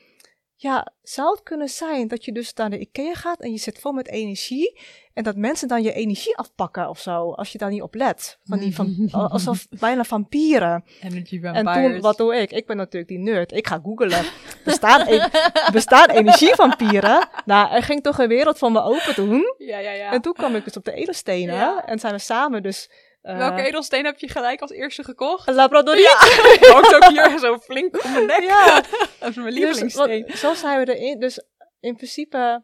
ja, 0.56 0.94
zou 1.02 1.32
het 1.32 1.44
kunnen 1.44 1.70
zijn 1.70 2.08
dat 2.08 2.26
je 2.26 2.32
dus 2.32 2.54
naar 2.54 2.70
de 2.70 2.80
Ikea 2.80 3.14
gaat 3.14 3.40
en 3.40 3.52
je 3.52 3.58
zit 3.58 3.80
vol 3.80 3.92
met 3.92 4.08
energie 4.08 4.80
en 5.14 5.24
dat 5.24 5.36
mensen 5.36 5.68
dan 5.68 5.84
je 5.84 5.94
energie 5.94 6.38
afpakken 6.38 6.90
of 6.90 7.00
zo, 7.00 7.32
als 7.32 7.52
je 7.52 7.58
daar 7.58 7.70
niet 7.70 7.82
op 7.82 7.96
let. 7.96 8.38
Van 8.44 8.60
die 8.60 8.76
van, 8.76 9.10
alsof 9.12 9.68
bijna 9.70 10.04
vampieren. 10.04 10.84
Energy 11.02 11.40
En 11.42 11.64
vampires. 11.64 11.92
toen, 11.92 12.02
wat 12.02 12.18
doe 12.18 12.36
ik? 12.36 12.52
Ik 12.52 12.66
ben 12.66 12.78
natuurlijk 12.78 13.08
die 13.08 13.20
nerd. 13.20 13.52
Ik 13.52 13.68
ga 13.68 13.80
googlen. 13.84 14.26
Bestaan, 14.64 15.08
e 15.08 15.28
bestaan 15.72 16.10
energievampieren? 16.10 17.28
Nou, 17.46 17.74
er 17.74 17.84
ging 17.84 18.04
toch 18.04 18.20
een 18.20 18.28
wereld 18.28 18.58
van 18.58 18.72
me 18.72 18.82
open 18.82 19.16
toen. 19.16 19.56
Ja, 19.58 19.80
ja, 19.80 19.92
ja. 19.92 20.12
En 20.12 20.22
toen 20.22 20.34
kwam 20.34 20.56
ik 20.56 20.64
dus 20.64 20.78
op 20.78 20.86
de 20.86 20.94
edelstenen. 20.94 21.56
Ja. 21.56 21.86
En 21.86 22.00
zijn 22.00 22.14
we 22.14 22.20
samen 22.20 22.64
dus... 22.64 22.90
eh, 23.24 23.38
Welke 23.38 23.62
edelsteen 23.62 24.06
heb 24.06 24.20
je 24.20 24.28
gelijk 24.28 24.62
als 24.62 24.72
eerste 24.72 25.04
gekocht? 25.04 25.48
Een 25.48 25.54
labradoriet. 25.54 26.08
Hangt 26.74 26.96
ook 26.96 27.06
hier 27.06 27.40
zo 27.40 27.58
flink 27.58 28.04
om 28.06 28.12
mijn 28.12 28.26
nek. 28.26 28.44
Ja. 28.44 28.82
Dat 29.20 29.30
is 29.30 29.36
mijn 29.36 29.48
Dus, 29.48 29.56
lievelingssteen. 29.56 30.38
zo 30.38 30.54
zijn 30.54 30.86
we 30.86 30.96
erin. 30.98 31.20
Dus 31.20 31.44
in 31.80 31.96
principe, 31.96 32.64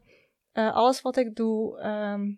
eh, 0.52 0.74
alles 0.74 1.00
wat 1.00 1.16
ik 1.16 1.34
doe... 1.34 1.78
ehm, 1.78 2.30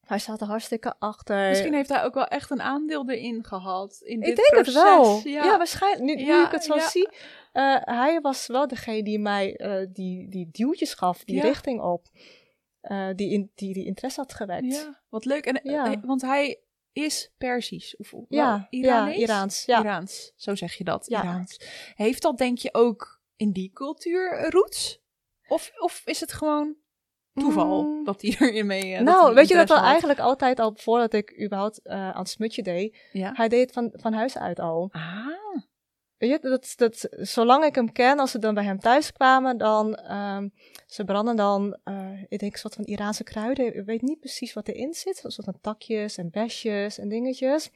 hij 0.00 0.18
staat 0.18 0.40
er 0.40 0.46
hartstikke 0.46 0.94
achter. 0.98 1.48
Misschien 1.48 1.74
heeft 1.74 1.88
hij 1.88 2.04
ook 2.04 2.14
wel 2.14 2.26
echt 2.26 2.50
een 2.50 2.60
aandeel 2.62 3.08
erin 3.10 3.44
gehad. 3.44 3.98
In 4.00 4.18
Ik 4.20 4.24
dit 4.24 4.36
denk 4.36 4.48
proces. 4.48 4.74
het 4.74 4.82
wel. 4.82 5.20
Ja. 5.24 5.44
Ja, 5.44 5.56
waarschijnlijk. 5.56 6.02
Nu, 6.04 6.14
nu 6.14 6.24
Ja, 6.24 6.46
ik 6.46 6.52
het 6.52 6.64
zo 6.64 6.74
ja. 6.74 6.88
zie. 6.88 7.08
eh, 7.52 7.76
hij 7.80 8.20
was 8.20 8.46
wel 8.46 8.66
degene 8.66 9.02
die 9.02 9.18
mij 9.18 9.56
die, 9.92 10.28
die 10.30 10.48
duwtjes 10.50 10.94
gaf, 10.94 11.24
die 11.24 11.36
Ja. 11.36 11.42
richting 11.42 11.80
op. 11.80 12.06
die, 13.14 13.30
in, 13.32 13.50
die 13.54 13.72
die 13.74 13.86
interesse 13.86 14.20
had 14.20 14.34
gewekt. 14.34 14.74
Ja, 14.74 15.00
wat 15.08 15.24
leuk. 15.24 15.46
En, 15.46 15.60
Ja. 15.62 16.00
want 16.02 16.22
hij 16.22 16.58
is 16.98 17.32
Persisch. 17.38 17.96
Of, 17.96 18.12
ja, 18.28 18.66
Iranees? 18.70 19.16
ja, 19.16 19.22
Iraans. 19.22 19.64
Ja. 19.64 19.80
Iraans, 19.80 20.32
zo 20.36 20.54
zeg 20.54 20.74
je 20.74 20.84
dat. 20.84 21.06
Ja. 21.08 21.22
Iraans. 21.22 21.60
Heeft 21.94 22.22
dat 22.22 22.38
denk 22.38 22.58
je 22.58 22.74
ook 22.74 23.20
in 23.36 23.52
die 23.52 23.70
cultuur 23.72 24.50
roots? 24.50 25.00
Of, 25.48 25.70
of 25.78 26.02
is 26.04 26.20
het 26.20 26.32
gewoon 26.32 26.76
toeval 27.34 27.82
Mm. 27.82 28.04
dat 28.04 28.22
hij 28.22 28.36
erin 28.48 28.66
mee... 28.66 28.94
eh, 28.94 29.00
nou, 29.02 29.34
weet 29.34 29.48
je 29.48 29.54
dat 29.54 29.68
had? 29.68 29.82
eigenlijk 29.82 30.18
altijd 30.18 30.58
al 30.60 30.72
voordat 30.76 31.12
ik 31.12 31.40
überhaupt 31.44 31.80
eh, 31.82 32.10
aan 32.10 32.18
het 32.18 32.28
smutje 32.28 32.62
deed. 32.62 32.96
Ja. 33.12 33.32
Hij 33.34 33.48
deed 33.48 33.60
het 33.60 33.72
van, 33.72 33.92
van 33.92 34.12
huis 34.12 34.38
uit 34.38 34.58
al. 34.60 34.88
Ah, 34.92 35.26
Weet 36.18 36.30
je, 36.30 36.38
dat, 36.48 36.72
dat, 36.76 37.08
zolang 37.10 37.64
ik 37.64 37.74
hem 37.74 37.92
ken, 37.92 38.18
als 38.18 38.30
ze 38.30 38.38
dan 38.38 38.54
bij 38.54 38.64
hem 38.64 38.78
thuis 38.78 39.12
kwamen, 39.12 39.58
dan, 39.58 39.94
ehm, 39.94 40.48
ze 40.86 41.04
branden 41.04 41.36
dan, 41.36 41.78
eh, 41.84 42.22
ik 42.28 42.38
denk, 42.38 42.52
een 42.52 42.58
soort 42.58 42.74
van 42.74 42.84
Iraanse 42.84 43.24
kruiden. 43.24 43.76
Ik 43.76 43.84
weet 43.84 44.02
niet 44.02 44.20
precies 44.20 44.52
wat 44.52 44.68
erin 44.68 44.94
zit. 44.94 45.24
Een 45.24 45.30
soort 45.30 45.46
van 45.46 45.60
takjes 45.60 46.16
en 46.16 46.30
besjes 46.30 46.98
en 46.98 47.08
dingetjes. 47.08 47.70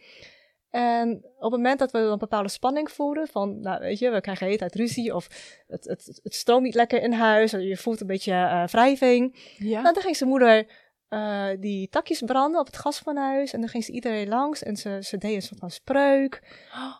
En 0.70 1.24
op 1.36 1.52
het 1.52 1.60
moment 1.60 1.78
dat 1.78 1.90
we 1.90 1.98
dan 1.98 2.12
een 2.12 2.18
bepaalde 2.18 2.48
spanning 2.48 2.90
voelden, 2.90 3.28
van, 3.28 3.60
nou 3.60 3.80
weet 3.80 3.98
je, 3.98 4.10
we 4.10 4.20
krijgen 4.20 4.46
heet 4.46 4.62
uit 4.62 4.74
ruzie, 4.74 5.14
of 5.14 5.28
het, 5.66 5.84
het, 5.84 6.20
het 6.22 6.34
stroomt 6.34 6.62
niet 6.62 6.74
lekker 6.74 7.02
in 7.02 7.12
huis, 7.12 7.50
je 7.50 7.76
voelt 7.76 8.00
een 8.00 8.06
beetje 8.06 8.32
eh, 8.32 8.66
wrijving. 8.66 9.36
ja. 9.58 9.80
Nou, 9.80 9.94
dan 9.94 10.02
ging 10.02 10.16
zijn 10.16 10.30
moeder 10.30 10.66
eh, 11.12 11.48
die 11.58 11.88
takjes 11.88 12.22
branden 12.22 12.60
op 12.60 12.66
het 12.66 12.76
gasfornuis. 12.76 13.52
En 13.52 13.60
dan 13.60 13.68
ging 13.68 13.84
ze 13.84 13.92
iedereen 13.92 14.28
langs 14.28 14.62
en 14.62 14.76
ze, 14.76 14.98
ze 15.02 15.18
deed 15.18 15.34
een 15.34 15.42
soort 15.42 15.60
van 15.60 15.70
spreuk. 15.70 16.42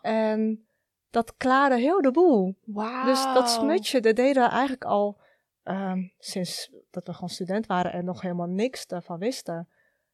En 0.02 0.66
dat 1.12 1.36
klaarde 1.36 1.76
heel 1.78 2.00
de 2.02 2.10
boel. 2.10 2.56
Wauw. 2.64 3.04
Dus 3.04 3.22
dat 3.24 3.50
smutje, 3.50 4.00
dat 4.00 4.16
deden 4.16 4.42
we 4.42 4.48
eigenlijk 4.48 4.84
al 4.84 5.20
ehm, 5.62 6.02
sinds 6.18 6.70
dat 6.90 7.06
we 7.06 7.12
gewoon 7.12 7.28
student 7.28 7.66
waren 7.66 7.92
en 7.92 8.04
nog 8.04 8.20
helemaal 8.20 8.46
niks 8.48 8.86
daarvan 8.86 9.18
wisten. 9.18 9.68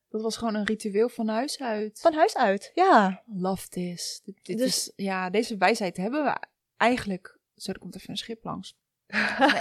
Dat 0.08 0.22
was 0.22 0.36
gewoon 0.36 0.54
een 0.54 0.64
ritueel 0.66 1.08
van 1.08 1.28
huis 1.28 1.60
uit. 1.60 2.00
Van 2.00 2.14
huis 2.14 2.36
uit, 2.36 2.70
ja. 2.74 3.22
Love 3.26 3.68
this. 3.68 4.20
Dit, 4.24 4.38
dit 4.42 4.58
Dus- 4.58 4.66
is, 4.88 4.92
ja, 4.96 5.30
deze 5.30 5.56
wijsheid 5.56 5.96
hebben 5.96 6.24
we 6.24 6.36
eigenlijk... 6.76 7.38
Zo, 7.54 7.72
er 7.72 7.78
komt 7.78 7.96
even 7.96 8.10
een 8.10 8.16
schip 8.16 8.44
langs. 8.44 8.76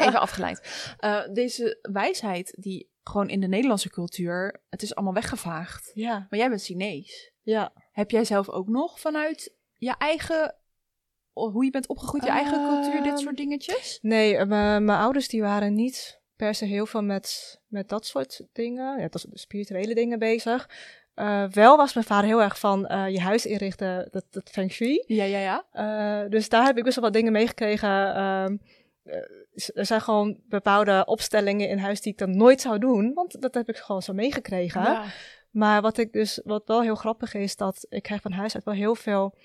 even 0.05 0.19
afgeleid. 0.19 0.93
Eh, 0.97 1.27
deze 1.33 1.79
wijsheid 1.81 2.55
die 2.59 2.89
gewoon 3.03 3.29
in 3.29 3.39
de 3.39 3.47
Nederlandse 3.47 3.89
cultuur... 3.89 4.61
Het 4.69 4.81
is 4.81 4.95
allemaal 4.95 5.13
weggevaagd. 5.13 5.91
Ja, 5.93 6.27
Maar 6.29 6.39
jij 6.39 6.49
bent 6.49 6.63
Chinees. 6.63 7.31
ja. 7.41 7.73
Heb 7.91 8.11
jij 8.11 8.25
zelf 8.25 8.49
ook 8.49 8.67
nog 8.67 8.99
vanuit 8.99 9.53
je 9.73 9.95
eigen... 9.97 10.55
Hoe 11.37 11.65
je 11.65 11.71
bent 11.71 11.87
opgegroeid, 11.87 12.23
je 12.23 12.29
eigen 12.29 12.67
cultuur, 12.67 13.03
dit 13.03 13.13
Ehm, 13.13 13.21
soort 13.21 13.37
dingetjes? 13.37 13.99
Nee, 14.01 14.37
eh, 14.37 14.47
mijn 14.47 14.89
ouders 14.89 15.27
die 15.27 15.41
waren 15.41 15.73
niet 15.73 16.21
per 16.35 16.55
se 16.55 16.65
heel 16.65 16.85
veel 16.85 17.03
met, 17.03 17.59
met 17.67 17.89
dat 17.89 18.05
soort 18.05 18.41
dingen, 18.53 18.99
ja, 18.99 19.07
dat 19.07 19.21
soort 19.21 19.39
spirituele 19.39 19.95
dingen 19.95 20.19
bezig. 20.19 20.69
Eh, 21.13 21.43
wel 21.49 21.77
was 21.77 21.93
mijn 21.93 22.05
vader 22.05 22.25
heel 22.29 22.41
erg 22.41 22.59
van 22.59 22.87
eh, 22.87 23.09
je 23.09 23.19
huis 23.19 23.45
inrichten, 23.45 24.07
dat, 24.11 24.25
dat 24.29 24.49
feng 24.49 24.71
shui. 24.71 25.03
Ja, 25.07 25.23
ja, 25.23 25.39
ja. 25.73 26.27
Dus 26.27 26.49
daar 26.49 26.65
heb 26.65 26.77
ik 26.77 26.83
best 26.83 26.95
wel 26.95 27.03
wat 27.03 27.13
dingen 27.13 27.31
meegekregen. 27.31 28.15
Ehm, 28.15 28.57
eh, 29.03 29.69
er 29.73 29.85
zijn 29.85 30.01
gewoon 30.01 30.39
bepaalde 30.45 31.05
opstellingen 31.05 31.69
in 31.69 31.77
huis 31.77 32.01
die 32.01 32.11
ik 32.11 32.17
dan 32.17 32.37
nooit 32.37 32.61
zou 32.61 32.79
doen, 32.79 33.13
want 33.13 33.41
dat 33.41 33.53
heb 33.53 33.69
ik 33.69 33.77
gewoon 33.77 34.01
zo 34.01 34.13
meegekregen. 34.13 34.81
Ja. 34.81 35.03
Maar 35.49 35.81
wat 35.81 35.97
ik 35.97 36.13
dus, 36.13 36.41
wat 36.43 36.63
wel 36.65 36.81
heel 36.81 36.95
grappig 36.95 37.33
is, 37.33 37.55
dat 37.55 37.85
ik 37.89 38.03
krijg 38.03 38.21
van 38.21 38.31
huis 38.31 38.55
uit 38.55 38.63
wel 38.63 38.73
heel 38.73 38.95
veel 38.95 39.35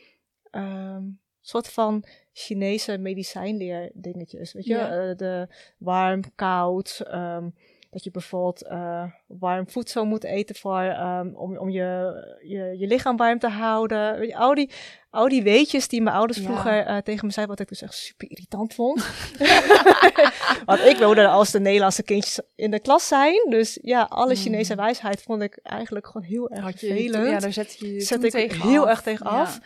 ehm, 0.50 1.02
soort 1.42 1.68
van 1.68 2.04
Chinese 2.32 2.98
medicijnleer 2.98 3.90
dingetjes. 3.94 4.52
Weet 4.52 4.64
je, 4.64 4.74
Ja. 4.74 4.90
Eh, 5.08 5.16
de 5.16 5.48
warm, 5.78 6.22
koud. 6.34 7.02
ehm, 7.06 7.48
dat 7.90 8.04
je 8.04 8.10
bijvoorbeeld 8.10 8.62
eh, 8.66 9.04
warm 9.26 9.68
voedsel 9.70 10.04
moet 10.04 10.24
eten 10.24 10.54
voor, 10.56 10.80
ehm, 10.82 11.28
om, 11.34 11.56
om 11.58 11.70
je, 11.70 12.12
je, 12.42 12.74
je 12.78 12.86
lichaam 12.86 13.16
warm 13.16 13.38
te 13.38 13.48
houden. 13.48 14.18
Weet 14.18 14.28
je, 14.28 14.36
al, 14.36 14.54
die, 14.54 14.70
al 15.10 15.28
die 15.28 15.42
weetjes 15.42 15.88
die 15.88 16.02
mijn 16.02 16.16
ouders 16.16 16.38
Ja. 16.38 16.44
vroeger 16.44 16.84
eh, 16.86 16.96
tegen 16.98 17.26
me 17.26 17.32
zeiden, 17.32 17.56
wat 17.56 17.64
ik 17.64 17.68
dus 17.68 17.82
echt 17.82 17.94
super 17.94 18.30
irritant 18.30 18.74
vond. 18.74 19.06
Want 20.64 20.80
ik 20.80 20.96
wilde 20.96 21.26
als 21.28 21.50
de 21.50 21.60
Nederlandse 21.60 22.02
kindjes 22.02 22.40
in 22.54 22.70
de 22.70 22.80
klas 22.80 23.08
zijn. 23.08 23.46
Dus 23.48 23.78
ja, 23.82 24.02
alle 24.02 24.34
Chinese 24.34 24.74
wijsheid 24.74 25.22
vond 25.22 25.42
ik 25.42 25.58
eigenlijk 25.62 26.06
gewoon 26.06 26.26
heel 26.26 26.50
erg 26.50 26.58
Mm. 26.60 26.64
Had 26.64 26.80
je, 26.80 26.86
vervelend. 26.86 27.30
ja, 27.30 27.38
daar 27.38 27.52
zet 27.52 27.78
je 27.78 27.92
je 27.94 28.00
Zet 28.00 28.24
ik 28.24 28.30
tegen 28.30 28.68
heel 28.68 28.82
af. 28.82 28.88
erg 28.88 29.02
tegen 29.02 29.26
Ja. 29.30 29.40
af. 29.40 29.58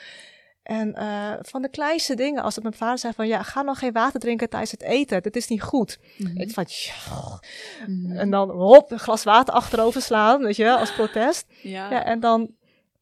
En 0.67 0.95
eh, 0.95 1.33
van 1.41 1.63
de 1.63 1.69
kleinste 1.69 2.15
dingen, 2.15 2.43
als 2.43 2.55
het 2.55 2.65
mijn 2.65 2.77
vader 2.77 2.99
zei 2.99 3.13
van 3.13 3.27
ja, 3.27 3.43
ga 3.43 3.63
nog 3.63 3.79
geen 3.79 3.93
water 3.93 4.21
drinken 4.21 4.49
tijdens 4.49 4.71
het 4.71 4.83
eten. 4.83 5.23
Dat 5.23 5.37
is 5.37 5.49
niet 5.49 5.63
goed. 5.63 5.99
Mhm. 6.17 6.41
Ik 6.41 6.51
van, 6.51 6.65
ja. 6.69 7.41
Mhm. 7.87 8.17
En 8.17 8.31
dan 8.31 8.51
hop, 8.51 8.91
een 8.91 8.99
glas 8.99 9.25
water 9.25 9.55
achterover 9.55 10.03
slaan, 10.03 10.43
weet 10.43 10.57
je, 10.57 10.65
wel, 10.65 10.77
als 10.77 10.95
protest. 10.95 11.47
Ja. 11.63 11.91
Ja, 11.91 12.05
en 12.05 12.21
dan 12.21 12.51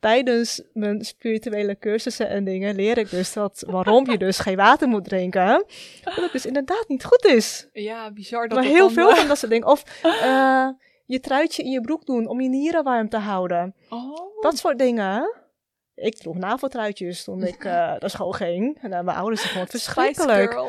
tijdens 0.01 0.63
mijn 0.73 1.05
spirituele 1.05 1.79
cursussen 1.79 2.29
en 2.29 2.45
dingen 2.45 2.75
leer 2.75 2.99
ik 2.99 3.11
dus 3.11 3.33
dat 3.33 3.65
waarom 3.67 4.11
je 4.11 4.19
dus 4.19 4.39
geen 4.39 4.57
water 4.57 4.89
moet 4.89 5.05
drinken. 5.05 5.65
Dat 6.05 6.15
het 6.15 6.33
dus 6.33 6.47
inderdaad 6.47 6.85
niet 6.89 7.05
goed 7.05 7.25
is. 7.25 7.69
Ja, 7.73 8.13
bizar 8.13 8.49
dat 8.49 8.59
maar 8.59 8.67
heel 8.67 8.91
veel 8.91 9.11
eh, 9.11 9.17
van 9.17 9.29
dat 9.29 9.39
soort 9.39 9.51
dingen. 9.51 9.69
Of 9.69 9.85
eh, 10.03 10.69
je 11.07 11.21
truitje 11.21 11.63
in 11.63 11.71
je 11.71 11.81
broek 11.81 12.07
doen 12.07 12.27
om 12.27 12.41
je 12.41 12.49
nieren 12.49 12.85
warm 12.85 13.09
te 13.09 13.19
houden. 13.19 13.75
Oh. 13.89 14.43
Dat 14.43 14.59
soort 14.59 14.79
dingen. 14.79 15.43
Ik 15.97 16.17
droeg 16.17 16.37
naveltruitjes 16.37 17.25
toen 17.25 17.43
ik 17.43 17.65
eh, 17.65 17.73
naar 17.73 18.11
school 18.11 18.31
ging. 18.33 18.79
En 18.83 18.91
naar 18.91 19.05
mijn 19.05 19.17
ouders 19.17 19.45
ik 19.45 19.51
vond 19.51 19.73
het 19.73 19.83
verschrikkelijk. 19.83 20.53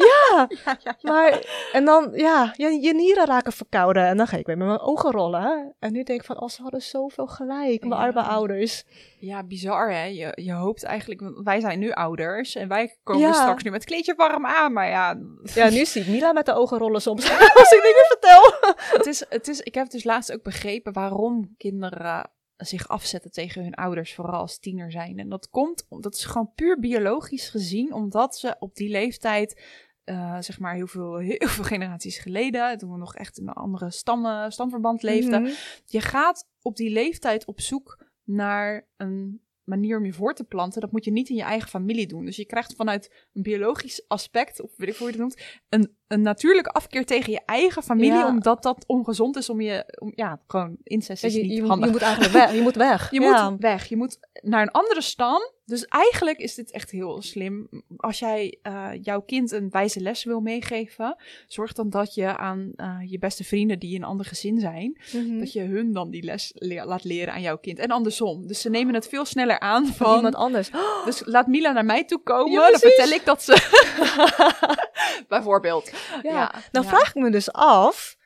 Ja, 0.30 0.48
ja, 0.82 0.96
maar 1.00 1.44
en 1.72 1.84
dan, 1.84 2.10
ja, 2.14 2.52
je, 2.56 2.80
je 2.80 2.94
nieren 2.94 3.26
raken 3.26 3.52
verkouden. 3.52 4.06
En 4.06 4.16
dan 4.16 4.26
ga 4.26 4.36
ik 4.36 4.46
weer 4.46 4.56
met 4.58 4.66
mijn 4.66 4.80
ogen 4.80 5.10
rollen. 5.10 5.74
En 5.78 5.92
nu 5.92 6.02
denk 6.02 6.20
ik 6.20 6.26
van, 6.26 6.40
oh, 6.40 6.48
ze 6.48 6.62
hadden 6.62 6.82
zoveel 6.82 7.26
gelijk, 7.26 7.80
mijn 7.84 8.00
Ja. 8.00 8.06
arme 8.06 8.22
ouders. 8.22 8.84
Ja, 9.18 9.42
bizar 9.44 9.90
hè. 9.92 10.04
Je, 10.04 10.32
je 10.34 10.52
hoopt 10.52 10.82
eigenlijk, 10.82 11.44
wij 11.44 11.60
zijn 11.60 11.78
nu 11.78 11.90
ouders 11.92 12.54
en 12.54 12.68
wij 12.68 12.96
komen 13.02 13.34
straks 13.34 13.62
nu 13.62 13.70
met 13.70 13.84
kleedje 13.84 14.14
warm 14.14 14.46
aan. 14.46 14.72
Maar 14.72 14.88
ja, 14.88 15.18
Ja, 15.42 15.68
nu 15.68 15.84
zie 15.84 16.02
ik 16.02 16.08
Mila 16.08 16.32
met 16.32 16.46
de 16.46 16.54
ogen 16.54 16.78
rollen 16.78 17.02
soms 17.02 17.30
als 17.30 17.70
ik 17.72 17.82
dingen 17.82 18.04
vertel. 18.08 18.74
het 18.98 19.06
is, 19.06 19.24
het 19.28 19.48
is, 19.48 19.60
ik 19.60 19.74
heb 19.74 19.90
dus 19.90 20.04
laatst 20.04 20.32
ook 20.32 20.42
begrepen 20.42 20.92
waarom 20.92 21.54
kinderen 21.58 22.30
zich 22.60 22.88
afzetten 22.88 23.30
tegen 23.30 23.62
hun 23.62 23.74
ouders, 23.74 24.14
vooral 24.14 24.40
als 24.40 24.58
tiener 24.58 24.90
zijn. 24.90 25.18
En 25.18 25.28
dat 25.28 25.48
komt, 25.50 25.86
dat 25.88 26.14
is 26.14 26.24
gewoon 26.24 26.52
puur 26.54 26.78
biologisch 26.80 27.48
gezien, 27.48 27.92
omdat 27.92 28.36
ze 28.36 28.56
op 28.58 28.74
die 28.74 28.88
leeftijd, 28.90 29.62
eh, 30.04 30.40
zeg 30.40 30.58
maar 30.58 30.74
heel 30.74 30.86
veel, 30.86 31.16
heel 31.38 31.48
veel 31.48 31.64
generaties 31.64 32.18
geleden, 32.18 32.78
toen 32.78 32.92
we 32.92 32.98
nog 32.98 33.14
echt 33.14 33.38
in 33.38 33.48
een 33.48 33.54
andere 33.54 33.90
stammen, 33.90 34.52
stamverband 34.52 35.02
leefden, 35.02 35.42
Mhm. 35.42 35.52
je 35.84 36.00
gaat 36.00 36.48
op 36.62 36.76
die 36.76 36.90
leeftijd 36.90 37.44
op 37.44 37.60
zoek 37.60 38.04
naar 38.24 38.88
een 38.96 39.42
manier 39.64 39.98
om 39.98 40.04
je 40.04 40.12
voor 40.12 40.34
te 40.34 40.44
planten, 40.44 40.80
dat 40.80 40.92
moet 40.92 41.04
je 41.04 41.10
niet 41.10 41.28
in 41.28 41.36
je 41.36 41.42
eigen 41.42 41.68
familie 41.68 42.06
doen. 42.06 42.24
Dus 42.24 42.36
je 42.36 42.44
krijgt 42.46 42.74
vanuit 42.76 43.26
een 43.32 43.42
biologisch 43.42 44.08
aspect, 44.08 44.60
of 44.60 44.76
weet 44.76 44.88
ik 44.88 44.96
hoe 44.96 45.06
je 45.06 45.12
het 45.12 45.20
noemt, 45.20 45.42
een, 45.68 45.96
een 46.10 46.22
natuurlijke 46.22 46.70
afkeer 46.70 47.04
tegen 47.06 47.32
je 47.32 47.40
eigen 47.46 47.82
familie, 47.82 48.12
Ja. 48.12 48.26
omdat 48.28 48.62
dat 48.62 48.84
ongezond 48.86 49.36
is 49.36 49.50
om 49.50 49.60
je, 49.60 49.96
om, 49.98 50.12
ja, 50.14 50.40
gewoon 50.46 50.76
incest 50.82 51.24
is 51.24 51.34
je, 51.34 51.42
niet 51.42 51.52
je, 51.56 51.66
handig. 51.66 51.86
je 51.86 51.92
moet 51.92 52.02
eigenlijk 52.02 52.32
weg. 52.32 52.54
Je 52.54 52.62
moet 52.62 52.76
weg. 52.76 53.10
Je 53.12 53.20
Ja. 53.20 53.50
moet 53.50 53.60
weg. 53.60 53.86
Je 53.86 53.96
moet 53.96 54.18
naar 54.42 54.62
een 54.62 54.70
andere 54.70 55.00
stam. 55.02 55.40
Dus 55.64 55.84
eigenlijk 55.84 56.38
is 56.38 56.54
dit 56.54 56.70
echt 56.70 56.90
heel 56.90 57.22
slim. 57.22 57.68
Als 57.96 58.18
jij 58.18 58.58
eh, 58.62 58.88
jouw 59.02 59.20
kind 59.20 59.52
een 59.52 59.70
wijze 59.70 60.00
les 60.00 60.24
wil 60.24 60.40
meegeven, 60.40 61.16
zorg 61.46 61.72
dan 61.72 61.90
dat 61.90 62.14
je 62.14 62.36
aan 62.36 62.72
eh, 62.76 62.96
je 63.04 63.18
beste 63.18 63.44
vrienden 63.44 63.78
die 63.78 63.94
in 63.94 64.02
een 64.02 64.08
ander 64.08 64.26
gezin 64.26 64.58
zijn, 64.60 65.00
Mhm. 65.12 65.38
dat 65.38 65.52
je 65.52 65.60
hun 65.62 65.92
dan 65.92 66.10
die 66.10 66.22
les 66.22 66.52
laat 66.54 67.04
leren 67.04 67.32
aan 67.32 67.40
jouw 67.40 67.58
kind. 67.58 67.78
En 67.78 67.88
andersom. 67.90 68.46
Dus 68.46 68.60
ze 68.60 68.70
nemen 68.70 68.94
het 68.94 69.08
veel 69.08 69.24
sneller 69.24 69.58
aan 69.60 69.86
Van 69.86 69.94
van. 70.06 70.16
iemand 70.16 70.34
anders. 70.34 70.70
Dus 71.04 71.22
laat 71.24 71.46
Mila 71.46 71.72
naar 71.72 71.84
mij 71.84 72.04
toe 72.04 72.22
komen. 72.22 72.52
Ja, 72.52 72.70
dan 72.70 72.80
vertel 72.80 73.08
ik 73.10 73.24
dat 73.24 73.42
ze. 73.42 73.52
Bijvoorbeeld. 75.28 75.90
Ja. 76.22 76.52
Nou 76.72 76.84
ja. 76.84 76.90
vraag 76.90 77.08
ik 77.08 77.14
me 77.14 77.30
dus 77.30 77.52
af. 77.52 78.16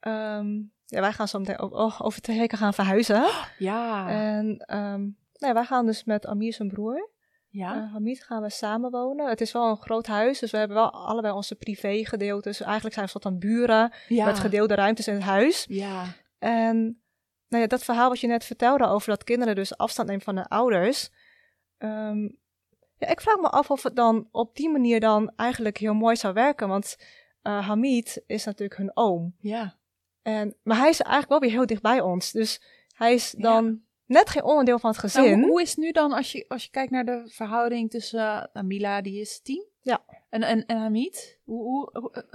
ehm, 0.00 0.54
ja, 0.84 1.00
wij 1.00 1.12
gaan 1.12 1.28
zo 1.28 1.38
meteen 1.38 1.58
o- 1.58 1.70
o- 1.76 1.92
over 1.98 2.20
twee 2.20 2.38
weken 2.38 2.58
gaan 2.58 2.74
verhuizen. 2.74 3.26
Ja. 3.58 4.08
En 4.08 4.56
ehm, 4.66 5.00
nou 5.00 5.12
ja, 5.38 5.52
wij 5.52 5.64
gaan 5.64 5.86
dus 5.86 6.04
met 6.04 6.26
Amir 6.26 6.52
zijn 6.52 6.68
broer. 6.68 7.10
ja. 7.48 7.88
Hamid 7.92 8.24
gaan 8.24 8.42
we 8.42 8.50
samen 8.50 8.90
wonen. 8.90 9.28
Het 9.28 9.40
is 9.40 9.52
wel 9.52 9.68
een 9.70 9.76
groot 9.76 10.06
huis, 10.06 10.38
dus 10.38 10.50
we 10.50 10.58
hebben 10.58 10.76
wel 10.76 10.92
allebei 10.92 11.34
onze 11.34 11.54
privégedeeltes. 11.54 12.60
Eigenlijk 12.60 12.94
zijn 12.94 13.04
we 13.06 13.10
soort 13.12 13.24
van 13.24 13.38
buren 13.38 13.92
ja. 14.08 14.24
met 14.24 14.38
gedeelde 14.38 14.74
ruimtes 14.74 15.08
in 15.08 15.14
het 15.14 15.22
huis. 15.22 15.64
Ja. 15.68 16.04
En 16.38 16.76
nou 17.48 17.62
ja, 17.62 17.68
dat 17.68 17.84
verhaal 17.84 18.08
wat 18.08 18.20
je 18.20 18.26
net 18.26 18.44
vertelde 18.44 18.86
over 18.86 19.08
dat 19.08 19.24
kinderen 19.24 19.54
dus 19.54 19.76
afstand 19.76 20.08
nemen 20.08 20.24
van 20.24 20.36
hun 20.36 20.46
ouders. 20.46 21.10
ehm, 21.78 22.28
ja, 22.98 23.08
ik 23.08 23.20
vraag 23.20 23.36
me 23.36 23.48
af 23.48 23.70
of 23.70 23.82
het 23.82 23.96
dan 23.96 24.28
op 24.30 24.56
die 24.56 24.68
manier 24.70 25.00
dan 25.00 25.32
eigenlijk 25.36 25.78
heel 25.78 25.94
mooi 25.94 26.16
zou 26.16 26.34
werken. 26.34 26.68
Want 26.68 26.96
eh, 27.42 27.66
Hamid 27.66 28.22
is 28.26 28.44
natuurlijk 28.44 28.78
hun 28.78 28.90
oom. 28.94 29.34
Ja. 29.40 29.74
En, 30.22 30.56
maar 30.62 30.76
hij 30.76 30.88
is 30.88 31.00
eigenlijk 31.00 31.30
wel 31.30 31.40
weer 31.40 31.50
heel 31.58 31.66
dicht 31.66 31.82
bij 31.82 32.00
ons. 32.00 32.32
Dus 32.32 32.62
hij 32.94 33.14
is 33.14 33.34
Ja. 33.36 33.42
dan 33.42 33.80
net 34.06 34.30
geen 34.30 34.44
onderdeel 34.44 34.78
van 34.78 34.90
het 34.90 34.98
gezin. 34.98 35.22
Nou, 35.22 35.34
hoe, 35.36 35.46
hoe 35.46 35.62
is 35.62 35.68
het 35.70 35.78
nu 35.78 35.90
dan 35.92 36.12
als 36.12 36.32
je, 36.32 36.44
als 36.48 36.64
je 36.64 36.70
kijkt 36.70 36.90
naar 36.90 37.04
de 37.04 37.22
verhouding 37.32 37.90
tussen 37.90 38.50
uh, 38.54 38.62
Mila, 38.62 39.00
die 39.02 39.20
is 39.20 39.40
tien, 39.42 39.66
Ja. 39.80 40.04
en, 40.30 40.42
en, 40.42 40.66
en 40.66 40.78
Hamid? 40.78 41.38
Hoe, 41.44 41.90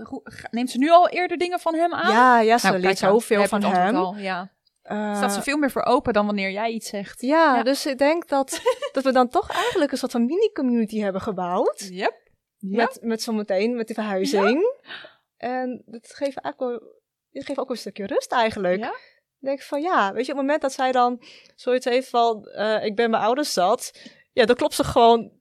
hoe, 0.09 0.21
neemt 0.51 0.69
ze 0.69 0.77
nu 0.77 0.89
al 0.89 1.09
eerder 1.09 1.37
dingen 1.37 1.59
van 1.59 1.75
hem 1.75 1.93
aan? 1.93 2.11
ja, 2.11 2.39
ja, 2.39 2.57
ze 2.57 2.67
Nou, 2.67 2.79
leert 2.79 2.97
zoveel 2.97 3.45
van 3.47 3.63
hem. 3.63 3.95
al, 3.95 4.15
ja. 4.15 4.51
Eh, 4.91 5.15
Staat 5.15 5.33
ze 5.33 5.41
veel 5.41 5.57
meer 5.57 5.71
voor 5.71 5.83
open 5.85 6.13
dan 6.13 6.25
wanneer 6.25 6.51
jij 6.51 6.69
iets 6.71 6.89
zegt. 6.89 7.21
ja, 7.21 7.55
Ja. 7.55 7.63
dus 7.63 7.85
ik 7.85 7.97
denk 7.97 8.27
dat, 8.27 8.61
dat 8.93 9.03
we 9.03 9.11
dan 9.11 9.27
toch 9.29 9.49
eigenlijk 9.49 9.91
een 9.91 9.97
soort 9.97 10.11
van 10.11 10.25
mini-community 10.25 10.99
hebben 10.99 11.21
gebouwd. 11.21 11.87
Yep. 11.91 12.19
Ja. 12.57 12.75
Met, 12.77 12.99
met 13.01 13.21
zometeen, 13.21 13.75
met 13.75 13.85
die 13.87 13.95
verhuizing. 13.95 14.79
En 15.37 15.81
dat 15.85 16.05
geeft 16.13 16.37
eigenlijk 16.37 16.59
wel, 16.59 16.93
dit 17.29 17.45
geeft 17.45 17.59
ook 17.59 17.69
een 17.69 17.77
stukje 17.77 18.05
rust 18.05 18.31
eigenlijk. 18.31 18.79
Ja? 18.79 18.89
Ik 19.39 19.47
denk 19.47 19.61
van 19.61 19.81
ja, 19.81 20.13
weet 20.13 20.25
je, 20.25 20.31
op 20.31 20.37
het 20.37 20.45
moment 20.45 20.61
dat 20.61 20.71
zij 20.73 20.91
dan 20.91 21.21
zoiets 21.55 21.85
heeft 21.85 22.09
van, 22.09 22.45
eh, 22.45 22.85
ik 22.85 22.95
ben 22.95 23.09
mijn 23.09 23.23
ouders 23.23 23.53
zat. 23.53 23.91
Ja, 24.31 24.45
dan 24.45 24.55
klopt 24.55 24.73
ze 24.73 24.83
gewoon, 24.83 25.31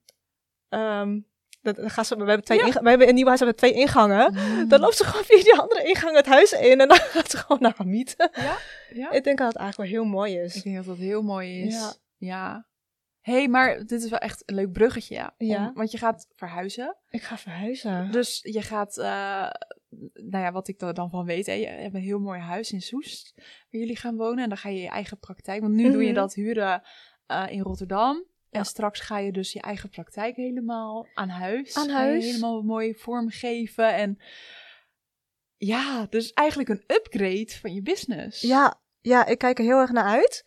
ehm, 0.69 1.19
dat, 1.61 1.75
dan 1.75 1.89
gaan 1.89 2.05
ze, 2.05 2.15
we 2.15 2.23
hebben 2.25 2.43
twee 2.45 2.57
Ja. 2.57 2.65
inga- 2.65 2.81
we 2.81 2.89
hebben 2.89 3.07
een 3.07 3.15
nieuw 3.15 3.25
huis, 3.27 3.39
hebben 3.39 3.57
twee 3.57 3.73
ingangen. 3.73 4.33
Mm. 4.33 4.67
Dan 4.67 4.79
loopt 4.79 4.95
ze 4.97 5.03
gewoon 5.03 5.23
via 5.25 5.43
die 5.43 5.53
andere 5.59 5.83
ingang 5.83 6.15
het 6.15 6.25
huis 6.25 6.51
in 6.51 6.79
en 6.81 6.87
dan 6.87 6.97
gaat 7.15 7.29
ze 7.31 7.37
gewoon 7.37 7.61
naar 7.61 7.73
Hamid. 7.77 8.15
ja. 8.93 9.11
Ik 9.11 9.23
denk 9.23 9.37
dat 9.37 9.47
het 9.47 9.55
eigenlijk 9.57 9.91
wel 9.91 10.01
heel 10.01 10.09
mooi 10.11 10.37
is. 10.39 10.55
Ik 10.55 10.63
denk 10.63 10.75
dat 10.75 10.85
dat 10.85 10.97
heel 10.97 11.21
mooi 11.21 11.61
is. 11.61 11.73
Ja. 11.73 11.93
Ja. 12.17 12.69
Hé, 13.21 13.33
hey, 13.33 13.47
maar 13.47 13.77
dit 13.85 14.03
is 14.03 14.09
wel 14.09 14.19
echt 14.19 14.43
een 14.45 14.55
leuk 14.55 14.71
bruggetje, 14.71 15.15
ja. 15.15 15.33
Ja. 15.37 15.67
Om- 15.67 15.73
want 15.73 15.91
je 15.91 15.97
gaat 15.97 16.27
verhuizen. 16.35 16.97
Ik 17.09 17.21
ga 17.21 17.37
verhuizen. 17.37 18.11
Dus 18.11 18.39
je 18.41 18.61
gaat, 18.61 18.97
eh, 18.97 19.49
nou 20.13 20.43
ja, 20.43 20.51
wat 20.51 20.67
ik 20.67 20.81
er 20.81 20.93
dan 20.93 21.09
van 21.09 21.25
weet, 21.25 21.45
hè, 21.45 21.53
je 21.53 21.65
hebt 21.67 21.93
een 21.95 22.01
heel 22.01 22.19
mooi 22.19 22.39
huis 22.39 22.71
in 22.71 22.81
Soest, 22.81 23.31
waar 23.35 23.45
jullie 23.81 23.95
gaan 23.97 24.15
wonen. 24.15 24.43
En 24.43 24.49
dan 24.49 24.57
ga 24.57 24.69
je 24.69 24.81
je 24.81 24.89
eigen 24.89 25.19
praktijk, 25.19 25.61
want 25.61 25.73
nu 25.73 25.91
doe 25.91 26.01
je 26.01 26.05
Mhm. 26.11 26.15
dat 26.15 26.33
huren 26.33 26.81
eh, 27.25 27.45
in 27.49 27.61
Rotterdam. 27.61 28.25
Ja. 28.51 28.59
En 28.59 28.65
straks 28.65 28.99
ga 28.99 29.17
je 29.17 29.31
dus 29.31 29.53
je 29.53 29.61
eigen 29.61 29.89
praktijk 29.89 30.35
helemaal 30.35 31.07
aan 31.13 31.29
huis. 31.29 31.77
Aan 31.77 31.89
huis. 31.89 32.25
helemaal 32.25 32.61
mooi 32.61 32.95
vormgeven. 32.95 33.93
En 33.93 34.19
ja, 35.57 36.05
dus 36.09 36.33
eigenlijk 36.33 36.69
een 36.69 36.83
upgrade 36.87 37.51
van 37.59 37.73
je 37.73 37.81
business. 37.81 38.41
Ja, 38.41 38.81
ja, 39.01 39.25
ik 39.25 39.37
kijk 39.37 39.57
er 39.57 39.65
heel 39.65 39.79
erg 39.79 39.91
naar 39.91 40.03
uit. 40.03 40.45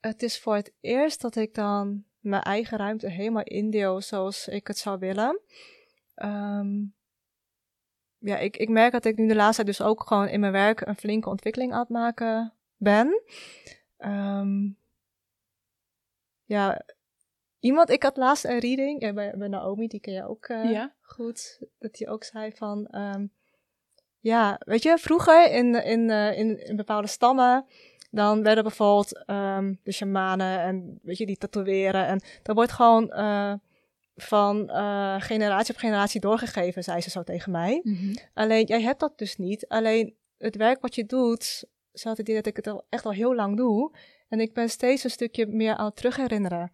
Het 0.00 0.22
is 0.22 0.38
voor 0.38 0.54
het 0.54 0.72
eerst 0.80 1.20
dat 1.20 1.36
ik 1.36 1.54
dan 1.54 2.04
mijn 2.18 2.42
eigen 2.42 2.78
ruimte 2.78 3.08
helemaal 3.08 3.42
indeel 3.42 4.00
zoals 4.00 4.48
ik 4.48 4.66
het 4.66 4.78
zou 4.78 4.98
willen. 4.98 5.40
Ehm, 6.14 6.84
ja, 8.18 8.38
ik, 8.38 8.56
ik 8.56 8.68
merk 8.68 8.92
dat 8.92 9.04
ik 9.04 9.16
nu 9.16 9.28
de 9.28 9.34
laatste 9.34 9.64
tijd 9.64 9.76
dus 9.76 9.86
ook 9.86 10.06
gewoon 10.06 10.28
in 10.28 10.40
mijn 10.40 10.52
werk 10.52 10.80
een 10.80 10.96
flinke 10.96 11.28
ontwikkeling 11.28 11.72
aan 11.72 11.80
het 11.80 11.88
maken 11.88 12.52
ben. 12.76 13.22
Ehm, 13.96 14.70
ja, 16.44 16.82
iemand, 17.60 17.90
ik 17.90 18.02
had 18.02 18.16
laatst 18.16 18.44
een 18.44 18.58
reading 18.58 19.02
ja, 19.02 19.12
bij, 19.12 19.34
bij 19.36 19.48
Naomi, 19.48 19.86
die 19.86 20.00
ken 20.00 20.12
je 20.14 20.28
ook 20.28 20.44
eh, 20.46 20.70
Ja. 20.70 20.94
goed. 21.00 21.58
Dat 21.78 21.92
die 21.94 22.08
ook 22.08 22.24
zei 22.24 22.52
van, 22.52 22.86
ehm, 22.86 23.26
ja, 24.20 24.60
weet 24.64 24.82
je, 24.82 24.98
vroeger 24.98 25.50
in, 25.50 25.84
in, 25.84 26.10
eh, 26.10 26.38
in, 26.38 26.66
in 26.66 26.76
bepaalde 26.76 27.08
stammen, 27.08 27.66
dan 28.10 28.42
werden 28.42 28.64
bijvoorbeeld 28.64 29.24
ehm, 29.24 29.74
de 29.82 29.92
shamanen 29.92 30.60
en 30.60 30.98
weet 31.02 31.18
je, 31.18 31.26
die 31.26 31.36
tatoeëren. 31.36 32.06
En 32.06 32.20
dat 32.42 32.56
wordt 32.56 32.72
gewoon 32.72 33.10
eh, 33.10 33.52
van 34.14 34.70
eh, 34.70 35.16
generatie 35.18 35.74
op 35.74 35.80
generatie 35.80 36.20
doorgegeven, 36.20 36.82
zei 36.84 37.00
ze 37.00 37.10
zo 37.10 37.22
tegen 37.22 37.52
mij. 37.52 37.80
Mhm. 37.82 38.14
Alleen, 38.34 38.66
jij 38.66 38.82
hebt 38.82 39.00
dat 39.00 39.18
dus 39.18 39.36
niet. 39.36 39.68
Alleen, 39.68 40.14
het 40.38 40.56
werk 40.56 40.80
wat 40.80 40.94
je 40.94 41.06
doet, 41.06 41.64
zo 41.92 42.08
had 42.08 42.16
het 42.16 42.28
idee 42.28 42.34
dat 42.34 42.46
ik 42.46 42.56
het 42.56 42.66
al 42.66 42.86
echt 42.88 43.04
al 43.04 43.12
heel 43.12 43.34
lang 43.34 43.56
doe. 43.56 43.94
En 44.28 44.40
ik 44.40 44.54
ben 44.54 44.68
steeds 44.68 45.04
een 45.04 45.10
stukje 45.10 45.46
meer 45.46 45.74
aan 45.74 45.86
het 45.86 45.96
terugherinneren. 45.96 46.72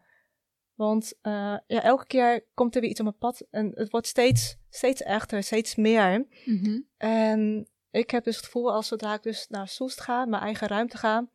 Want 0.75 1.15
eh, 1.21 1.57
ja, 1.67 1.83
elke 1.83 2.07
keer 2.07 2.45
komt 2.55 2.75
er 2.75 2.81
weer 2.81 2.91
iets 2.91 3.01
op 3.01 3.07
mijn 3.07 3.19
pad 3.19 3.47
en 3.51 3.73
het 3.75 3.91
wordt 3.91 4.07
steeds, 4.07 4.57
steeds 4.71 5.03
echter, 5.03 5.43
steeds 5.43 5.75
meer. 5.75 6.27
Mhm. 6.45 6.81
En 6.97 7.69
ik 7.91 8.11
heb 8.11 8.25
dus 8.25 8.37
het 8.37 8.45
gevoel, 8.45 8.73
als 8.73 8.89
zodra 8.89 9.15
ik 9.15 9.23
dus 9.23 9.49
naar 9.49 9.69
Soest 9.69 10.01
ga, 10.01 10.25
mijn 10.25 10.43
eigen 10.43 10.69
ruimte 10.69 10.97
ga, 10.97 11.29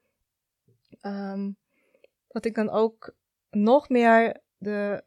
ehm, 1.02 1.52
dat 2.28 2.46
ik 2.46 2.56
dan 2.56 2.70
ook 2.70 3.16
nog 3.50 3.90
meer 3.90 4.42
de. 4.58 5.04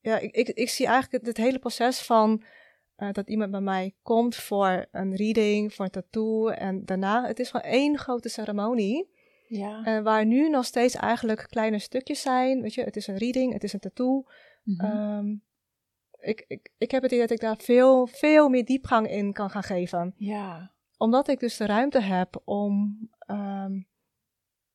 Ja, 0.00 0.18
ik, 0.18 0.34
ik, 0.34 0.48
ik 0.48 0.68
zie 0.68 0.86
eigenlijk 0.86 1.24
het, 1.24 1.36
het 1.36 1.46
hele 1.46 1.58
proces 1.58 2.00
van 2.02 2.42
eh, 2.96 3.12
dat 3.12 3.28
iemand 3.28 3.50
bij 3.50 3.60
mij 3.60 3.94
komt 4.02 4.36
voor 4.36 4.86
een 4.92 5.16
reading, 5.16 5.74
voor 5.74 5.84
een 5.84 5.90
tattoo. 5.90 6.48
En 6.48 6.84
daarna, 6.84 7.26
het 7.26 7.38
is 7.38 7.50
gewoon 7.50 7.70
één 7.70 7.98
grote 7.98 8.28
ceremonie. 8.28 9.14
Ja. 9.48 9.84
En 9.84 10.02
waar 10.02 10.26
nu 10.26 10.48
nog 10.48 10.64
steeds 10.64 10.94
eigenlijk 10.94 11.46
kleine 11.48 11.78
stukjes 11.78 12.20
zijn. 12.20 12.62
Weet 12.62 12.74
je, 12.74 12.82
het 12.82 12.96
is 12.96 13.06
een 13.06 13.16
reading, 13.16 13.52
het 13.52 13.64
is 13.64 13.72
een 13.72 13.80
tattoo. 13.80 14.24
Mhm. 14.62 14.84
Ehm, 14.84 15.34
ik, 16.20 16.44
ik, 16.48 16.70
ik 16.78 16.90
heb 16.90 17.02
het 17.02 17.10
idee 17.10 17.26
dat 17.26 17.36
ik 17.36 17.40
daar 17.40 17.56
veel, 17.56 18.06
veel 18.06 18.48
meer 18.48 18.64
diepgang 18.64 19.10
in 19.10 19.32
kan 19.32 19.50
gaan 19.50 19.62
geven 19.62 20.14
ja. 20.16 20.72
omdat 20.96 21.28
ik 21.28 21.40
dus 21.40 21.56
de 21.56 21.66
ruimte 21.66 22.00
heb 22.00 22.42
om 22.44 22.98
ehm, 23.18 23.80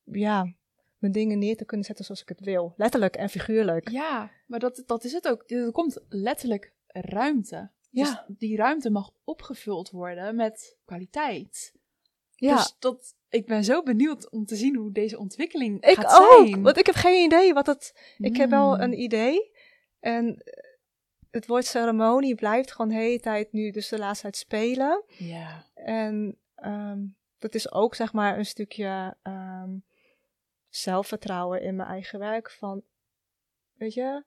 ja, 0.04 0.54
mijn 0.98 1.12
dingen 1.12 1.38
neer 1.38 1.56
te 1.56 1.64
kunnen 1.64 1.86
zetten 1.86 2.04
zoals 2.04 2.22
ik 2.22 2.28
het 2.28 2.40
wil. 2.40 2.74
Letterlijk 2.76 3.16
en 3.16 3.28
figuurlijk. 3.28 3.88
Ja, 3.90 4.30
maar 4.46 4.58
dat, 4.58 4.82
dat 4.86 5.04
is 5.04 5.12
het 5.12 5.28
ook. 5.28 5.50
Er 5.50 5.72
komt 5.72 6.00
letterlijk 6.08 6.72
ruimte. 6.86 7.70
Ja. 7.90 8.24
Dus 8.26 8.36
die 8.38 8.56
ruimte 8.56 8.90
mag 8.90 9.10
opgevuld 9.24 9.90
worden 9.90 10.36
met 10.36 10.76
kwaliteit. 10.84 11.74
Ja, 12.34 12.56
Dus 12.56 12.76
dat, 12.78 13.14
ik 13.32 13.46
ben 13.46 13.64
zo 13.64 13.82
benieuwd 13.82 14.30
om 14.30 14.44
te 14.46 14.56
zien 14.56 14.76
hoe 14.76 14.92
deze 14.92 15.18
ontwikkeling 15.18 15.84
ik 15.84 15.94
gaat 15.96 16.20
ook. 16.20 16.46
zijn. 16.46 16.62
Want 16.62 16.76
ik 16.76 16.86
heb 16.86 16.94
geen 16.94 17.24
idee 17.24 17.52
wat 17.54 17.66
het... 17.66 18.14
Ik 18.18 18.36
heb 18.36 18.50
wel 18.50 18.74
Mm. 18.74 18.80
een 18.80 19.00
idee. 19.00 19.50
En 20.00 20.36
eh, 20.36 20.62
het 21.30 21.46
woord 21.46 21.64
ceremonie 21.64 22.34
blijft 22.34 22.72
gewoon 22.72 22.88
de 22.90 22.96
hele 22.96 23.20
tijd 23.20 23.52
nu 23.52 23.70
dus 23.70 23.88
de 23.88 23.98
laatste 23.98 24.22
tijd 24.22 24.36
spelen. 24.36 25.04
Ja. 25.06 25.66
En 25.74 26.38
ehm, 26.54 26.98
dat 27.38 27.54
is 27.54 27.72
ook 27.72 27.94
zeg 27.94 28.12
maar 28.12 28.38
een 28.38 28.46
stukje 28.46 29.16
ehm, 29.22 29.70
zelfvertrouwen 30.68 31.62
in 31.62 31.76
mijn 31.76 31.88
eigen 31.88 32.18
werk. 32.18 32.50
Van, 32.50 32.82
weet 33.72 33.94
je, 33.94 34.24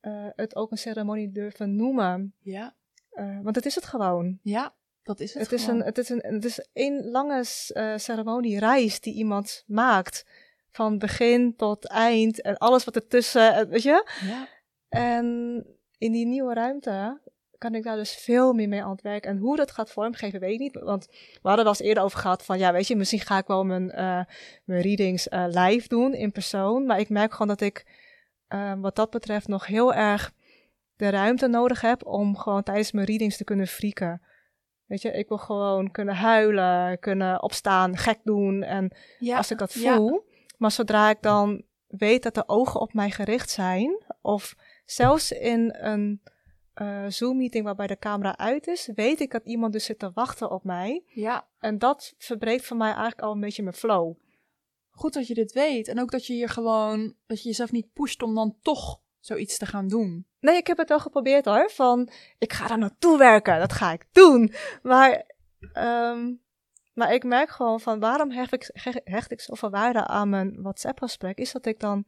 eh, 0.00 0.26
het 0.36 0.56
ook 0.56 0.70
een 0.70 0.78
ceremonie 0.78 1.32
durven 1.32 1.76
noemen. 1.76 2.34
Ja. 2.40 2.74
Eh, 3.10 3.40
want 3.42 3.56
het 3.56 3.66
is 3.66 3.74
het 3.74 3.84
gewoon. 3.84 4.38
Ja, 4.42 4.74
dat 5.02 5.20
is 5.20 5.34
het 5.34 5.42
Het 5.42 5.52
is, 5.52 5.66
een, 5.66 5.82
het, 5.82 5.98
is 5.98 6.08
een, 6.08 6.22
het 6.22 6.44
is 6.44 6.66
een 6.72 7.10
lange 7.10 7.44
uh, 7.74 7.96
ceremoniereis 7.96 9.00
die 9.00 9.14
iemand 9.14 9.64
maakt. 9.66 10.26
Van 10.70 10.98
begin 10.98 11.56
tot 11.56 11.86
eind 11.86 12.40
en 12.40 12.56
alles 12.56 12.84
wat 12.84 12.96
ertussen, 12.96 13.54
eh, 13.54 13.66
weet 13.66 13.82
je. 13.82 14.08
Ja. 14.26 14.48
En 14.88 15.66
in 15.98 16.12
die 16.12 16.26
nieuwe 16.26 16.54
ruimte 16.54 17.20
kan 17.58 17.74
ik 17.74 17.82
daar 17.82 17.96
dus 17.96 18.14
veel 18.14 18.52
meer 18.52 18.68
mee 18.68 18.82
aan 18.82 18.90
het 18.90 19.02
werk. 19.02 19.24
En 19.24 19.38
hoe 19.38 19.56
dat 19.56 19.70
gaat 19.70 19.90
vormgeven, 19.90 20.40
weet 20.40 20.52
ik 20.52 20.58
niet. 20.58 20.78
Want 20.80 21.06
we 21.10 21.48
hadden 21.48 21.64
wel 21.64 21.74
eens 21.74 21.82
eerder 21.82 22.02
over 22.02 22.18
gehad 22.18 22.44
van, 22.44 22.58
ja, 22.58 22.72
weet 22.72 22.86
je, 22.86 22.96
misschien 22.96 23.20
ga 23.20 23.38
ik 23.38 23.46
wel 23.46 23.64
mijn, 23.64 23.84
uh, 23.84 24.24
mijn 24.64 24.82
readings 24.82 25.28
uh, 25.28 25.44
live 25.48 25.88
doen 25.88 26.14
in 26.14 26.32
persoon. 26.32 26.86
Maar 26.86 26.98
ik 26.98 27.08
merk 27.08 27.32
gewoon 27.32 27.48
dat 27.48 27.60
ik 27.60 27.84
eh, 28.52 28.72
wat 28.80 28.96
dat 28.96 29.10
betreft 29.10 29.48
nog 29.48 29.66
heel 29.66 29.94
erg 29.94 30.32
de 30.96 31.10
ruimte 31.10 31.46
nodig 31.46 31.80
heb 31.80 32.06
om 32.06 32.36
gewoon 32.36 32.62
tijdens 32.62 32.92
mijn 32.92 33.06
readings 33.06 33.36
te 33.36 33.44
kunnen 33.44 33.66
frieken. 33.66 34.22
Weet 34.92 35.02
je, 35.02 35.10
ik 35.10 35.28
wil 35.28 35.38
gewoon 35.38 35.90
kunnen 35.90 36.14
huilen, 36.14 36.98
kunnen 36.98 37.42
opstaan, 37.42 37.96
gek 37.96 38.18
doen. 38.24 38.62
En 38.62 38.92
Ja. 39.18 39.36
als 39.36 39.50
ik 39.50 39.58
dat 39.58 39.72
ja. 39.72 39.96
voel. 39.96 40.24
Maar 40.58 40.70
zodra 40.70 41.10
ik 41.10 41.22
dan 41.22 41.62
weet 41.86 42.22
dat 42.22 42.34
de 42.34 42.48
ogen 42.48 42.80
op 42.80 42.94
mij 42.94 43.10
gericht 43.10 43.50
zijn, 43.50 44.02
of 44.20 44.54
zelfs 44.84 45.32
in 45.32 45.74
een 45.78 46.22
eh, 46.74 47.04
Zoom-meeting 47.08 47.64
waarbij 47.64 47.86
de 47.86 47.98
camera 47.98 48.36
uit 48.36 48.66
is, 48.66 48.90
weet 48.94 49.20
ik 49.20 49.30
dat 49.30 49.44
iemand 49.44 49.72
dus 49.72 49.84
zit 49.84 49.98
te 49.98 50.10
wachten 50.14 50.50
op 50.50 50.64
mij. 50.64 51.02
Ja, 51.06 51.48
En 51.58 51.78
dat 51.78 52.14
verbreekt 52.18 52.64
voor 52.64 52.76
mij 52.76 52.90
eigenlijk 52.90 53.20
al 53.22 53.32
een 53.32 53.40
beetje 53.40 53.62
mijn 53.62 53.74
flow. 53.74 54.14
goed 54.90 55.12
dat 55.12 55.26
je 55.26 55.34
dit 55.34 55.52
weet. 55.52 55.88
En 55.88 56.00
ook 56.00 56.10
dat 56.10 56.26
je 56.26 56.34
je 56.34 56.48
gewoon, 56.48 57.14
dat 57.26 57.42
je 57.42 57.48
jezelf 57.48 57.72
niet 57.72 57.92
pusht 57.92 58.22
om 58.22 58.34
dan 58.34 58.56
toch 58.62 59.00
zoiets 59.22 59.58
te 59.58 59.66
gaan 59.66 59.88
doen. 59.88 60.26
Nee, 60.40 60.56
ik 60.56 60.66
heb 60.66 60.76
het 60.78 60.88
wel 60.88 61.00
geprobeerd 61.00 61.44
hoor. 61.44 61.70
Van, 61.70 62.08
ik 62.38 62.52
ga 62.52 62.66
daar 62.66 62.78
naartoe 62.78 63.18
werken. 63.18 63.58
Dat 63.58 63.72
ga 63.72 63.92
ik 63.92 64.06
doen. 64.12 64.52
Maar, 64.82 65.24
ehm, 65.72 66.32
maar 66.94 67.14
ik 67.14 67.24
merk 67.24 67.50
gewoon 67.50 67.80
van, 67.80 68.00
waarom 68.00 68.30
hecht 68.30 68.52
ik, 68.52 68.70
he- 68.72 69.00
hecht 69.04 69.30
ik 69.32 69.40
zoveel 69.40 69.70
waarde 69.70 70.06
aan 70.06 70.28
mijn 70.28 70.62
WhatsApp-gesprek? 70.62 71.38
Is 71.38 71.52
dat 71.52 71.66
ik 71.66 71.80
dan, 71.80 72.04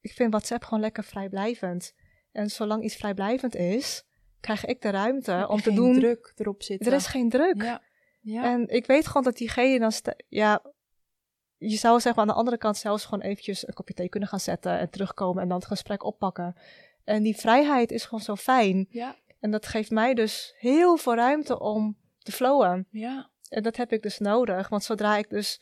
ik 0.00 0.12
vind 0.12 0.30
WhatsApp 0.30 0.64
gewoon 0.64 0.80
lekker 0.80 1.04
vrijblijvend. 1.04 1.94
En 2.32 2.50
zolang 2.50 2.82
iets 2.84 2.96
vrijblijvend 2.96 3.54
is, 3.54 4.04
krijg 4.40 4.64
ik 4.64 4.82
de 4.82 4.90
ruimte 4.90 5.46
om 5.48 5.56
te 5.56 5.62
Geen 5.62 5.74
doen. 5.74 5.94
druk 5.94 6.32
erop 6.36 6.62
zitten. 6.62 6.86
Er 6.92 6.98
is 6.98 7.06
geen 7.06 7.28
druk. 7.28 7.62
Ja. 7.62 7.82
Ja. 8.20 8.44
En 8.44 8.68
ik 8.68 8.86
weet 8.86 9.06
gewoon 9.06 9.22
dat 9.22 9.36
diegene 9.36 9.78
dan, 9.78 9.92
ja, 10.28 10.62
je 11.70 11.76
zou 11.76 12.00
zeg 12.00 12.14
maar 12.14 12.24
aan 12.24 12.30
de 12.30 12.36
andere 12.38 12.58
kant 12.58 12.76
zelfs 12.76 13.04
gewoon 13.04 13.20
eventjes 13.20 13.68
een 13.68 13.74
kopje 13.74 13.94
thee 13.94 14.08
kunnen 14.08 14.28
gaan 14.28 14.40
zetten 14.40 14.78
en 14.78 14.90
terugkomen 14.90 15.42
en 15.42 15.48
dan 15.48 15.58
het 15.58 15.66
gesprek 15.66 16.04
oppakken. 16.04 16.56
En 17.04 17.22
die 17.22 17.36
vrijheid 17.36 17.90
is 17.90 18.04
gewoon 18.04 18.24
zo 18.24 18.36
fijn. 18.36 18.86
ja. 18.90 19.16
En 19.40 19.50
dat 19.50 19.66
geeft 19.66 19.90
mij 19.90 20.14
dus 20.14 20.54
heel 20.58 20.96
veel 20.96 21.14
ruimte 21.14 21.60
om 21.60 21.96
te 22.18 22.32
flowen. 22.32 22.86
Ja. 22.90 23.30
En 23.48 23.62
dat 23.62 23.76
heb 23.76 23.92
ik 23.92 24.02
dus 24.02 24.18
nodig, 24.18 24.68
want 24.68 24.84
zodra 24.84 25.16
ik 25.16 25.30
dus 25.30 25.60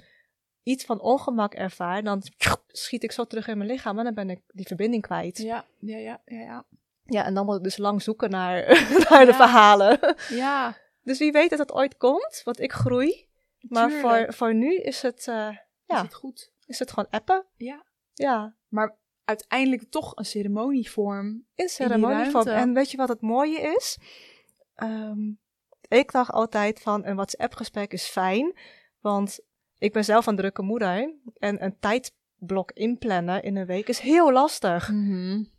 iets 0.62 0.84
van 0.84 1.00
ongemak 1.00 1.54
ervaar, 1.54 2.02
dan 2.02 2.22
schiet 2.66 3.02
ik 3.02 3.12
zo 3.12 3.24
terug 3.24 3.48
in 3.48 3.58
mijn 3.58 3.70
lichaam 3.70 3.98
en 3.98 4.04
dan 4.04 4.14
ben 4.14 4.30
ik 4.30 4.40
die 4.46 4.66
verbinding 4.66 5.02
kwijt. 5.02 5.38
Ja, 5.38 5.64
Ja. 5.78 5.96
Ja. 5.96 6.20
Ja. 6.24 6.38
Ja. 6.38 6.64
ja 7.04 7.24
en 7.24 7.34
dan 7.34 7.44
moet 7.44 7.56
ik 7.56 7.62
dus 7.62 7.76
lang 7.76 8.02
zoeken 8.02 8.30
naar, 8.30 8.66
naar 9.10 9.26
de 9.26 9.34
verhalen. 9.34 9.98
Ja. 10.28 10.76
Dus 11.02 11.18
wie 11.18 11.32
weet 11.32 11.50
dat 11.50 11.58
het 11.58 11.72
ooit 11.72 11.96
komt, 11.96 12.40
want 12.44 12.60
ik 12.60 12.72
groei. 12.72 13.28
Maar 13.60 13.90
voor, 13.90 14.10
Tuurlijk. 14.10 14.34
voor 14.34 14.54
nu 14.54 14.76
is 14.76 15.02
het, 15.02 15.28
eh, 15.92 15.96
Is 15.96 16.00
ja. 16.00 16.06
het 16.06 16.14
goed? 16.14 16.52
is 16.66 16.78
het 16.78 16.90
gewoon 16.90 17.10
appen. 17.10 17.46
Ja. 17.56 17.84
Ja, 18.12 18.56
Maar 18.68 18.96
uiteindelijk 19.24 19.90
toch 19.90 20.16
een 20.16 20.24
ceremonievorm. 20.24 21.46
in 21.54 21.68
ceremonievorm. 21.68 22.46
En 22.46 22.74
weet 22.74 22.90
je 22.90 22.96
wat 22.96 23.08
het 23.08 23.20
mooie 23.20 23.60
is? 23.60 23.98
Ehm, 24.74 25.30
ik 25.88 26.12
dacht 26.12 26.30
altijd 26.30 26.80
van 26.80 27.06
een 27.06 27.14
WhatsApp-gesprek 27.14 27.92
is 27.92 28.04
fijn, 28.06 28.58
want 29.00 29.40
ik 29.78 29.92
ben 29.92 30.04
zelf 30.04 30.26
een 30.26 30.36
drukke 30.36 30.62
moeder 30.62 31.14
en 31.38 31.64
een 31.64 31.78
tijdblok 31.78 32.72
inplannen 32.72 33.42
in 33.42 33.56
een 33.56 33.66
week 33.66 33.88
is 33.88 33.98
heel 33.98 34.32
lastig. 34.32 34.88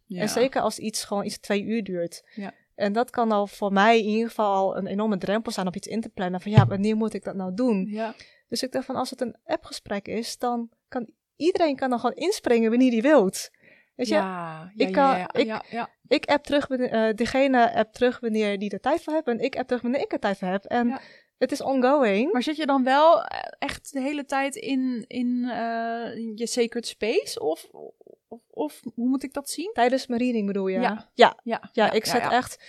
Ja. 0.05 0.21
En 0.21 0.29
zeker 0.29 0.61
als 0.61 0.79
iets 0.79 1.03
gewoon 1.03 1.25
iets 1.25 1.39
twee 1.39 1.63
uur 1.63 1.83
duurt. 1.83 2.23
Ja. 2.35 2.53
En 2.75 2.93
dat 2.93 3.09
kan 3.09 3.31
al 3.31 3.47
voor 3.47 3.71
mij 3.71 3.99
in 3.99 4.05
ieder 4.05 4.27
geval 4.27 4.53
al 4.53 4.77
een 4.77 4.87
enorme 4.87 5.17
drempel 5.17 5.51
zijn 5.51 5.67
om 5.67 5.73
iets 5.75 5.87
in 5.87 6.01
te 6.01 6.09
plannen. 6.09 6.41
Van 6.41 6.51
ja, 6.51 6.67
wanneer 6.67 6.95
moet 6.95 7.13
ik 7.13 7.23
dat 7.23 7.35
nou 7.35 7.53
doen? 7.53 7.85
Ja. 7.89 8.15
Dus 8.53 8.63
ik 8.63 8.71
dacht 8.71 8.85
van 8.85 8.95
als 8.95 9.09
het 9.09 9.21
een 9.21 9.35
appgesprek 9.45 10.07
is, 10.07 10.37
dan 10.37 10.69
kan 10.87 11.07
iedereen 11.35 11.75
kan 11.75 11.89
dan 11.89 11.99
gewoon 11.99 12.15
inspringen 12.15 12.69
wanneer 12.69 12.91
die 12.91 13.01
wilt. 13.01 13.49
Weet 13.95 14.07
je, 14.07 14.13
ja. 14.13 14.71
Ja. 14.75 14.85
ik 14.87 14.93
kan- 14.93 15.17
ja, 15.17 15.33
ik- 15.33 15.45
ja, 15.45 15.63
ja. 15.69 15.89
ik 16.07 16.25
app 16.25 16.43
terug, 16.43 16.67
wanneer- 16.67 16.91
eh 16.91 17.13
degene 17.15 17.73
app 17.73 17.93
terug 17.93 18.19
wanneer 18.19 18.59
die 18.59 18.69
er 18.69 18.79
tijd 18.79 19.03
voor 19.03 19.13
heeft 19.13 19.27
en 19.27 19.39
ik 19.39 19.55
app 19.55 19.67
terug 19.67 19.81
wanneer 19.81 20.01
ik 20.01 20.11
er 20.13 20.19
tijd 20.19 20.37
voor 20.37 20.47
heb. 20.47 20.63
En 20.65 20.87
het 21.37 21.51
is 21.51 21.61
ongoing. 21.61 22.31
Maar 22.31 22.43
zit 22.43 22.55
je 22.55 22.65
dan 22.65 22.83
wel 22.83 23.23
eh, 23.23 23.39
echt 23.59 23.93
de 23.93 24.01
hele 24.01 24.25
tijd 24.25 24.55
in, 24.55 25.05
in, 25.07 25.43
eh, 25.49 26.15
je 26.35 26.47
sacred 26.47 26.87
space? 26.87 27.39
Of, 27.39 27.67
of, 28.27 28.41
of 28.49 28.81
hoe 28.95 29.07
moet 29.09 29.23
ik 29.23 29.33
dat 29.33 29.49
zien? 29.49 29.69
Tijdens 29.73 30.07
mijn 30.07 30.21
reading 30.21 30.47
bedoel 30.47 30.67
je? 30.67 30.79
Ja. 30.81 31.09
ja, 31.13 31.39
Ja, 31.43 31.69
ja, 31.71 31.91
ik 31.91 32.05
zet 32.05 32.21
echt, 32.31 32.63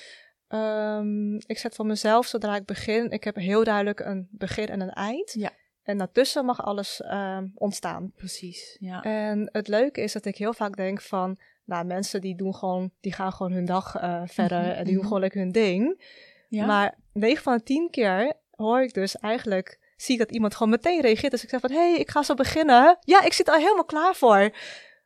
ehm, 0.48 1.34
ik 1.34 1.58
zet 1.58 1.74
voor 1.74 1.86
mezelf 1.86 2.26
zodra 2.26 2.56
ik 2.56 2.64
begin, 2.64 3.10
ik 3.10 3.24
heb 3.24 3.34
heel 3.36 3.64
duidelijk 3.64 4.00
een 4.00 4.28
begin 4.30 4.66
en 4.66 4.80
een 4.80 4.90
eind. 4.92 5.32
Ja. 5.32 5.50
En 5.84 5.98
daartussen 5.98 6.44
mag 6.44 6.64
alles 6.64 7.02
ehm, 7.02 7.46
ontstaan. 7.54 8.12
Precies, 8.16 8.76
ja. 8.80 9.02
En 9.02 9.48
het 9.52 9.68
leuke 9.68 10.00
is 10.00 10.12
dat 10.12 10.24
ik 10.24 10.36
heel 10.36 10.52
vaak 10.52 10.76
denk 10.76 11.00
van, 11.00 11.38
nou 11.64 11.84
mensen 11.84 12.20
die 12.20 12.36
doen 12.36 12.54
gewoon, 12.54 12.90
die 13.00 13.12
gaan 13.12 13.32
gewoon 13.32 13.52
hun 13.52 13.64
dag 13.64 13.96
eh, 13.96 14.22
verder 14.24 14.58
Mhm, 14.60 14.68
en 14.68 14.76
die 14.76 14.84
doen 14.84 14.94
mhm. 14.94 15.04
gewoon 15.04 15.20
lekker 15.20 15.40
hun 15.40 15.52
ding. 15.52 16.02
ja. 16.48 16.66
Maar 16.66 16.94
9 17.12 17.42
van 17.42 17.56
de 17.56 17.62
10 17.62 17.90
keer 17.90 18.32
hoor 18.50 18.82
ik 18.82 18.94
dus 18.94 19.16
eigenlijk, 19.16 19.78
zie 19.96 20.14
ik 20.14 20.20
dat 20.20 20.30
iemand 20.30 20.54
gewoon 20.54 20.72
meteen 20.72 21.00
reageert. 21.00 21.30
Dus 21.32 21.42
ik 21.42 21.48
zeg 21.48 21.60
van, 21.60 21.70
hé, 21.70 21.90
hey, 21.90 21.98
ik 21.98 22.10
ga 22.10 22.22
zo 22.22 22.34
beginnen. 22.34 22.96
Ja, 23.00 23.22
ik 23.22 23.32
zit 23.32 23.48
er 23.48 23.54
al 23.54 23.60
helemaal 23.60 23.84
klaar 23.84 24.14
voor. 24.14 24.50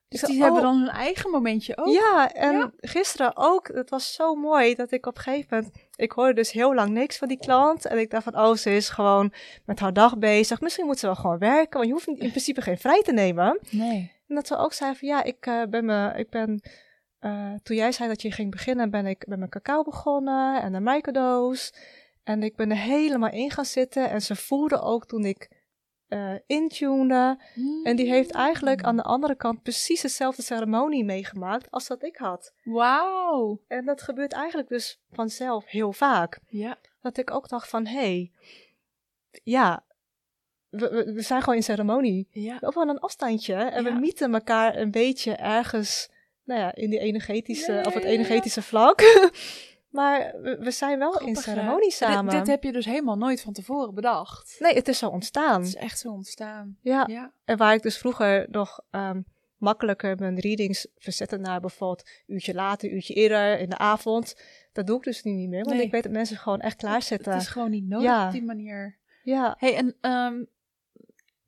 dus 0.08 0.20
die 0.20 0.42
hebben 0.42 0.60
oh, 0.60 0.66
dan 0.66 0.78
hun 0.78 0.88
eigen 0.88 1.30
momentje 1.30 1.76
ook. 1.76 1.94
Ja, 1.94 2.32
en 2.32 2.56
Ja. 2.56 2.72
gisteren 2.76 3.36
ook. 3.36 3.68
Het 3.68 3.90
was 3.90 4.14
zo 4.14 4.34
mooi 4.34 4.74
dat 4.74 4.90
ik 4.92 5.06
op 5.06 5.16
een 5.16 5.22
gegeven 5.22 5.56
moment, 5.56 5.74
ik 5.98 6.12
hoorde 6.12 6.34
dus 6.34 6.52
heel 6.52 6.74
lang 6.74 6.90
niks 6.90 7.18
van 7.18 7.28
die 7.28 7.38
klant. 7.38 7.86
En 7.86 7.98
ik 7.98 8.10
dacht 8.10 8.24
van, 8.24 8.38
oh, 8.38 8.54
ze 8.54 8.70
is 8.70 8.88
gewoon 8.88 9.32
met 9.64 9.78
haar 9.78 9.92
dag 9.92 10.18
bezig. 10.18 10.60
Misschien 10.60 10.86
moet 10.86 10.98
ze 10.98 11.06
wel 11.06 11.14
gewoon 11.14 11.38
werken, 11.38 11.72
want 11.72 11.86
je 11.86 11.92
hoeft 11.92 12.06
in 12.06 12.30
principe 12.30 12.60
geen 12.60 12.78
vrij 12.78 13.02
te 13.02 13.12
nemen. 13.12 13.58
Nee. 13.70 14.12
En 14.28 14.34
dat 14.34 14.46
ze 14.46 14.56
ook 14.56 14.72
zei 14.72 14.94
van 14.94 15.08
ja, 15.08 15.22
ik 15.22 15.46
eh, 15.46 15.62
ben 15.70 15.84
me, 15.84 16.12
ik 16.16 16.30
ben, 16.30 16.60
eh, 17.18 17.54
toen 17.62 17.76
jij 17.76 17.92
zei 17.92 18.08
dat 18.08 18.22
je 18.22 18.32
ging 18.32 18.50
beginnen, 18.50 18.90
ben 18.90 19.06
ik 19.06 19.26
met 19.26 19.38
mijn 19.38 19.50
cacao 19.50 19.82
begonnen 19.82 20.62
en 20.62 20.72
de 20.72 20.80
microdoos. 20.80 21.72
En 22.24 22.42
ik 22.42 22.56
ben 22.56 22.70
er 22.70 22.76
helemaal 22.76 23.30
in 23.30 23.50
gaan 23.50 23.64
zitten 23.64 24.10
en 24.10 24.22
ze 24.22 24.36
voelde 24.36 24.80
ook 24.80 25.06
toen 25.06 25.24
ik 25.24 25.48
intune. 26.46 27.38
En 27.82 27.96
die 27.96 28.10
heeft 28.10 28.30
eigenlijk 28.30 28.82
aan 28.82 28.96
de 28.96 29.02
andere 29.02 29.34
kant 29.34 29.62
precies 29.62 30.00
dezelfde 30.00 30.42
ceremonie 30.42 31.04
meegemaakt 31.04 31.70
als 31.70 31.86
dat 31.86 32.02
ik 32.02 32.16
had. 32.16 32.52
Wauw. 32.64 33.60
En 33.68 33.84
dat 33.84 34.02
gebeurt 34.02 34.32
eigenlijk 34.32 34.68
dus 34.68 35.00
vanzelf 35.12 35.66
heel 35.66 35.92
vaak. 35.92 36.38
Ja. 36.46 36.78
Dat 37.00 37.18
ik 37.18 37.30
ook 37.30 37.48
dacht 37.48 37.68
van, 37.68 37.86
hé, 37.86 37.98
hey, 37.98 38.32
ja, 39.42 39.84
we, 40.68 40.88
we, 40.90 41.12
we 41.12 41.22
zijn 41.22 41.40
gewoon 41.40 41.56
in 41.56 41.62
ceremonie 41.62 42.28
Ja. 42.30 42.56
wel 42.60 42.72
van 42.72 42.88
een 42.88 42.98
afstandje. 42.98 43.54
En 43.54 43.84
Ja. 43.84 43.92
we 43.92 43.98
mieten 43.98 44.34
elkaar 44.34 44.76
een 44.76 44.90
beetje 44.90 45.32
ergens, 45.32 46.10
nou 46.44 46.60
ja, 46.60 46.74
in 46.74 46.90
die 46.90 46.98
energetische, 46.98 47.82
of 47.86 47.94
het 47.94 48.02
ja. 48.02 48.08
energetische 48.08 48.62
vlak. 48.62 49.00
maar 49.88 50.34
we, 50.40 50.70
zijn 50.70 50.98
wel 50.98 51.12
in 51.12 51.18
Grappig, 51.18 51.42
ceremonie 51.42 51.90
samen. 51.90 52.34
Dit, 52.34 52.46
heb 52.46 52.62
je 52.62 52.72
dus 52.72 52.84
helemaal 52.84 53.16
nooit 53.16 53.40
van 53.40 53.52
tevoren 53.52 53.94
bedacht. 53.94 54.56
Nee, 54.58 54.74
het 54.74 54.88
is 54.88 54.98
zo 54.98 55.08
ontstaan. 55.08 55.58
Het 55.60 55.68
is 55.68 55.74
echt 55.74 55.98
zo 55.98 56.12
ontstaan. 56.12 56.78
Ja. 56.80 57.04
Ja. 57.06 57.32
En 57.44 57.56
waar 57.56 57.74
ik 57.74 57.82
dus 57.82 57.98
vroeger 57.98 58.46
nog 58.50 58.80
ehm, 58.90 59.20
makkelijker 59.56 60.16
mijn 60.18 60.38
readings 60.38 60.86
verzette 60.96 61.36
naar 61.36 61.60
bijvoorbeeld 61.60 62.08
een 62.26 62.34
uurtje 62.34 62.54
later, 62.54 62.90
uurtje 62.90 63.14
eerder 63.14 63.58
in 63.58 63.68
de 63.70 63.78
avond. 63.78 64.36
Dat 64.72 64.86
doe 64.86 64.96
ik 64.96 65.02
dus 65.02 65.22
nu 65.22 65.32
niet 65.32 65.48
meer, 65.48 65.64
want 65.64 65.76
Nee. 65.76 65.84
ik 65.84 65.92
weet 65.92 66.02
dat 66.02 66.12
mensen 66.12 66.36
gewoon 66.36 66.60
echt 66.60 66.76
klaar 66.76 67.02
zitten. 67.02 67.32
Het 67.32 67.42
is 67.42 67.48
gewoon 67.48 67.70
niet 67.70 67.86
nodig 67.88 68.06
Ja. 68.06 68.26
op 68.26 68.32
die 68.32 68.44
manier. 68.44 68.96
Ja, 69.22 69.54
hey, 69.58 69.74
en 69.76 69.96
ehm, 70.00 70.44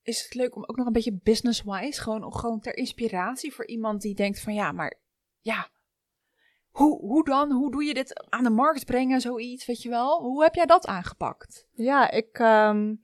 is 0.02 0.22
het 0.22 0.34
leuk 0.34 0.56
om 0.56 0.64
ook 0.66 0.76
nog 0.76 0.86
een 0.86 0.92
beetje 0.92 1.18
business-wise, 1.22 2.00
gewoon, 2.00 2.34
gewoon 2.34 2.60
ter 2.60 2.76
inspiratie 2.76 3.52
voor 3.52 3.66
iemand 3.66 4.00
die 4.02 4.14
denkt 4.14 4.40
van 4.40 4.54
ja, 4.54 4.72
maar 4.72 4.98
ja, 5.40 5.68
hoe, 6.80 7.00
hoe 7.00 7.24
dan? 7.24 7.52
Hoe 7.52 7.70
doe 7.70 7.84
je 7.84 7.94
dit 7.94 8.30
aan 8.30 8.44
de 8.44 8.50
markt 8.50 8.84
brengen, 8.84 9.20
zoiets, 9.20 9.66
weet 9.66 9.82
je 9.82 9.88
wel? 9.88 10.22
Hoe 10.22 10.42
heb 10.42 10.54
jij 10.54 10.66
dat 10.66 10.86
aangepakt? 10.86 11.68
ja 11.72 12.10
ik, 12.10 12.38
ehm, 12.38 12.94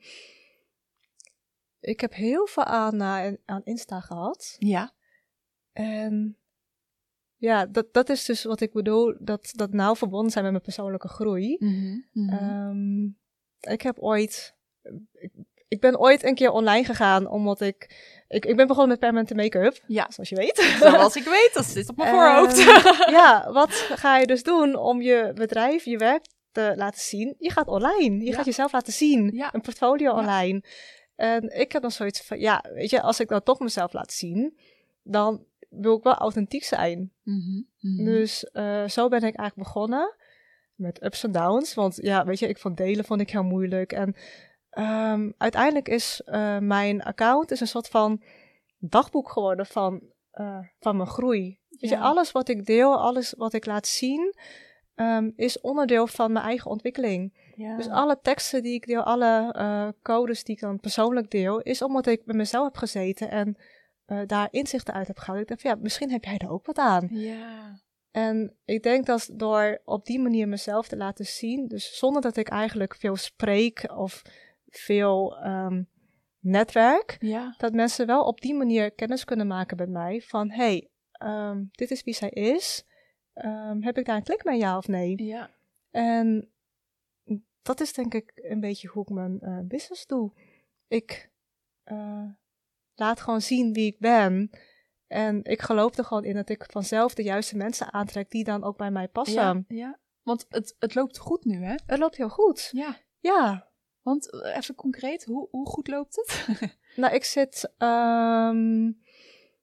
ik 1.81 2.01
heb 2.01 2.15
heel 2.15 2.47
veel 2.47 2.65
aan, 2.65 3.01
eh, 3.01 3.33
aan 3.45 3.65
Insta 3.65 4.01
gehad. 4.01 4.57
Ja. 4.59 4.95
En 5.73 6.37
ja, 7.37 7.67
dat, 7.67 7.93
dat 7.93 8.09
is 8.09 8.25
dus 8.25 8.45
wat 8.45 8.61
ik 8.61 8.73
bedoel, 8.73 9.17
dat, 9.21 9.53
dat 9.53 9.73
nauw 9.73 9.95
verbonden 9.95 10.31
zijn 10.31 10.45
met 10.45 10.53
mijn 10.53 10.65
persoonlijke 10.65 11.09
groei. 11.09 11.57
Mhm. 11.59 12.29
Ehm, 12.29 13.05
ik 13.73 13.83
heb 13.83 13.99
ooit, 13.99 14.57
ik, 15.13 15.33
ik 15.69 15.81
ben 15.81 15.99
ooit 15.99 16.25
een 16.25 16.35
keer 16.35 16.51
online 16.51 16.85
gegaan, 16.85 17.29
omdat 17.29 17.61
ik, 17.61 17.91
ik, 18.29 18.45
ik 18.45 18.57
ben 18.57 18.67
begonnen 18.67 18.89
met 18.89 18.99
permanente 19.01 19.35
make-up, 19.35 19.83
ja, 19.87 20.07
zoals 20.11 20.29
je 20.29 20.37
weet. 20.37 20.57
zoals 20.81 21.17
ik 21.17 21.25
weet, 21.25 21.51
dat 21.55 21.65
zit 21.65 21.89
op 21.89 21.97
mijn 21.97 22.11
voorhoofd. 22.15 22.59
Ehm, 22.59 23.11
ja, 23.21 23.53
wat 23.53 23.71
ga 23.73 24.19
je 24.19 24.27
dus 24.27 24.43
doen 24.43 24.77
om 24.77 25.03
je 25.03 25.33
bedrijf, 25.35 25.85
je 25.85 25.97
werk 25.99 26.25
te 26.53 26.73
laten 26.77 27.01
zien? 27.01 27.35
Je 27.39 27.51
gaat 27.51 27.69
online, 27.69 28.19
je 28.19 28.25
Ja. 28.31 28.35
gaat 28.37 28.45
jezelf 28.45 28.73
laten 28.73 28.93
zien, 28.93 29.31
Ja. 29.35 29.55
een 29.55 29.61
portfolio 29.61 30.13
online. 30.13 30.63
En 31.17 31.59
ik 31.61 31.73
heb 31.73 31.83
dan 31.83 31.91
zoiets 31.91 32.21
van, 32.27 32.39
ja, 32.41 32.65
weet 32.75 32.91
je, 32.91 33.01
als 33.03 33.21
ik 33.21 33.29
dan 33.29 33.43
toch 33.43 33.59
mezelf 33.59 33.93
laat 33.93 34.13
zien, 34.13 34.59
dan 35.03 35.45
wil 35.71 35.97
ik 35.97 36.03
wel 36.03 36.15
authentiek 36.15 36.65
zijn. 36.65 37.13
Mhm. 37.23 37.63
Mhm. 37.81 38.05
Dus 38.05 38.45
eh, 38.45 38.89
zo 38.89 39.09
ben 39.09 39.19
ik 39.23 39.37
eigenlijk 39.37 39.55
begonnen. 39.69 40.15
Met 40.75 41.05
ups 41.05 41.25
en 41.25 41.33
downs. 41.33 41.75
Want 41.75 41.99
ja, 42.03 42.25
weet 42.25 42.39
je, 42.39 42.49
ik 42.49 42.59
vond 42.59 42.77
delen 42.77 43.05
vond 43.05 43.21
ik 43.21 43.31
heel 43.31 43.43
moeilijk. 43.43 43.93
En 43.93 44.17
ehm, 44.77 45.31
uiteindelijk 45.39 45.89
is 45.89 46.21
eh, 46.25 46.59
mijn 46.59 47.03
account 47.03 47.51
is 47.51 47.61
een 47.61 47.67
soort 47.67 47.89
van 47.89 48.23
dagboek 48.79 49.31
geworden 49.31 49.67
van, 49.67 50.03
eh, 50.31 50.59
van 50.81 50.97
mijn 50.97 51.09
groei. 51.09 51.59
Weet 51.69 51.91
je, 51.91 51.97
Ja. 51.97 52.03
alles 52.03 52.33
wat 52.33 52.49
ik 52.49 52.67
deel, 52.67 52.99
alles 53.01 53.35
wat 53.37 53.53
ik 53.53 53.67
laat 53.67 53.87
zien, 53.87 54.35
ehm, 54.95 55.31
is 55.37 55.61
onderdeel 55.61 56.07
van 56.07 56.33
mijn 56.33 56.45
eigen 56.45 56.71
ontwikkeling. 56.71 57.53
Ja. 57.55 57.77
Dus 57.77 57.89
alle 57.89 58.19
teksten 58.23 58.63
die 58.63 58.75
ik 58.75 58.87
deel, 58.87 59.03
alle 59.03 59.53
eh, 59.53 59.89
codes 60.03 60.45
die 60.45 60.55
ik 60.55 60.61
dan 60.61 60.81
persoonlijk 60.81 61.31
deel, 61.31 61.61
is 61.61 61.83
omdat 61.83 62.07
ik 62.07 62.23
met 62.27 62.37
mezelf 62.37 62.65
heb 62.65 62.77
gezeten 62.77 63.31
en 63.31 63.57
daar 64.27 64.49
inzichten 64.51 64.95
uit 64.95 65.07
heb 65.07 65.19
gehaald. 65.19 65.41
Ik 65.43 65.49
dacht, 65.49 65.61
van, 65.61 65.71
ja, 65.71 65.77
misschien 65.81 66.11
heb 66.11 66.25
jij 66.25 66.39
er 66.39 66.51
ook 66.51 66.67
wat 66.67 66.79
aan. 66.79 67.09
ja. 67.11 67.81
En 68.11 68.57
ik 68.65 68.83
denk 68.83 69.07
dat 69.07 69.31
door 69.33 69.81
op 69.85 70.05
die 70.07 70.21
manier 70.21 70.49
mezelf 70.49 70.89
te 70.89 70.97
laten 70.97 71.27
zien, 71.27 71.69
dus 71.69 71.99
zonder 71.99 72.23
dat 72.23 72.37
ik 72.37 72.49
eigenlijk 72.49 72.95
veel 72.97 73.17
spreek 73.17 73.85
of 73.97 74.23
veel 74.67 75.37
ehm, 75.37 75.83
netwerk, 76.39 77.17
Ja. 77.21 77.55
dat 77.59 77.73
mensen 77.73 78.07
wel 78.07 78.25
op 78.25 78.41
die 78.41 78.55
manier 78.55 78.91
kennis 78.91 79.25
kunnen 79.25 79.47
maken 79.47 79.77
met 79.77 79.89
mij. 79.89 80.21
Van 80.21 80.51
hey, 80.51 80.91
ehm, 81.13 81.65
dit 81.71 81.91
is 81.91 82.03
wie 82.03 82.15
zij 82.15 82.31
is. 82.31 82.85
Ehm, 83.33 83.83
heb 83.83 83.99
ik 83.99 84.05
daar 84.05 84.17
een 84.17 84.23
klik 84.23 84.45
mee, 84.45 84.59
ja 84.59 84.77
of 84.77 84.89
nee? 84.89 85.23
Ja. 85.23 85.51
En 85.91 86.51
dat 87.63 87.81
is 87.81 87.93
denk 87.93 88.15
ik 88.15 88.33
een 88.35 88.61
beetje 88.61 88.89
hoe 88.89 89.03
ik 89.03 89.09
mijn 89.09 89.41
eh, 89.41 89.59
business 89.65 90.07
doe. 90.07 90.33
Ik 90.89 91.31
eh, 91.83 92.25
laat 92.95 93.21
gewoon 93.21 93.41
zien 93.43 93.73
wie 93.73 93.87
ik 93.87 93.99
ben. 93.99 94.51
En 95.07 95.45
ik 95.45 95.63
geloof 95.63 95.97
er 95.97 96.05
gewoon 96.05 96.25
in 96.25 96.35
dat 96.35 96.49
ik 96.49 96.65
vanzelf 96.71 97.15
de 97.15 97.23
juiste 97.23 97.57
mensen 97.57 97.93
aantrek 97.93 98.31
die 98.31 98.45
dan 98.45 98.65
ook 98.65 98.77
bij 98.77 98.91
mij 98.91 99.09
passen. 99.09 99.65
Ja. 99.69 99.77
ja. 99.77 99.99
Want 100.23 100.47
het, 100.49 100.77
het 100.79 100.95
loopt 100.95 101.19
goed 101.19 101.45
nu, 101.45 101.65
hè? 101.65 101.75
Het 101.87 101.99
loopt 101.99 102.17
heel 102.17 102.29
goed. 102.29 102.69
Ja. 102.73 102.97
Ja. 103.19 103.71
Want 104.07 104.31
eh, 104.31 104.57
even 104.57 104.75
concreet, 104.75 105.25
hoe, 105.25 105.49
hoe 105.51 105.67
goed 105.67 105.89
loopt 105.89 106.17
het? 106.17 106.47
Nou, 106.97 107.15
ik 107.15 107.25
zit 107.25 107.73
ehm, 107.79 108.93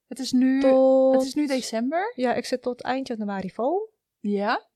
het, 0.07 0.19
is 0.19 0.31
nu, 0.31 0.61
tot... 0.61 1.13
het 1.13 1.23
is 1.23 1.33
nu 1.33 1.47
december. 1.47 2.13
Ja, 2.15 2.33
ik 2.33 2.45
zit 2.45 2.61
tot 2.61 2.81
eind 2.81 3.07
januari 3.07 3.49
vol. 3.49 3.89
Ja. 4.19 4.67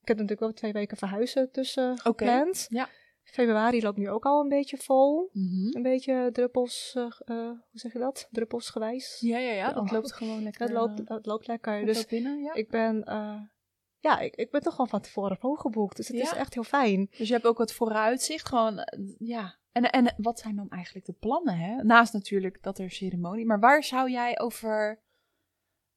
Ik 0.00 0.08
heb 0.08 0.16
natuurlijk 0.16 0.48
ook 0.48 0.56
twee 0.56 0.72
weken 0.72 0.96
verhuizen 0.96 1.50
tussen 1.50 1.90
Oké. 1.90 2.02
gepland. 2.02 2.66
Ja. 2.68 2.88
Februari 3.22 3.82
loopt 3.82 3.98
nu 3.98 4.10
ook 4.10 4.24
al 4.24 4.40
een 4.40 4.48
beetje 4.48 4.76
vol. 4.76 5.30
Mhm. 5.32 5.76
Een 5.76 5.82
beetje 5.82 6.28
druppels, 6.32 6.92
eh, 6.94 7.02
eh, 7.02 7.36
hoe 7.46 7.58
zeg 7.72 7.92
je 7.92 7.98
dat? 7.98 8.28
Druppelsgewijs. 8.30 9.18
Ja, 9.20 9.38
ja, 9.38 9.52
ja. 9.52 9.72
Dat 9.72 9.82
Oh. 9.82 9.92
loopt 9.92 10.12
gewoon 10.12 10.42
lekker. 10.48 10.62
Het 10.62 10.72
loopt, 10.72 11.00
het 11.04 11.26
loopt 11.26 11.46
lekker. 11.46 11.86
Dus 11.86 12.06
binnen, 12.06 12.42
ja. 12.42 12.54
ik 12.54 12.68
ben, 12.70 13.04
ja, 14.04 14.18
ik, 14.18 14.34
ik 14.36 14.50
ben 14.50 14.60
toch 14.62 14.72
gewoon 14.72 14.88
van 14.88 15.00
tevoren 15.00 15.36
volgeboekt. 15.36 15.96
Dus 15.96 16.08
het 16.08 16.16
is 16.16 16.32
echt 16.32 16.54
heel 16.54 16.62
fijn. 16.64 17.08
Dus 17.18 17.26
je 17.28 17.32
hebt 17.34 17.46
ook 17.46 17.58
wat 17.58 17.72
vooruitzicht, 17.72 18.48
gewoon, 18.48 18.78
eh, 18.78 19.00
ja. 19.18 19.54
En, 19.72 19.90
en 19.90 20.14
wat 20.16 20.38
zijn 20.38 20.56
dan 20.56 20.68
eigenlijk 20.68 21.06
de 21.06 21.12
plannen, 21.12 21.58
hè? 21.58 21.82
Naast 21.82 22.12
natuurlijk 22.12 22.62
dat 22.62 22.78
er 22.78 22.90
ceremonie, 22.90 23.46
maar 23.46 23.60
waar 23.60 23.82
zou 23.84 24.10
jij 24.10 24.40
over, 24.40 25.00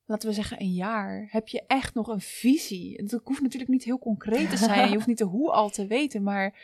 laten 0.05 0.29
we 0.29 0.35
zeggen, 0.35 0.61
een 0.61 0.73
jaar, 0.73 1.27
heb 1.31 1.47
je 1.47 1.63
echt 1.67 1.93
nog 1.93 2.07
een 2.07 2.21
visie? 2.21 2.93
Het 3.01 3.19
hoeft 3.23 3.41
natuurlijk 3.41 3.71
niet 3.71 3.83
heel 3.83 3.99
concreet 3.99 4.49
te 4.49 4.57
zijn, 4.57 4.87
je 4.89 4.93
hoeft 4.95 5.07
niet 5.07 5.17
de 5.17 5.23
hoe 5.23 5.51
al 5.51 5.69
te 5.69 5.87
weten, 5.87 6.23
maar 6.23 6.59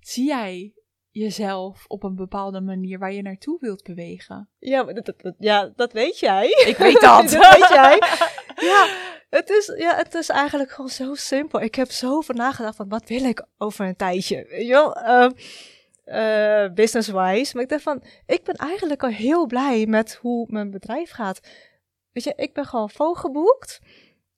zie 0.00 0.26
jij 0.26 0.72
jezelf 1.10 1.84
op 1.86 2.02
een 2.02 2.14
bepaalde 2.14 2.60
manier 2.60 2.98
waar 2.98 3.12
je 3.12 3.22
naartoe 3.22 3.58
wilt 3.60 3.82
bewegen? 3.82 4.48
Ja, 4.58 4.82
maar 4.82 4.94
dat, 4.94 5.06
dat- 5.06 5.20
dat- 5.20 5.34
ja, 5.38 5.72
dat 5.76 5.92
weet 5.92 6.18
jij. 6.18 6.46
Ik 6.66 6.76
weet 6.76 7.00
dat. 7.00 7.22
dat 7.30 7.56
weet 7.58 7.68
jij. 7.68 7.98
Ja 8.56 8.86
het, 9.30 9.50
is, 9.50 9.72
ja, 9.76 9.96
het 9.96 10.14
is 10.14 10.28
eigenlijk 10.28 10.70
gewoon 10.70 10.90
zo 10.90 11.14
simpel. 11.14 11.60
Ik 11.60 11.74
heb 11.74 11.90
zoveel 11.90 12.34
nagedacht 12.34 12.76
van 12.76 12.88
wat 12.88 13.08
wil 13.08 13.24
ik 13.24 13.46
over 13.58 13.86
een 13.86 13.96
tijdje. 13.96 14.46
Weet 14.48 14.66
eh, 16.04 16.68
business-wise. 16.74 17.54
Maar 17.54 17.62
ik 17.62 17.68
dacht 17.68 17.82
van, 17.82 18.02
ik 18.26 18.44
ben 18.44 18.54
eigenlijk 18.54 19.02
al 19.02 19.08
heel 19.10 19.46
blij 19.46 19.86
met 19.86 20.14
hoe 20.14 20.46
mijn 20.50 20.70
bedrijf 20.70 21.10
gaat. 21.10 21.40
Weet 22.12 22.24
je, 22.24 22.32
ik 22.36 22.52
ben 22.54 22.64
gewoon 22.64 22.90
volgeboekt. 22.90 23.78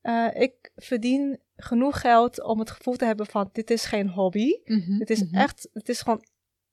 Eh, 0.00 0.26
ik 0.32 0.70
verdien 0.76 1.40
genoeg 1.56 2.00
geld 2.00 2.42
om 2.42 2.58
het 2.58 2.70
gevoel 2.70 2.96
te 2.96 3.04
hebben 3.04 3.26
van 3.26 3.48
dit 3.52 3.70
is 3.70 3.84
geen 3.84 4.08
hobby. 4.08 4.60
Mhm, 4.64 4.98
Het 4.98 5.10
is 5.10 5.22
mhm. 5.24 5.34
echt, 5.34 5.68
het 5.72 5.88
is 5.88 6.00
gewoon 6.00 6.24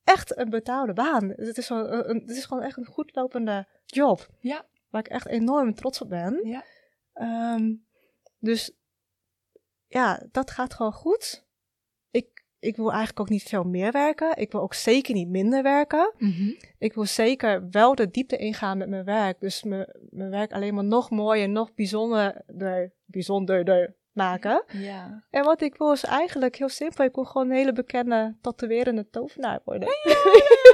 echt 0.03 0.38
een 0.38 0.49
betaalde 0.49 0.93
baan. 0.93 1.30
Het 1.30 1.57
is 1.57 1.68
gewoon, 1.68 1.91
een, 1.91 2.09
een- 2.09 2.22
het 2.26 2.38
is 2.38 2.45
gewoon 2.45 2.63
echt 2.63 2.78
een 2.78 2.86
goed 2.86 3.15
lopende 3.15 3.68
job. 3.86 4.28
Ja. 4.39 4.65
Waar 4.89 5.01
ik 5.01 5.07
echt 5.11 5.28
enorm 5.28 5.74
trots 5.76 6.01
op 6.01 6.09
ben. 6.09 6.39
Ja. 6.43 6.63
Ehm, 7.13 7.74
dus 8.40 8.72
ja, 9.88 10.28
dat 10.32 10.52
gaat 10.52 10.74
gewoon 10.74 10.94
goed. 10.94 11.48
Ik, 12.12 12.46
ik 12.60 12.76
wil 12.76 12.90
eigenlijk 12.90 13.20
ook 13.20 13.30
niet 13.30 13.44
veel 13.44 13.64
meer 13.64 13.92
werken. 13.92 14.38
Ik 14.38 14.52
wil 14.52 14.62
ook 14.62 14.74
zeker 14.74 15.14
niet 15.14 15.30
minder 15.30 15.64
werken. 15.64 16.14
Mhm. 16.18 16.54
Ik 16.78 16.94
wil 16.94 17.06
zeker 17.06 17.70
wel 17.70 17.96
de 17.96 18.10
diepte 18.10 18.38
ingaan 18.38 18.78
met 18.78 18.90
mijn 18.90 19.06
werk. 19.06 19.40
Dus 19.40 19.64
mijn, 19.64 19.96
mijn 20.10 20.30
werk 20.30 20.52
alleen 20.52 20.74
maar 20.74 20.84
nog 20.84 21.10
mooier, 21.10 21.50
nog 21.50 21.74
bijzonderder, 21.74 22.94
bijzonderder 23.06 23.96
maken. 24.18 24.63
Ja. 24.68 25.24
En 25.30 25.43
wat 25.43 25.61
ik 25.61 25.76
wil 25.78 25.91
is 25.91 26.03
eigenlijk 26.03 26.55
heel 26.55 26.70
simpel. 26.70 27.05
Ik 27.05 27.15
wil 27.15 27.24
gewoon 27.24 27.49
een 27.49 27.55
hele 27.55 27.74
bekende 27.74 28.38
tatoeërende 28.41 29.09
tovenaar 29.09 29.59
worden. 29.65 29.89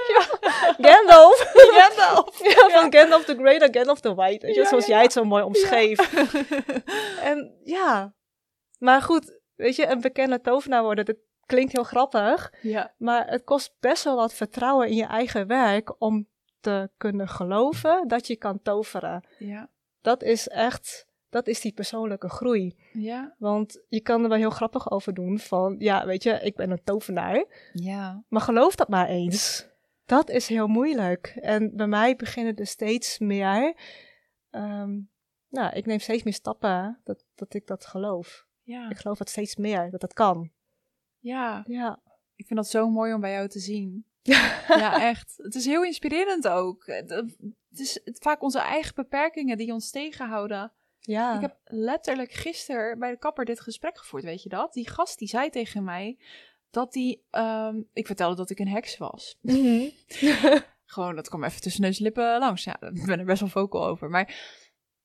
Ja, 0.08 0.22
Gandalf. 0.90 1.52
Gandalf. 1.80 2.44
Ja, 2.44 2.70
van 2.80 2.94
Gandalf 2.94 3.26
the 3.26 3.36
Great 3.36 3.62
en 3.62 3.74
Gandalf 3.74 4.00
the 4.00 4.14
White. 4.14 4.46
Weet 4.46 4.56
je, 4.56 4.62
Ja, 4.62 4.68
zoals 4.68 4.86
ja, 4.86 4.94
jij 4.94 5.04
het 5.04 5.12
zo 5.14 5.24
mooi 5.24 5.44
omschreef. 5.44 6.00
En 7.30 7.60
ja, 7.64 8.14
maar 8.80 9.02
goed, 9.02 9.40
weet 9.56 9.76
je, 9.76 9.88
een 9.88 10.02
bekende 10.02 10.42
tovenaar 10.42 10.84
worden, 10.84 11.06
dat 11.06 11.16
klinkt 11.46 11.72
heel 11.72 11.84
grappig. 11.84 12.54
ja. 12.62 12.94
Maar 12.98 13.28
het 13.28 13.44
kost 13.44 13.76
best 13.80 14.04
wel 14.04 14.16
wat 14.16 14.34
vertrouwen 14.34 14.88
in 14.88 14.96
je 14.96 15.06
eigen 15.06 15.48
werk 15.48 16.02
om 16.02 16.28
te 16.62 16.90
kunnen 16.98 17.28
geloven 17.28 18.08
dat 18.08 18.28
je 18.28 18.36
kan 18.36 18.62
toveren. 18.62 19.28
Ja. 19.38 19.70
Dat 20.02 20.24
is 20.24 20.48
echt, 20.48 21.08
dat 21.34 21.48
is 21.48 21.62
die 21.62 21.74
persoonlijke 21.74 22.30
groei. 22.30 22.76
Ja. 22.92 23.36
Want 23.38 23.84
je 23.90 24.02
kan 24.02 24.24
er 24.24 24.30
wel 24.30 24.38
heel 24.38 24.50
grappig 24.50 24.92
over 24.92 25.14
doen 25.14 25.40
van, 25.40 25.76
ja, 25.80 26.06
weet 26.06 26.24
je, 26.24 26.32
ik 26.32 26.56
ben 26.56 26.72
een 26.72 26.84
tovenaar. 26.84 27.46
Ja. 27.74 28.24
Maar 28.28 28.42
geloof 28.42 28.76
dat 28.76 28.90
maar 28.90 29.08
eens. 29.08 29.68
Dat 30.06 30.30
is 30.30 30.48
heel 30.48 30.68
moeilijk. 30.68 31.28
En 31.42 31.76
bij 31.76 31.88
mij 31.88 32.16
beginnen 32.16 32.56
er 32.56 32.68
steeds 32.68 33.20
meer. 33.20 33.76
ehm, 34.50 35.00
nou, 35.50 35.74
ik 35.74 35.86
neem 35.86 36.00
steeds 36.00 36.24
meer 36.24 36.34
stappen 36.34 37.00
dat, 37.04 37.26
dat 37.36 37.54
ik 37.54 37.68
dat 37.68 37.86
geloof. 37.86 38.46
Ja. 38.62 38.90
Ik 38.90 38.98
geloof 38.98 39.18
dat 39.18 39.30
steeds 39.30 39.56
meer, 39.56 39.92
dat 39.92 40.02
dat 40.02 40.14
kan. 40.14 40.52
Ja. 41.20 41.64
Ja. 41.68 42.02
Ik 42.36 42.46
vind 42.46 42.60
dat 42.60 42.70
zo 42.70 42.90
mooi 42.90 43.14
om 43.14 43.22
bij 43.22 43.32
jou 43.32 43.48
te 43.48 43.60
zien. 43.60 44.06
ja, 44.68 45.02
echt. 45.10 45.34
Het 45.38 45.56
is 45.56 45.66
heel 45.66 45.84
inspirerend 45.84 46.48
ook. 46.48 46.86
Het 46.86 47.80
is 47.80 48.00
vaak 48.04 48.42
onze 48.42 48.60
eigen 48.60 48.96
beperkingen 48.96 49.58
die 49.58 49.74
ons 49.74 49.92
tegenhouden. 49.92 50.72
Ja. 51.06 51.36
Ik 51.36 51.42
heb 51.42 51.58
letterlijk 51.64 52.32
gisteren 52.32 53.00
bij 53.00 53.12
de 53.12 53.18
kapper 53.18 53.46
dit 53.46 53.60
gesprek 53.60 53.98
gevoerd, 53.98 54.24
weet 54.24 54.44
je 54.44 54.50
dat? 54.50 54.74
Die 54.74 54.90
gast 54.90 55.20
die 55.20 55.28
zei 55.28 55.50
tegen 55.50 55.84
mij 55.84 56.18
dat 56.70 56.94
die... 56.94 57.26
ehm, 57.30 57.82
ik 57.94 58.06
vertelde 58.06 58.36
dat 58.36 58.50
ik 58.50 58.60
een 58.60 58.68
heks 58.68 58.98
was. 58.98 59.38
Mhm. 59.42 59.90
Gewoon, 60.86 61.16
dat 61.16 61.30
kwam 61.30 61.44
even 61.44 61.62
tussen 61.62 61.82
neus 61.82 61.98
en 61.98 62.04
lippen 62.04 62.40
langs. 62.40 62.64
Ja, 62.64 62.78
daar 62.80 63.06
ben 63.06 63.20
ik 63.20 63.26
best 63.26 63.40
wel 63.40 63.50
vocal 63.50 63.86
over. 63.86 64.10
Maar 64.10 64.36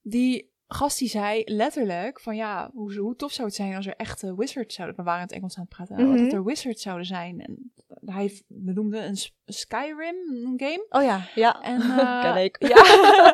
die 0.03 0.53
gast 0.69 0.99
die 0.99 1.09
zei 1.09 1.43
letterlijk 1.45 2.21
van 2.21 2.37
ja, 2.37 2.71
hoe, 2.73 2.95
hoe 2.95 3.17
tof 3.17 3.33
zou 3.33 3.47
het 3.47 3.57
zijn 3.57 3.75
als 3.77 3.87
er 3.87 3.97
echte 3.97 4.35
wizards 4.37 4.75
zouden... 4.75 4.97
We 4.97 5.03
waren 5.03 5.21
in 5.21 5.27
het 5.27 5.37
Engels 5.37 5.57
aan 5.57 5.67
het 5.69 5.77
praten. 5.77 6.09
Mhm. 6.09 6.23
Dat 6.23 6.33
er 6.33 6.45
wizards 6.45 6.83
zouden 6.83 7.07
zijn. 7.07 7.41
En 7.41 7.73
hij 8.05 8.43
benoemde 8.47 8.99
een 8.99 9.17
Skyrim 9.45 10.17
game. 10.57 10.87
Oh 10.89 11.03
ja, 11.03 11.27
ja. 11.35 11.63
En, 11.63 11.81
eh, 11.99 12.23
Ken 12.23 12.45
ik. 12.45 12.57
Ja. 12.59 12.85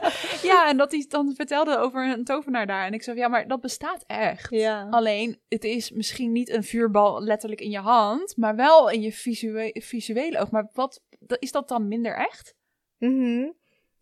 ja, 0.53 0.69
en 0.69 0.77
dat 0.77 0.91
hij 0.91 1.05
dan 1.09 1.35
vertelde 1.35 1.79
over 1.79 2.13
een 2.13 2.25
tovenaar 2.25 2.67
daar. 2.67 2.87
En 2.87 2.93
ik 2.93 3.03
zei, 3.03 3.19
ja, 3.19 3.29
maar 3.29 3.49
dat 3.49 3.61
bestaat 3.61 4.05
echt. 4.07 4.51
Ja. 4.51 4.87
Alleen, 4.91 5.41
het 5.49 5.65
is 5.65 5.91
misschien 5.91 6.33
niet 6.33 6.51
een 6.51 6.65
vuurbal 6.65 7.23
letterlijk 7.23 7.61
in 7.61 7.71
je 7.71 7.79
hand, 7.79 8.37
maar 8.37 8.57
wel 8.57 8.91
in 8.91 9.01
je 9.01 9.13
visue- 9.13 9.71
visuele 9.75 10.39
oog. 10.39 10.51
Maar 10.51 10.69
wat, 10.73 11.03
is 11.39 11.53
dat 11.53 11.69
dan 11.69 11.89
minder 11.89 12.17
echt? 12.17 12.55
Mhm. 12.99 13.51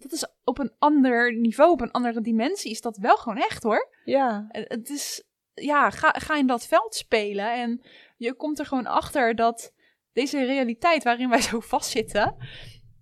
Dat 0.02 0.12
is 0.12 0.26
op 0.44 0.58
een 0.58 0.72
ander 0.78 1.34
niveau, 1.36 1.70
op 1.70 1.80
een 1.80 1.90
andere 1.90 2.20
dimensie, 2.20 2.70
is 2.70 2.80
dat 2.80 2.96
wel 2.96 3.16
gewoon 3.16 3.38
echt 3.38 3.62
hoor. 3.62 3.94
Ja. 4.04 4.46
En 4.48 4.64
Het 4.68 4.90
is, 4.90 5.22
ja, 5.54 5.90
ga, 5.90 6.10
ga 6.10 6.36
in 6.36 6.46
dat 6.46 6.66
veld 6.66 6.94
spelen 6.94 7.52
en 7.54 7.82
je 8.16 8.34
komt 8.34 8.58
er 8.58 8.66
gewoon 8.66 8.86
achter 8.86 9.34
dat 9.34 9.72
deze 10.12 10.44
realiteit 10.44 11.02
waarin 11.02 11.28
wij 11.28 11.40
zo 11.40 11.60
vastzitten, 11.60 12.36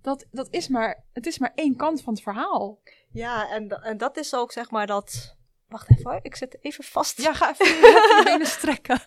dat, 0.03 0.27
dat 0.31 0.49
is 0.51 0.69
maar, 0.69 1.05
het 1.13 1.27
is 1.27 1.39
maar 1.39 1.53
één 1.55 1.77
kant 1.77 2.03
van 2.03 2.13
het 2.13 2.23
verhaal. 2.23 2.81
Ja, 3.13 3.51
en, 3.51 3.69
en 3.69 3.97
dat 3.97 4.17
is 4.17 4.35
ook 4.35 4.53
zeg 4.53 4.71
maar 4.71 4.87
dat... 4.87 5.37
Wacht 5.69 5.91
even 5.91 6.11
hoor, 6.11 6.21
ik 6.23 6.37
zit 6.37 6.59
even 6.61 6.85
vast. 6.85 7.23
Ja, 7.23 7.35
ga 7.35 7.51
even 7.51 7.67
je 7.77 8.21
benen 8.25 8.47
strekken. 8.47 9.01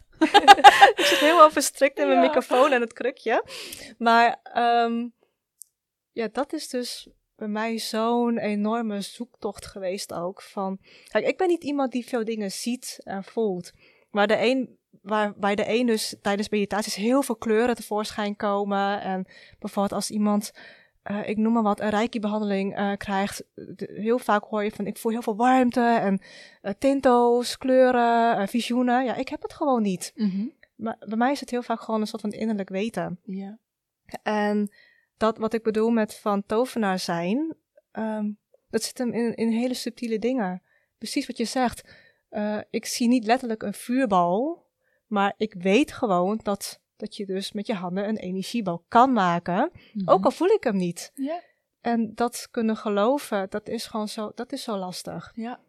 ik 0.96 1.06
zit 1.06 1.18
helemaal 1.20 1.52
verstrikt 1.52 2.00
in 2.00 2.08
mijn 2.08 2.20
Ja. 2.22 2.26
microfoon 2.26 2.72
en 2.72 2.82
het 2.82 2.94
krukje. 2.94 3.44
Maar 3.98 4.40
ehm, 4.44 5.08
ja, 6.12 6.28
dat 6.32 6.54
is 6.54 6.70
dus 6.70 7.10
bij 7.44 7.52
mij 7.52 7.78
zo'n 7.78 8.38
enorme 8.38 9.02
zoektocht 9.02 9.66
geweest 9.66 10.14
ook. 10.14 10.42
Van, 10.42 10.80
kijk, 11.08 11.26
ik 11.26 11.38
ben 11.38 11.48
niet 11.48 11.64
iemand 11.64 11.92
die 11.92 12.06
veel 12.06 12.24
dingen 12.24 12.52
ziet 12.52 13.00
en 13.04 13.24
voelt. 13.24 13.72
Maar 14.12 14.28
de 14.28 14.38
een, 14.46 14.78
waar, 15.02 15.34
bij 15.38 15.56
de 15.56 15.64
een 15.68 15.86
dus 15.86 16.16
tijdens 16.22 16.50
meditaties 16.50 16.96
heel 16.96 17.24
veel 17.24 17.36
kleuren 17.36 17.76
tevoorschijn 17.76 18.36
komen. 18.36 19.02
En 19.02 19.26
bijvoorbeeld 19.60 19.94
als 19.94 20.10
iemand 20.12 20.52
eh, 21.04 21.30
ik 21.30 21.38
noem 21.38 21.54
maar 21.54 21.64
wat, 21.64 21.80
een 21.80 21.90
reiki-behandeling 21.90 22.76
eh, 22.76 22.92
krijgt, 22.98 23.44
de- 23.56 23.94
heel 23.96 24.20
vaak 24.20 24.44
hoor 24.44 24.64
je 24.64 24.72
van 24.72 24.88
ik 24.88 24.98
voel 24.98 25.12
heel 25.12 25.22
veel 25.22 25.36
warmte 25.36 26.00
en 26.02 26.22
eh, 26.62 26.74
tinto's, 26.78 27.58
kleuren, 27.58 28.48
visioenen. 28.48 29.06
Ja, 29.06 29.16
ik 29.16 29.30
heb 29.30 29.42
het 29.42 29.54
gewoon 29.54 29.82
niet. 29.82 30.12
Mhm. 30.16 30.46
Maar 30.76 30.96
bij 31.00 31.18
mij 31.18 31.32
is 31.32 31.40
het 31.40 31.50
heel 31.50 31.64
vaak 31.64 31.82
gewoon 31.82 32.02
een 32.02 32.08
soort 32.08 32.22
van 32.22 32.32
innerlijk 32.32 32.70
weten. 32.70 33.20
Ja. 33.24 33.58
En 34.24 34.72
dat 35.24 35.38
wat 35.38 35.54
ik 35.54 35.64
bedoel 35.64 35.90
met 35.90 36.16
van 36.16 36.46
tovenaar 36.46 37.00
zijn, 37.00 37.56
ehm, 37.92 38.32
dat 38.70 38.84
zit 38.84 38.98
hem 38.98 39.12
in, 39.12 39.36
in 39.36 39.50
hele 39.50 39.74
subtiele 39.74 40.20
dingen. 40.20 40.62
Precies 40.98 41.28
wat 41.28 41.38
je 41.38 41.46
zegt. 41.46 41.94
Eh, 42.30 42.60
ik 42.70 42.86
zie 42.86 43.08
niet 43.08 43.26
letterlijk 43.26 43.64
een 43.64 43.74
vuurbal, 43.74 44.66
maar 45.08 45.34
ik 45.38 45.54
weet 45.54 45.92
gewoon 45.92 46.40
dat, 46.44 46.80
dat 46.96 47.16
je 47.16 47.26
dus 47.26 47.52
met 47.52 47.68
je 47.68 47.74
handen 47.74 48.08
een 48.08 48.18
energiebal 48.18 48.86
kan 48.88 49.14
maken. 49.14 49.72
Ook 50.06 50.26
al 50.26 50.32
voel 50.32 50.48
ik 50.48 50.64
hem 50.64 50.76
niet. 50.76 51.12
Mhm. 51.16 51.32
En 51.82 52.16
dat 52.16 52.48
kunnen 52.52 52.78
geloven, 52.78 53.50
dat 53.50 53.68
is 53.68 53.86
gewoon 53.86 54.08
zo, 54.08 54.32
dat 54.36 54.52
is 54.52 54.64
zo 54.64 54.78
lastig. 54.78 55.32
ja. 55.36 55.60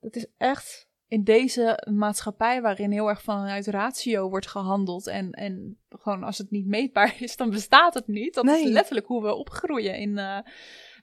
Dat 0.00 0.16
is 0.16 0.26
echt, 0.36 0.87
in 1.08 1.24
deze 1.24 1.86
maatschappij 1.90 2.62
waarin 2.62 2.90
heel 2.92 3.08
erg 3.08 3.22
vanuit 3.22 3.66
ratio 3.66 4.28
wordt 4.28 4.46
gehandeld 4.46 5.06
en, 5.06 5.30
en 5.32 5.78
gewoon 5.88 6.22
als 6.22 6.38
het 6.38 6.50
niet 6.50 6.66
meetbaar 6.66 7.16
is, 7.22 7.36
dan 7.36 7.50
bestaat 7.50 7.94
het 7.94 8.06
niet. 8.06 8.34
Dat 8.34 8.44
Nee. 8.44 8.62
is 8.64 8.70
letterlijk 8.70 9.06
hoe 9.06 9.22
we 9.22 9.34
opgroeien 9.34 9.94
in 9.96 10.18
eh, 10.18 10.38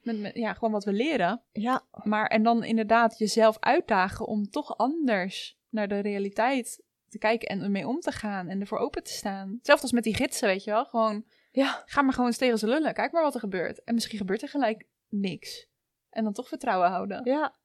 met, 0.02 0.20
met- 0.20 0.36
ja, 0.36 0.54
gewoon 0.54 0.72
wat 0.72 0.84
we 0.84 0.94
leren. 0.94 1.42
ja, 1.52 1.82
Maar 2.04 2.28
en 2.28 2.44
dan 2.44 2.64
inderdaad 2.64 3.18
jezelf 3.18 3.58
uitdagen 3.60 4.26
om 4.28 4.50
toch 4.50 4.78
anders 4.78 5.58
naar 5.70 5.88
de 5.88 6.00
realiteit 6.00 6.84
te 7.10 7.18
kijken 7.18 7.48
en 7.48 7.62
ermee 7.62 7.88
om 7.88 8.00
te 8.00 8.12
gaan 8.12 8.48
en 8.50 8.60
ervoor 8.60 8.78
open 8.78 9.04
te 9.04 9.12
staan. 9.12 9.54
Hetzelfde 9.58 9.84
als 9.84 9.92
met 9.94 10.04
die 10.04 10.16
gidsen, 10.16 10.48
weet 10.48 10.64
je 10.64 10.72
wel. 10.72 10.86
Gewoon, 10.86 11.26
ja, 11.52 11.84
ga 11.86 12.02
maar 12.02 12.14
gewoon 12.14 12.28
eens 12.30 12.38
tegen 12.38 12.58
ze 12.58 12.68
lullen. 12.68 12.94
Kijk 12.94 13.12
maar 13.12 13.24
wat 13.24 13.34
er 13.34 13.40
gebeurt. 13.40 13.84
En 13.84 13.94
misschien 13.94 14.18
gebeurt 14.18 14.42
er 14.42 14.50
gelijk 14.50 14.88
niks. 15.10 15.68
En 16.10 16.24
dan 16.24 16.34
toch 16.34 16.48
vertrouwen 16.48 16.90
houden. 16.90 17.22
ja. 17.24 17.56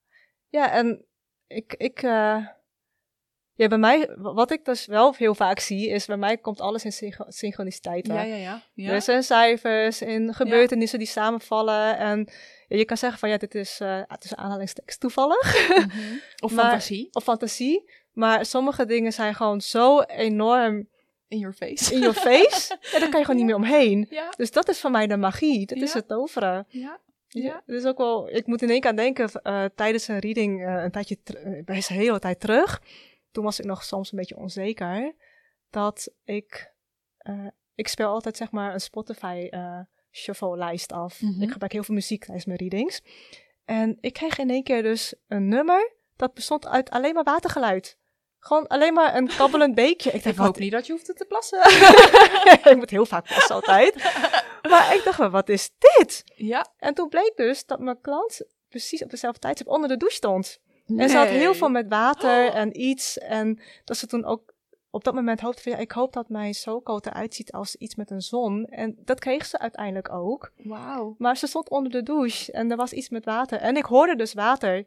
Ja, 0.49 0.72
en 0.72 1.05
ik, 1.51 1.74
ik, 1.76 2.03
eh, 2.03 2.46
ja, 3.55 3.68
bij 3.68 3.78
mij, 3.78 4.09
wat 4.16 4.51
ik 4.51 4.64
dus 4.64 4.86
wel 4.86 5.14
heel 5.14 5.34
vaak 5.34 5.59
zie, 5.59 5.88
is 5.88 6.07
bij 6.07 6.16
mij 6.16 6.36
komt 6.38 6.61
alles 6.61 6.84
in 6.84 6.92
synchro- 6.92 7.24
synchroniciteiten. 7.30 8.14
ja, 8.14 8.22
ja. 8.22 8.36
ja. 8.36 8.62
ja. 8.74 8.90
Er 8.92 9.03
zijn 9.03 9.22
cijfers 9.22 10.03
in 10.03 10.34
gebeurtenissen 10.34 10.98
die 10.98 11.09
samenvallen. 11.09 11.98
En 11.98 12.28
je 12.68 12.84
kan 12.84 12.96
zeggen 12.96 13.18
van 13.18 13.28
ja, 13.28 13.36
dit 13.36 13.55
is 13.55 13.80
uh, 13.80 14.03
tussen 14.03 14.38
aanhalingstekst 14.38 15.01
toevallig 15.01 15.68
Mhm. 15.68 15.88
Of 16.44 16.53
Maar- 16.53 16.64
fantasie. 16.64 17.09
of 17.12 17.22
fantasie. 17.22 17.90
Maar 18.12 18.46
sommige 18.46 18.84
dingen 18.86 19.12
zijn 19.12 19.34
gewoon 19.34 19.61
zo 19.61 20.01
enorm 20.01 20.88
In 21.28 21.38
your 21.38 21.55
face. 21.55 21.94
in 21.94 22.01
your 22.01 22.14
face. 22.16 22.76
ja, 22.92 22.98
daar 22.98 23.09
kan 23.09 23.18
je 23.20 23.24
gewoon 23.26 23.36
niet 23.36 23.46
meer 23.46 23.55
omheen. 23.55 24.07
Ja, 24.11 24.32
Dus 24.36 24.51
dat 24.51 24.68
is 24.68 24.80
voor 24.80 24.90
mij 24.90 25.07
de 25.07 25.16
magie. 25.16 25.66
Dat 25.66 25.78
is 25.78 25.92
het 25.92 26.09
toveren. 26.09 26.66
Ja. 27.33 27.62
Is 27.66 27.85
ook 27.85 27.99
wel, 27.99 28.31
ik 28.31 28.47
moet 28.47 28.62
in 28.62 28.70
één 28.70 28.81
keer 28.81 28.91
aan 28.91 28.97
denken, 28.97 29.33
eh, 29.33 29.64
tijdens 29.74 30.09
een 30.09 30.18
reading, 30.18 30.66
eh, 30.66 30.83
een 30.83 30.91
tijdje, 30.91 31.18
eh, 31.24 31.64
bij 31.64 31.76
een 31.76 31.97
hele 31.97 32.18
tijd 32.18 32.41
terug, 32.41 32.83
toen 33.31 33.45
was 33.45 33.59
ik 33.59 33.64
nog 33.64 33.85
soms 33.85 34.12
een 34.12 34.18
beetje 34.18 34.37
onzeker, 34.37 35.14
dat 35.70 36.12
ik, 36.24 36.72
ik 37.74 37.89
speel 37.89 38.09
altijd 38.09 38.37
zeg 38.37 38.51
maar 38.51 38.72
een 38.72 38.81
Spotify 38.81 39.49
shuffle 40.11 40.57
lijst 40.57 40.93
af. 40.93 41.20
Mhm. 41.20 41.43
Ik 41.43 41.51
gebruik 41.51 41.72
heel 41.72 41.83
veel 41.83 41.95
muziek 41.95 42.24
tijdens 42.24 42.47
mijn 42.47 42.59
readings. 42.59 43.03
En 43.64 43.99
ik 44.01 44.12
kreeg 44.12 44.39
in 44.39 44.51
één 44.51 44.62
keer 44.62 44.83
dus 44.83 45.14
een 45.28 45.49
nummer, 45.49 45.93
dat 46.16 46.35
bestond 46.35 46.66
uit 46.66 46.91
alleen 46.91 47.14
maar 47.14 47.24
watergeluid. 47.24 47.99
Gewoon 48.41 48.66
alleen 48.66 48.93
maar 48.95 49.16
een 49.16 49.26
kabbelend 49.36 49.74
beekje. 49.74 50.09
Ik 50.11 50.14
Ik 50.16 50.22
dacht, 50.24 50.36
hoop 50.36 50.47
wat, 50.47 50.59
niet 50.59 50.72
dat 50.72 50.86
je 50.86 50.93
hoeft 50.93 51.05
te 51.16 51.24
plassen. 51.28 51.59
ik 52.70 52.76
moet 52.76 52.91
heel 52.91 53.07
vaak 53.07 53.26
passen 53.28 53.55
altijd. 53.55 53.95
Maar 54.68 54.95
ik 54.95 55.01
dacht, 55.05 55.30
wat 55.30 55.49
is 55.49 55.70
dit? 55.78 56.22
ja. 56.34 56.66
En 56.78 56.95
toen 56.95 57.09
bleek 57.09 57.32
dus 57.36 57.66
dat 57.66 57.80
mijn 57.80 58.01
klant 58.01 58.43
precies 58.68 59.03
op 59.03 59.11
dezelfde 59.11 59.41
tijdstip 59.41 59.68
onder 59.68 59.88
de 59.88 59.97
douche 59.97 60.16
stond. 60.16 60.59
En 60.97 61.09
ze 61.09 61.16
had 61.16 61.28
heel 61.28 61.55
veel 61.55 61.68
met 61.68 61.88
water 61.88 62.49
Oh. 62.49 62.57
en 62.57 62.80
iets. 62.80 63.18
En 63.18 63.61
dat 63.84 63.97
ze 63.97 64.07
toen 64.07 64.24
ook 64.24 64.53
op 64.91 65.05
dat 65.05 65.14
moment 65.14 65.41
hoopte 65.41 65.62
van 65.62 65.72
ja, 65.72 65.78
ik 65.78 65.93
hoop 65.93 66.12
dat 66.12 66.28
mijn 66.28 66.55
soulcoat 66.55 67.07
eruit 67.07 67.34
ziet 67.34 67.53
als 67.53 67.76
iets 67.76 67.95
met 67.95 68.11
een 68.11 68.20
zon. 68.20 68.64
En 68.64 68.97
dat 69.05 69.18
kreeg 69.20 69.47
ze 69.47 69.59
uiteindelijk 69.59 70.12
ook. 70.12 70.53
Wauw. 70.57 71.14
Maar 71.18 71.36
ze 71.36 71.47
stond 71.47 71.68
onder 71.70 71.93
de 71.93 72.03
douche 72.03 72.53
en 72.53 72.70
er 72.70 72.76
was 72.76 72.93
iets 72.93 73.09
met 73.09 73.24
water. 73.24 73.59
En 73.59 73.76
ik 73.76 73.84
hoorde 73.84 74.16
dus 74.16 74.32
water. 74.34 74.86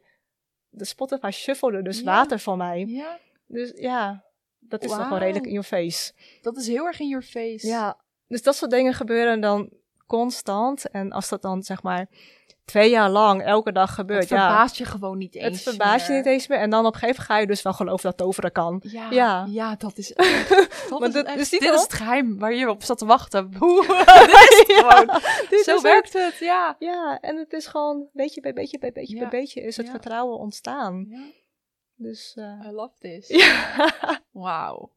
De 0.68 0.84
Spotify 0.84 1.30
shuffelde 1.32 1.82
dus 1.82 1.98
Ja. 1.98 2.04
water 2.04 2.40
voor 2.40 2.56
mij. 2.56 2.84
Ja, 2.88 3.18
Dus 3.54 3.72
ja, 3.74 4.24
dat 4.58 4.82
is 4.84 4.90
toch 4.90 5.08
wel 5.08 5.18
redelijk 5.18 5.46
in 5.46 5.52
your 5.52 5.66
face. 5.66 6.12
dat 6.42 6.56
is 6.56 6.66
heel 6.66 6.86
erg 6.86 7.00
in 7.00 7.08
your 7.08 7.24
face. 7.24 7.66
Ja, 7.66 7.96
dus 8.28 8.42
dat 8.42 8.56
soort 8.56 8.70
dingen 8.70 8.94
gebeuren 8.94 9.40
dan 9.40 9.70
constant. 10.06 10.90
En 10.90 11.12
als 11.12 11.28
dat 11.28 11.42
dan 11.42 11.62
zeg 11.62 11.82
maar 11.82 12.06
twee 12.64 12.90
jaar 12.90 13.10
lang 13.10 13.42
elke 13.42 13.72
dag 13.72 13.94
gebeurt, 13.94 14.20
Het 14.20 14.28
ja, 14.28 14.46
verbaast 14.48 14.76
je 14.76 14.84
gewoon 14.84 15.18
niet 15.18 15.34
eens 15.34 15.44
het 15.44 15.62
verbaast 15.68 16.06
je 16.08 16.12
niet 16.12 16.26
eens 16.26 16.46
meer. 16.46 16.58
En 16.58 16.70
dan 16.70 16.86
op 16.86 16.92
een 16.94 16.98
gegeven 16.98 17.14
moment 17.20 17.32
ga 17.32 17.38
je 17.38 17.46
dus 17.46 17.62
wel 17.62 17.72
geloven 17.72 18.02
dat 18.04 18.16
toveren 18.16 18.52
kan. 18.52 18.82
Ja, 18.86 19.10
Ja. 19.10 19.46
ja. 19.50 19.76
dat 19.76 19.98
is 19.98 20.12
echt, 20.14 20.48
dat 20.88 20.98
Maar 20.98 21.08
is 21.08 21.14
dat- 21.14 21.26
echt- 21.26 21.36
dus 21.38 21.48
die 21.50 21.60
dit 21.60 21.72
is 21.74 21.82
het 21.82 21.92
geheim 21.92 22.38
waar 22.38 22.54
je 22.54 22.70
op 22.70 22.82
zat 22.82 22.98
te 22.98 23.06
wachten. 23.06 23.54
Hoe? 23.58 23.86
dit 23.86 25.48
is. 25.48 25.48
Dit 25.50 25.64
Zo 25.64 25.74
is 25.76 25.82
werkt 25.82 26.12
het, 26.12 26.38
ja. 26.38 26.66
het. 26.68 26.76
Ja, 26.78 27.18
en 27.20 27.36
het 27.36 27.52
is 27.52 27.66
gewoon 27.66 28.08
beetje 28.12 28.40
bij 28.40 28.52
beetje 28.52 28.78
bij 28.78 28.92
beetje 28.92 29.18
bij 29.18 29.28
beetje 29.28 29.60
is 29.62 29.76
het 29.76 29.90
vertrouwen 29.90 30.38
ontstaan. 30.38 31.08
Dus 31.96 32.34
eh, 32.34 32.60
I 32.64 32.70
love 32.70 32.98
this. 32.98 33.28
ja. 33.42 34.22
Wauw. 34.30 34.92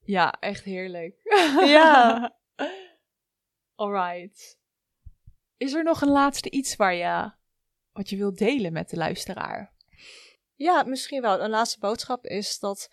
Ja, 0.00 0.32
echt 0.40 0.64
heerlijk. 0.64 1.20
Ja. 1.74 2.36
Alright. 3.74 4.58
Is 5.56 5.72
er 5.72 5.84
nog 5.84 6.00
een 6.00 6.10
laatste 6.10 6.50
iets 6.50 6.76
waar 6.76 6.94
je, 6.94 7.32
wat 7.92 8.10
je 8.10 8.16
wilt 8.16 8.38
delen 8.38 8.72
met 8.72 8.90
de 8.90 8.96
luisteraar? 8.96 9.72
Ja, 10.54 10.82
misschien 10.82 11.22
wel. 11.22 11.40
Een 11.40 11.50
laatste 11.50 11.78
boodschap 11.78 12.26
is 12.26 12.58
dat, 12.58 12.90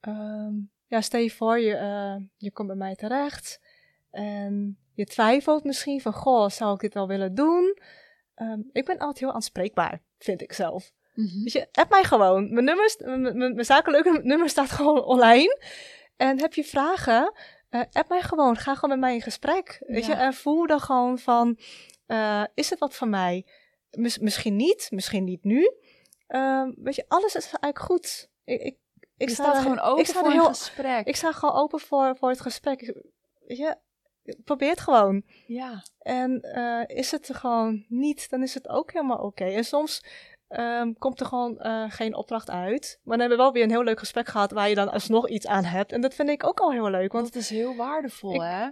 ehm, 0.00 0.54
ja, 0.86 1.00
stel 1.00 1.20
je 1.20 1.30
voor, 1.30 1.58
je, 1.58 1.74
eh, 1.74 2.16
je 2.36 2.52
komt 2.52 2.68
bij 2.68 2.76
mij 2.76 2.94
terecht 2.94 3.60
en 4.10 4.78
je 4.92 5.04
twijfelt 5.04 5.64
misschien 5.64 6.00
van, 6.00 6.12
goh, 6.12 6.48
zou 6.48 6.74
ik 6.74 6.80
dit 6.80 6.94
wel 6.94 7.08
willen 7.08 7.34
doen? 7.34 7.78
Ehm, 8.34 8.60
ik 8.72 8.84
ben 8.84 8.98
altijd 8.98 9.18
heel 9.18 9.32
aanspreekbaar, 9.32 10.02
vind 10.18 10.42
ik 10.42 10.52
zelf. 10.52 10.92
Weet 11.42 11.52
je, 11.52 11.68
app 11.72 11.90
mij 11.90 12.04
gewoon. 12.04 12.52
Mijn, 12.52 12.64
nummers, 12.64 12.96
mijn, 12.98 13.64
zakelijke 13.64 14.20
nummer 14.22 14.48
staat 14.48 14.70
gewoon 14.70 15.04
online. 15.04 15.58
En 16.16 16.40
heb 16.40 16.54
je 16.54 16.64
vragen, 16.64 17.32
eh, 17.68 17.80
app 17.92 18.08
mij 18.08 18.22
gewoon. 18.22 18.56
Ga 18.56 18.74
gewoon 18.74 18.90
met 18.90 18.98
mij 18.98 19.14
in 19.14 19.22
gesprek. 19.22 19.82
Weet 19.86 20.06
je, 20.06 20.12
en 20.12 20.34
voel 20.34 20.66
dan 20.66 20.80
gewoon 20.80 21.18
van, 21.18 21.58
eh, 22.06 22.44
is 22.54 22.70
het 22.70 22.78
wat 22.78 22.94
voor 22.94 23.08
mij? 23.08 23.46
Mis- 23.90 24.18
misschien 24.18 24.56
niet, 24.56 24.86
misschien 24.90 25.24
niet 25.24 25.44
nu. 25.44 25.70
Ehm, 26.26 26.72
weet 26.76 26.94
je, 26.94 27.04
alles 27.08 27.34
is 27.34 27.44
eigenlijk 27.44 27.78
goed. 27.78 28.28
Ik, 28.44 28.60
ik, 28.62 28.76
ik 29.16 29.28
sta 29.30 29.54
er- 29.54 29.60
gewoon 29.62 29.80
open 29.80 30.00
ik 30.00 30.06
sta 30.06 30.18
voor 30.18 30.28
een 30.28 30.34
heel, 30.34 30.44
gesprek. 30.48 31.06
Ik 31.06 31.16
sta 31.16 31.32
gewoon 31.32 31.54
open 31.54 31.80
voor, 31.80 32.16
voor 32.16 32.28
het 32.28 32.40
gesprek. 32.40 32.94
Weet 33.46 33.58
je, 33.58 33.76
probeer 34.44 34.70
het 34.70 34.80
gewoon. 34.80 35.22
ja. 35.46 35.82
En 35.98 36.40
eh, 36.40 36.96
is 36.96 37.10
het 37.10 37.28
er 37.28 37.34
gewoon 37.34 37.84
niet, 37.88 38.30
dan 38.30 38.42
is 38.42 38.54
het 38.54 38.68
ook 38.68 38.92
helemaal 38.92 39.18
oké. 39.18 39.44
En 39.44 39.64
soms 39.64 40.04
ehm, 40.48 40.92
komt 40.98 41.20
er 41.20 41.26
gewoon 41.26 41.58
eh, 41.58 41.84
geen 41.88 42.14
opdracht 42.14 42.50
uit. 42.50 43.00
Maar 43.02 43.18
dan 43.18 43.20
hebben 43.28 43.36
we 43.36 43.42
wel 43.44 43.52
weer 43.52 43.62
een 43.62 43.70
heel 43.70 43.84
leuk 43.84 43.98
gesprek 43.98 44.28
gehad 44.28 44.50
waar 44.52 44.68
je 44.68 44.74
dan 44.74 44.92
alsnog 44.92 45.28
iets 45.28 45.46
aan 45.46 45.64
hebt. 45.64 45.92
En 45.92 46.00
dat 46.00 46.14
vind 46.14 46.28
ik 46.28 46.46
ook 46.46 46.60
al 46.60 46.72
heel 46.72 46.90
leuk. 46.90 47.12
Want 47.12 47.24
dat 47.24 47.42
is 47.42 47.48
heel 47.50 47.76
waardevol, 47.76 48.34
ik- 48.34 48.40
hè? 48.40 48.68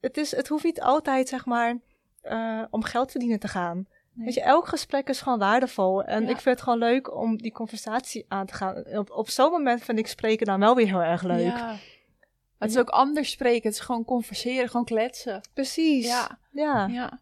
het, 0.00 0.16
is, 0.16 0.36
het 0.36 0.48
hoeft 0.48 0.64
niet 0.64 0.80
altijd, 0.80 1.28
zeg 1.28 1.44
maar, 1.46 1.78
eh, 2.20 2.62
om 2.70 2.82
geld 2.82 3.10
verdienen 3.10 3.38
te 3.38 3.48
gaan. 3.48 3.86
Nee. 4.14 4.24
Weet 4.24 4.34
je, 4.34 4.40
elk 4.42 4.66
gesprek 4.68 5.08
is 5.08 5.20
gewoon 5.20 5.38
waardevol. 5.38 6.02
En 6.04 6.22
Ja. 6.22 6.28
ik 6.28 6.40
vind 6.40 6.44
het 6.54 6.62
gewoon 6.62 6.78
leuk 6.78 7.14
om 7.16 7.36
die 7.36 7.52
conversatie 7.52 8.24
aan 8.28 8.46
te 8.46 8.54
gaan. 8.54 8.84
Op, 8.98 9.10
op 9.10 9.28
zo'n 9.28 9.50
moment 9.50 9.82
vind 9.82 9.98
ik 9.98 10.06
spreken 10.06 10.46
dan 10.46 10.60
wel 10.60 10.74
weer 10.74 10.86
heel 10.86 11.02
erg 11.02 11.22
leuk. 11.22 11.40
Ja. 11.56 11.76
Het 12.58 12.70
is 12.70 12.78
ook 12.78 12.88
anders 12.90 13.30
spreken. 13.30 13.62
Het 13.68 13.78
is 13.78 13.80
gewoon 13.84 14.04
converseren, 14.04 14.68
gewoon 14.68 14.84
kletsen. 14.86 15.40
Precies. 15.54 16.06
Ja. 16.06 16.38
ja. 16.50 16.86
Ja. 16.86 17.20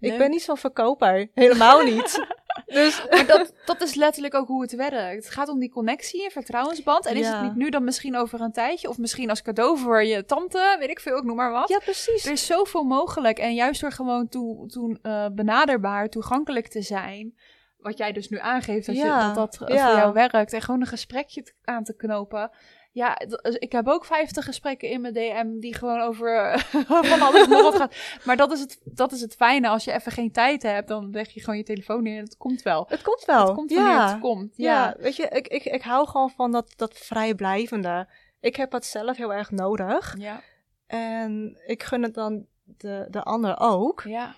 Ik 0.00 0.18
ben 0.18 0.30
niet 0.30 0.42
zo'n 0.42 0.56
verkoper. 0.56 1.28
Helemaal 1.34 1.82
niet. 1.82 2.26
dus 2.66 3.04
Maar 3.10 3.26
dat, 3.26 3.52
dat 3.64 3.80
is 3.80 3.94
letterlijk 3.94 4.34
ook 4.34 4.46
hoe 4.46 4.62
het 4.62 4.74
werkt. 4.74 5.24
Het 5.24 5.30
gaat 5.34 5.48
om 5.48 5.58
die 5.58 5.70
connectie 5.70 6.24
en 6.24 6.30
vertrouwensband. 6.30 7.06
En 7.06 7.16
is 7.16 7.26
Ja. 7.26 7.32
het 7.32 7.42
niet 7.42 7.56
nu, 7.56 7.70
dan 7.70 7.84
misschien 7.84 8.16
over 8.16 8.40
een 8.40 8.52
tijdje. 8.52 8.88
Of 8.88 8.98
misschien 8.98 9.28
als 9.30 9.42
cadeau 9.42 9.78
voor 9.78 10.04
je 10.04 10.24
tante, 10.24 10.76
weet 10.78 10.88
ik 10.90 11.00
veel, 11.00 11.16
ik 11.16 11.24
noem 11.24 11.36
maar 11.36 11.50
wat. 11.52 11.68
ja, 11.68 11.78
precies. 11.78 12.24
Er 12.24 12.32
is 12.32 12.46
zoveel 12.46 12.82
mogelijk. 12.84 13.38
En 13.38 13.54
juist 13.54 13.80
door 13.80 13.92
gewoon 13.92 14.28
toe, 14.28 14.66
toe, 14.68 14.98
eh, 15.02 15.26
benaderbaar, 15.32 16.08
toegankelijk 16.08 16.68
te 16.68 16.82
zijn. 16.82 17.34
Wat 17.78 17.98
jij 17.98 18.12
dus 18.12 18.28
nu 18.28 18.38
aangeeft, 18.38 18.86
dat 18.86 18.96
Ja, 18.96 19.28
je, 19.28 19.34
dat, 19.34 19.56
dat 19.58 19.68
ja. 19.72 19.88
voor 19.88 19.98
jou 19.98 20.12
werkt. 20.12 20.52
En 20.52 20.62
gewoon 20.62 20.80
een 20.80 20.86
gesprekje 20.86 21.54
aan 21.64 21.84
te 21.84 21.96
knopen. 21.96 22.50
Ja, 22.92 23.14
dus 23.14 23.54
ik 23.54 23.72
heb 23.72 23.88
ook 23.88 24.04
50 24.04 24.44
gesprekken 24.44 24.88
in 24.88 25.00
mijn 25.00 25.14
DM 25.14 25.58
die 25.60 25.74
gewoon 25.74 26.00
over 26.00 26.58
van 26.86 27.20
alles 27.20 27.42
en 27.42 27.50
nog 27.50 27.62
wat 27.62 27.76
gaat. 27.76 27.96
Maar 28.24 28.36
dat 28.36 28.52
is, 28.52 28.60
het, 28.60 28.80
dat 28.84 29.12
is 29.12 29.20
het 29.20 29.34
fijne. 29.34 29.68
Als 29.68 29.84
je 29.84 29.92
even 29.92 30.12
geen 30.12 30.32
tijd 30.32 30.62
hebt, 30.62 30.88
dan 30.88 31.10
leg 31.10 31.30
je 31.30 31.40
gewoon 31.40 31.56
je 31.56 31.64
telefoon 31.64 32.02
neer 32.02 32.18
en 32.18 32.24
het 32.24 32.36
komt 32.36 32.62
wel. 32.62 32.86
Het 32.88 33.02
komt 33.02 33.24
wel. 33.24 33.46
Het 33.46 33.54
komt 33.54 33.72
wanneer 33.72 33.92
ja. 33.92 34.10
het 34.10 34.20
komt. 34.20 34.56
Ja. 34.56 34.84
Ja. 34.84 34.94
weet 34.98 35.16
je, 35.16 35.28
ik, 35.28 35.48
ik, 35.48 35.64
ik 35.64 35.82
hou 35.82 36.08
gewoon 36.08 36.30
van 36.30 36.52
dat, 36.52 36.72
dat 36.76 36.98
vrijblijvende. 36.98 38.08
Ik 38.40 38.56
heb 38.56 38.70
dat 38.70 38.84
zelf 38.84 39.16
heel 39.16 39.32
erg 39.32 39.50
nodig. 39.50 40.14
Ja. 40.18 40.42
En 40.86 41.58
ik 41.66 41.82
gun 41.82 42.02
het 42.02 42.14
dan 42.14 42.46
de, 42.64 43.06
de 43.10 43.22
ander 43.22 43.56
ook. 43.58 44.02
Ja. 44.06 44.34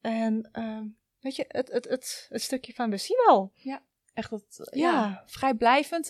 En 0.00 0.48
ehm, 0.52 0.84
weet 1.20 1.36
je, 1.36 1.44
het, 1.48 1.72
het, 1.72 1.88
het, 1.88 2.26
het 2.28 2.42
stukje 2.42 2.72
van 2.74 2.90
we 2.90 2.96
zien 2.96 3.16
wel. 3.26 3.52
Echt 4.14 4.30
dat, 4.30 4.68
Ja. 4.70 4.90
ja, 4.90 5.22
vrijblijvend. 5.26 6.08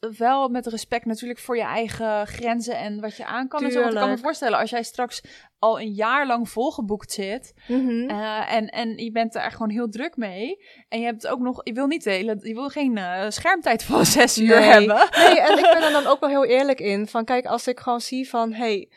Eh, 0.00 0.10
wel 0.10 0.48
met 0.48 0.66
respect 0.66 1.04
natuurlijk 1.04 1.40
voor 1.40 1.56
je 1.56 1.62
eigen 1.62 2.26
grenzen 2.26 2.78
en 2.78 3.00
wat 3.00 3.16
je 3.16 3.24
aan 3.24 3.48
kan. 3.48 3.64
En 3.64 3.72
zo, 3.72 3.80
want 3.80 3.92
ik 3.92 3.98
kan 3.98 4.10
me 4.10 4.18
voorstellen, 4.18 4.58
als 4.58 4.70
jij 4.70 4.82
straks 4.82 5.22
al 5.58 5.80
een 5.80 5.92
jaar 5.92 6.26
lang 6.26 6.48
volgeboekt 6.48 7.12
zit... 7.12 7.54
Mhm. 7.68 8.08
eh, 8.08 8.52
en, 8.52 8.68
en 8.68 8.96
je 8.96 9.10
bent 9.10 9.34
er 9.34 9.42
echt 9.42 9.52
gewoon 9.52 9.70
heel 9.70 9.88
druk 9.88 10.16
mee... 10.16 10.64
en 10.88 10.98
je 11.00 11.04
hebt 11.04 11.26
ook 11.26 11.40
nog... 11.40 11.60
Je 11.64 11.72
wil 11.72 11.86
niet 11.86 12.04
hele... 12.04 12.38
Je 12.40 12.54
wil 12.54 12.68
geen 12.68 12.96
eh, 12.96 13.30
schermtijd 13.30 13.82
van 13.82 14.06
zes 14.16 14.38
uur 14.38 14.58
Nee. 14.58 14.68
hebben. 14.68 15.08
Nee, 15.16 15.40
en 15.40 15.58
ik 15.58 15.70
ben 15.72 15.82
er 15.82 15.92
dan 15.92 16.06
ook 16.12 16.20
wel 16.20 16.28
heel 16.28 16.44
eerlijk 16.44 16.80
in. 16.80 17.06
Van 17.06 17.24
kijk, 17.24 17.46
als 17.46 17.66
ik 17.66 17.80
gewoon 17.80 18.00
zie 18.00 18.28
van, 18.28 18.52
hé, 18.52 18.88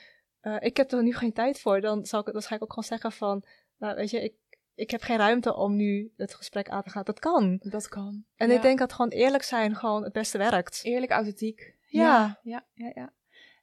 hey, 0.42 0.60
ik 0.60 0.78
heb 0.78 0.92
er 0.92 1.04
nu 1.04 1.14
geen 1.14 1.34
tijd 1.34 1.60
voor, 1.60 1.82
dan, 1.82 2.06
zal 2.06 2.20
ik, 2.20 2.44
ga 2.44 2.56
ik 2.56 2.64
ook 2.64 2.74
gewoon 2.74 2.84
zeggen 2.84 3.12
van, 3.12 3.44
nou 3.78 3.96
weet 3.96 4.10
je, 4.10 4.24
ik, 4.24 4.34
ik 4.82 4.92
heb 4.92 5.02
geen 5.02 5.18
ruimte 5.18 5.56
om 5.56 5.76
nu 5.76 6.14
het 6.18 6.34
gesprek 6.34 6.70
aan 6.70 6.84
te 6.84 6.90
gaan. 6.90 7.04
Dat 7.04 7.20
kan. 7.20 7.60
Dat 7.64 7.88
kan. 7.88 8.26
En 8.36 8.50
Ja. 8.50 8.56
ik 8.56 8.62
denk 8.62 8.80
dat 8.80 8.94
gewoon 8.94 9.10
eerlijk 9.10 9.44
zijn 9.44 9.76
gewoon 9.76 10.04
het 10.04 10.14
beste 10.14 10.38
werkt. 10.38 10.80
Eerlijk, 10.84 11.12
authentiek. 11.12 11.76
Ja. 11.88 12.40
Ja, 12.44 12.66
ja, 12.74 12.92
ja. 12.96 13.14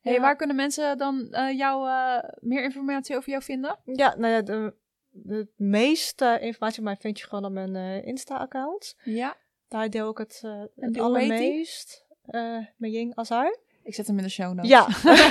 Hey, 0.01 0.13
Ja. 0.13 0.21
waar 0.21 0.37
kunnen 0.37 0.57
mensen 0.57 0.99
dan 0.99 1.29
eh, 1.33 1.57
jou, 1.59 1.89
eh, 1.89 2.31
meer 2.41 2.63
informatie 2.63 3.17
over 3.17 3.31
jou 3.31 3.43
vinden? 3.43 3.79
Ja, 3.85 4.15
nou 4.17 4.33
ja, 4.33 4.43
de, 4.43 4.75
de 5.11 5.49
meeste 5.57 6.39
informatie 6.41 6.83
mij 6.83 6.97
vind 6.97 7.19
je 7.19 7.27
gewoon 7.27 7.45
op 7.45 7.53
mijn 7.53 7.77
eh, 7.77 8.07
Insta-account. 8.07 8.97
Ja. 9.05 9.37
Daar 9.69 9.91
deel 9.91 10.11
ik 10.11 10.19
het, 10.19 10.43
uh, 10.45 10.61
het 10.61 10.71
heet 10.75 10.93
die? 10.93 11.03
allermeest. 11.03 12.07
eh 12.25 12.59
Mejing 12.77 13.15
Azar. 13.15 13.59
Ik 13.89 13.95
zet 13.95 14.07
hem 14.07 14.17
in 14.19 14.23
de 14.23 14.31
show 14.31 14.55
notes. 14.55 14.71
Ja. 14.71 14.87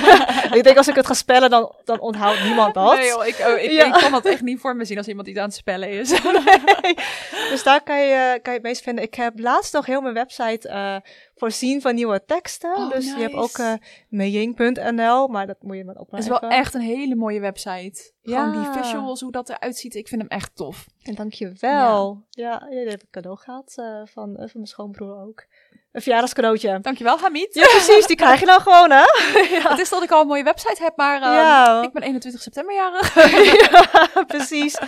ik 0.58 0.64
denk 0.64 0.76
als 0.76 0.88
ik 0.88 0.94
het 0.94 1.06
ga 1.06 1.14
spellen, 1.14 1.50
dan, 1.50 1.74
dan 1.84 2.00
onthoudt 2.00 2.42
niemand 2.44 2.74
dat. 2.74 2.96
Nee 2.96 3.06
joh, 3.06 3.26
ik, 3.26 3.38
oh, 3.38 3.62
ik, 3.62 3.70
Ja. 3.70 3.84
ik 3.86 3.92
kan 3.92 4.12
dat 4.12 4.24
echt 4.24 4.42
niet 4.42 4.60
voor 4.60 4.76
me 4.76 4.84
zien 4.84 4.96
als 4.98 5.08
iemand 5.08 5.28
iets 5.28 5.38
aan 5.38 5.44
het 5.44 5.54
spellen 5.54 5.90
is. 5.90 6.10
Dus 7.50 7.62
daar 7.62 7.82
kan 7.82 8.00
je, 8.00 8.38
kan 8.42 8.52
je 8.52 8.58
het 8.58 8.62
meest 8.62 8.82
vinden. 8.82 9.04
Ik 9.04 9.14
heb 9.14 9.38
laatst 9.38 9.72
nog 9.72 9.86
heel 9.86 10.00
mijn 10.00 10.14
website 10.14 10.68
eh, 10.68 10.96
voorzien 11.36 11.80
van 11.80 11.94
nieuwe 11.94 12.24
teksten. 12.24 12.76
Oh, 12.76 12.90
dus 12.90 13.04
je 13.04 13.20
hebt 13.20 13.34
ook 13.34 13.58
eh 13.58 13.72
mejing.nl, 14.08 15.28
maar 15.28 15.46
dat 15.46 15.56
moet 15.60 15.76
je 15.76 15.84
dan 15.84 15.96
ook 15.96 16.10
maar 16.10 16.20
Het 16.20 16.30
is 16.32 16.38
wel 16.40 16.50
echt 16.50 16.74
een 16.74 16.80
hele 16.80 17.14
mooie 17.14 17.40
website. 17.40 18.12
Gewoon 18.22 18.52
Ja. 18.52 18.72
die 18.72 18.82
visuals, 18.82 19.20
hoe 19.20 19.32
dat 19.32 19.48
eruit 19.48 19.76
ziet. 19.76 19.94
Ik 19.94 20.08
vind 20.08 20.20
hem 20.20 20.30
echt 20.30 20.56
tof. 20.56 20.86
En 21.02 21.14
dankjewel. 21.14 22.24
Ja, 22.30 22.62
ja 22.62 22.68
die 22.70 22.88
heb 22.88 23.02
ik 23.02 23.10
cadeau 23.10 23.38
gehad 23.38 23.72
eh, 23.76 23.84
van, 24.04 24.34
van 24.36 24.50
mijn 24.52 24.66
schoonbroer 24.66 25.20
ook. 25.26 25.46
Een 25.92 26.00
verjaardagscadeautje. 26.02 26.80
Dankjewel 26.80 27.18
Hamid. 27.18 27.54
Ja, 27.54 27.62
precies. 27.66 28.06
Die 28.06 28.16
krijg 28.16 28.40
je 28.40 28.46
dan 28.46 28.60
gewoon, 28.60 28.90
hè? 28.90 29.02
Het 29.70 29.78
is 29.78 29.88
dat 29.88 30.02
ik 30.02 30.10
al 30.10 30.20
een 30.20 30.26
mooie 30.26 30.42
website 30.42 30.82
heb, 30.82 30.96
maar 30.96 31.22
ehm, 31.22 31.32
Ja. 31.32 31.82
ik 31.82 31.92
ben 31.92 32.02
21 32.02 32.42
september 32.42 32.74
jarig. 32.74 33.14
ja, 34.14 34.24
precies. 34.24 34.78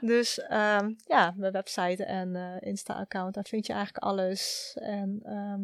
Dus 0.00 0.40
ehm, 0.40 0.92
ja, 1.06 1.34
mijn 1.36 1.52
website 1.52 2.04
en 2.04 2.36
eh, 2.36 2.68
Insta-account, 2.68 3.34
daar 3.34 3.44
vind 3.48 3.66
je 3.66 3.72
eigenlijk 3.72 4.04
alles. 4.04 4.72
En 4.80 5.20
ehm, 5.24 5.60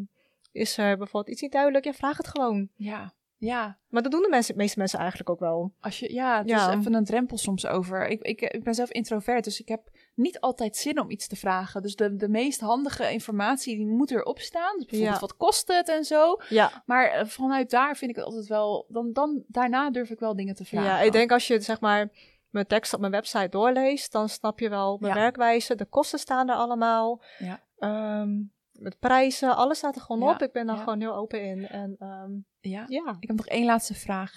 is 0.52 0.78
er 0.78 0.96
bijvoorbeeld 0.96 1.28
iets 1.32 1.42
niet 1.42 1.52
duidelijk, 1.52 1.84
ja, 1.84 1.92
vraag 1.92 2.16
het 2.16 2.28
gewoon. 2.28 2.68
Ja, 2.76 3.12
ja. 3.38 3.78
Maar 3.88 4.02
dat 4.02 4.12
doen 4.12 4.22
de 4.22 4.28
mensen, 4.28 4.56
meeste 4.56 4.78
mensen 4.78 4.98
eigenlijk 4.98 5.30
ook 5.30 5.40
wel. 5.40 5.72
Als 5.80 5.98
je, 5.98 6.12
ja, 6.12 6.38
het 6.38 6.48
Ja. 6.48 6.68
is 6.70 6.74
even 6.76 6.94
een 6.94 7.04
drempel 7.04 7.38
soms 7.38 7.66
over. 7.66 8.06
Ik, 8.08 8.22
ik, 8.22 8.40
ik 8.40 8.64
ben 8.64 8.74
zelf 8.74 8.90
introvert, 8.90 9.44
dus 9.44 9.60
ik 9.60 9.68
heb 9.68 9.80
niet 10.16 10.40
altijd 10.40 10.76
zin 10.76 11.00
om 11.00 11.10
iets 11.10 11.26
te 11.28 11.36
vragen. 11.36 11.82
Dus 11.82 11.96
de, 11.96 12.16
de 12.16 12.28
meest 12.28 12.60
handige 12.60 13.10
informatie, 13.12 13.76
die 13.76 13.86
moet 13.86 14.10
erop 14.10 14.38
staan. 14.38 14.76
Dus 14.76 14.86
bijvoorbeeld, 14.86 15.14
Ja. 15.20 15.26
wat 15.26 15.36
kost 15.36 15.68
het 15.72 15.88
en 15.88 16.04
zo. 16.04 16.36
Ja, 16.48 16.82
Maar 16.86 17.10
eh, 17.10 17.26
vanuit 17.26 17.70
daar 17.70 17.96
vind 17.96 18.10
ik 18.10 18.16
het 18.16 18.24
altijd 18.24 18.46
wel... 18.46 18.86
Dan, 18.88 19.12
dan, 19.12 19.44
daarna 19.48 19.90
durf 19.90 20.10
ik 20.10 20.18
wel 20.18 20.36
dingen 20.36 20.54
te 20.54 20.64
vragen. 20.64 20.88
ja, 20.90 21.00
ik 21.00 21.12
denk 21.12 21.30
als 21.32 21.46
je 21.46 21.60
zeg 21.60 21.80
maar 21.80 22.10
mijn 22.50 22.66
tekst 22.66 22.94
op 22.94 23.00
mijn 23.00 23.12
website 23.12 23.48
doorleest, 23.48 24.12
dan 24.12 24.28
snap 24.28 24.58
je 24.60 24.68
wel 24.68 24.96
mijn 25.00 25.14
Ja. 25.14 25.20
werkwijze. 25.20 25.74
De 25.74 25.84
kosten 25.84 26.18
staan 26.18 26.48
er 26.48 26.56
allemaal. 26.56 27.22
Ja. 27.38 27.62
Ehm, 27.78 28.30
met 28.72 28.98
prijzen, 28.98 29.56
alles 29.56 29.78
staat 29.78 29.94
er 29.96 30.00
gewoon 30.02 30.22
Ja, 30.28 30.34
op. 30.34 30.42
Ik 30.42 30.52
ben 30.52 30.66
daar 30.66 30.76
ja. 30.76 30.82
gewoon 30.82 31.00
heel 31.00 31.14
open 31.14 31.42
in. 31.42 31.66
En 31.68 31.96
ehm, 31.98 32.30
Ja. 32.60 32.84
ja. 32.88 33.16
Ik 33.20 33.28
heb 33.28 33.36
nog 33.36 33.46
één 33.46 33.64
laatste 33.64 33.94
vraag. 33.94 34.32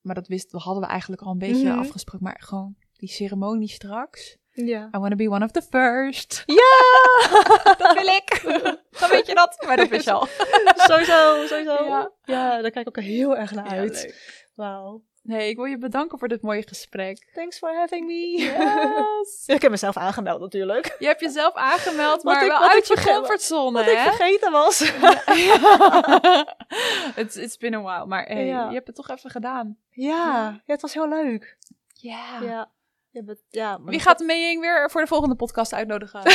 Maar 0.00 0.14
dat 0.14 0.28
wist, 0.28 0.52
we 0.52 0.58
hadden 0.58 0.82
we 0.82 0.88
eigenlijk 0.88 1.22
al 1.22 1.30
een 1.32 1.38
beetje 1.38 1.68
Mhm. 1.68 1.78
afgesproken. 1.78 2.24
Maar 2.26 2.40
gewoon 2.44 2.76
die 2.92 3.08
ceremonie 3.08 3.68
straks. 3.68 4.36
Ja. 4.64 4.88
I 4.94 4.98
want 4.98 5.10
to 5.10 5.16
be 5.16 5.30
one 5.30 5.44
of 5.44 5.50
the 5.50 5.62
first. 5.62 6.42
Ja! 6.46 6.76
dat 7.78 7.94
wil 7.94 8.06
ik. 8.06 8.40
Dan 8.98 9.10
weet 9.10 9.26
je 9.26 9.34
dat. 9.34 9.64
Maar 9.66 9.76
dat 9.76 10.04
je 10.04 10.12
al. 10.12 10.26
sowieso, 10.90 11.46
sowieso. 11.46 11.84
Ja. 11.84 12.10
Ja. 12.24 12.50
daar 12.62 12.70
kijk 12.70 12.86
ik 12.88 12.98
ook 12.98 13.04
heel 13.04 13.36
erg 13.36 13.50
naar 13.52 13.64
Ja, 13.64 13.70
uit. 13.70 14.02
leuk. 14.02 14.44
Wauw. 14.54 15.02
Nee, 15.22 15.48
ik 15.48 15.56
wil 15.56 15.64
je 15.64 15.78
bedanken 15.78 16.18
voor 16.18 16.28
dit 16.28 16.42
mooie 16.42 16.62
gesprek. 16.68 17.30
Thanks 17.34 17.58
for 17.58 17.74
having 17.76 18.06
me. 18.06 18.38
Yes. 18.38 19.42
ik 19.56 19.62
heb 19.62 19.70
mezelf 19.70 19.96
aangemeld 19.96 20.40
natuurlijk. 20.40 20.96
Je 20.98 21.06
hebt 21.06 21.20
jezelf 21.20 21.54
aangemeld, 21.54 22.22
maar 22.22 22.42
ik- 22.42 22.48
wel 22.50 22.68
uit 22.68 22.90
ik 22.90 22.98
je 22.98 23.04
comfortzone, 23.12 23.78
Wat 23.84 23.92
ik 23.92 23.98
vergeten 23.98 24.52
was. 24.52 24.80
It's, 27.16 27.36
it's 27.36 27.56
been 27.56 27.74
a 27.74 27.80
while, 27.82 28.06
maar 28.06 28.24
hey, 28.24 28.46
Ja. 28.46 28.68
je 28.68 28.74
hebt 28.74 28.86
het 28.86 28.96
toch 28.96 29.08
even 29.10 29.30
gedaan. 29.30 29.76
ja, 29.90 30.50
ja, 30.50 30.72
het 30.72 30.80
was 30.82 30.94
heel 30.94 31.08
leuk. 31.08 31.56
Ja. 31.92 32.40
Ja. 32.42 32.70
Ja 33.48 33.78
Wie 33.82 33.92
dat- 33.92 34.02
gaat 34.02 34.20
Meying 34.20 34.60
weer 34.60 34.90
voor 34.90 35.00
de 35.00 35.06
volgende 35.06 35.34
podcast 35.36 35.72
uitnodigen? 35.74 36.22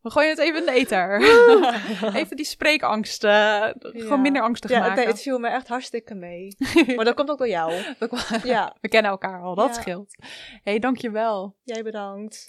We 0.00 0.10
gooien 0.10 0.30
het 0.30 0.38
even 0.38 0.58
in 0.60 0.66
de 0.66 0.72
ether. 0.72 1.20
even 2.20 2.36
die 2.36 2.44
spreekangst. 2.44 3.22
Ja. 3.22 3.74
Gewoon 3.80 4.20
minder 4.20 4.42
angstig 4.42 4.70
Ja, 4.70 4.78
maken. 4.78 5.06
het 5.06 5.22
viel 5.22 5.38
me 5.38 5.48
echt 5.48 5.68
hartstikke 5.68 6.14
mee. 6.14 6.56
maar 6.96 7.04
dat 7.04 7.14
komt 7.14 7.30
ook 7.30 7.38
door 7.38 7.48
jou. 7.48 7.72
Ja, 8.42 8.76
We 8.80 8.88
kennen 8.88 9.10
elkaar 9.10 9.42
al, 9.42 9.54
dat 9.54 9.74
scheelt. 9.74 10.14
Hé, 10.18 10.26
hey, 10.62 10.78
dankjewel. 10.78 11.56
jij 11.62 11.82
bedankt. 11.82 12.46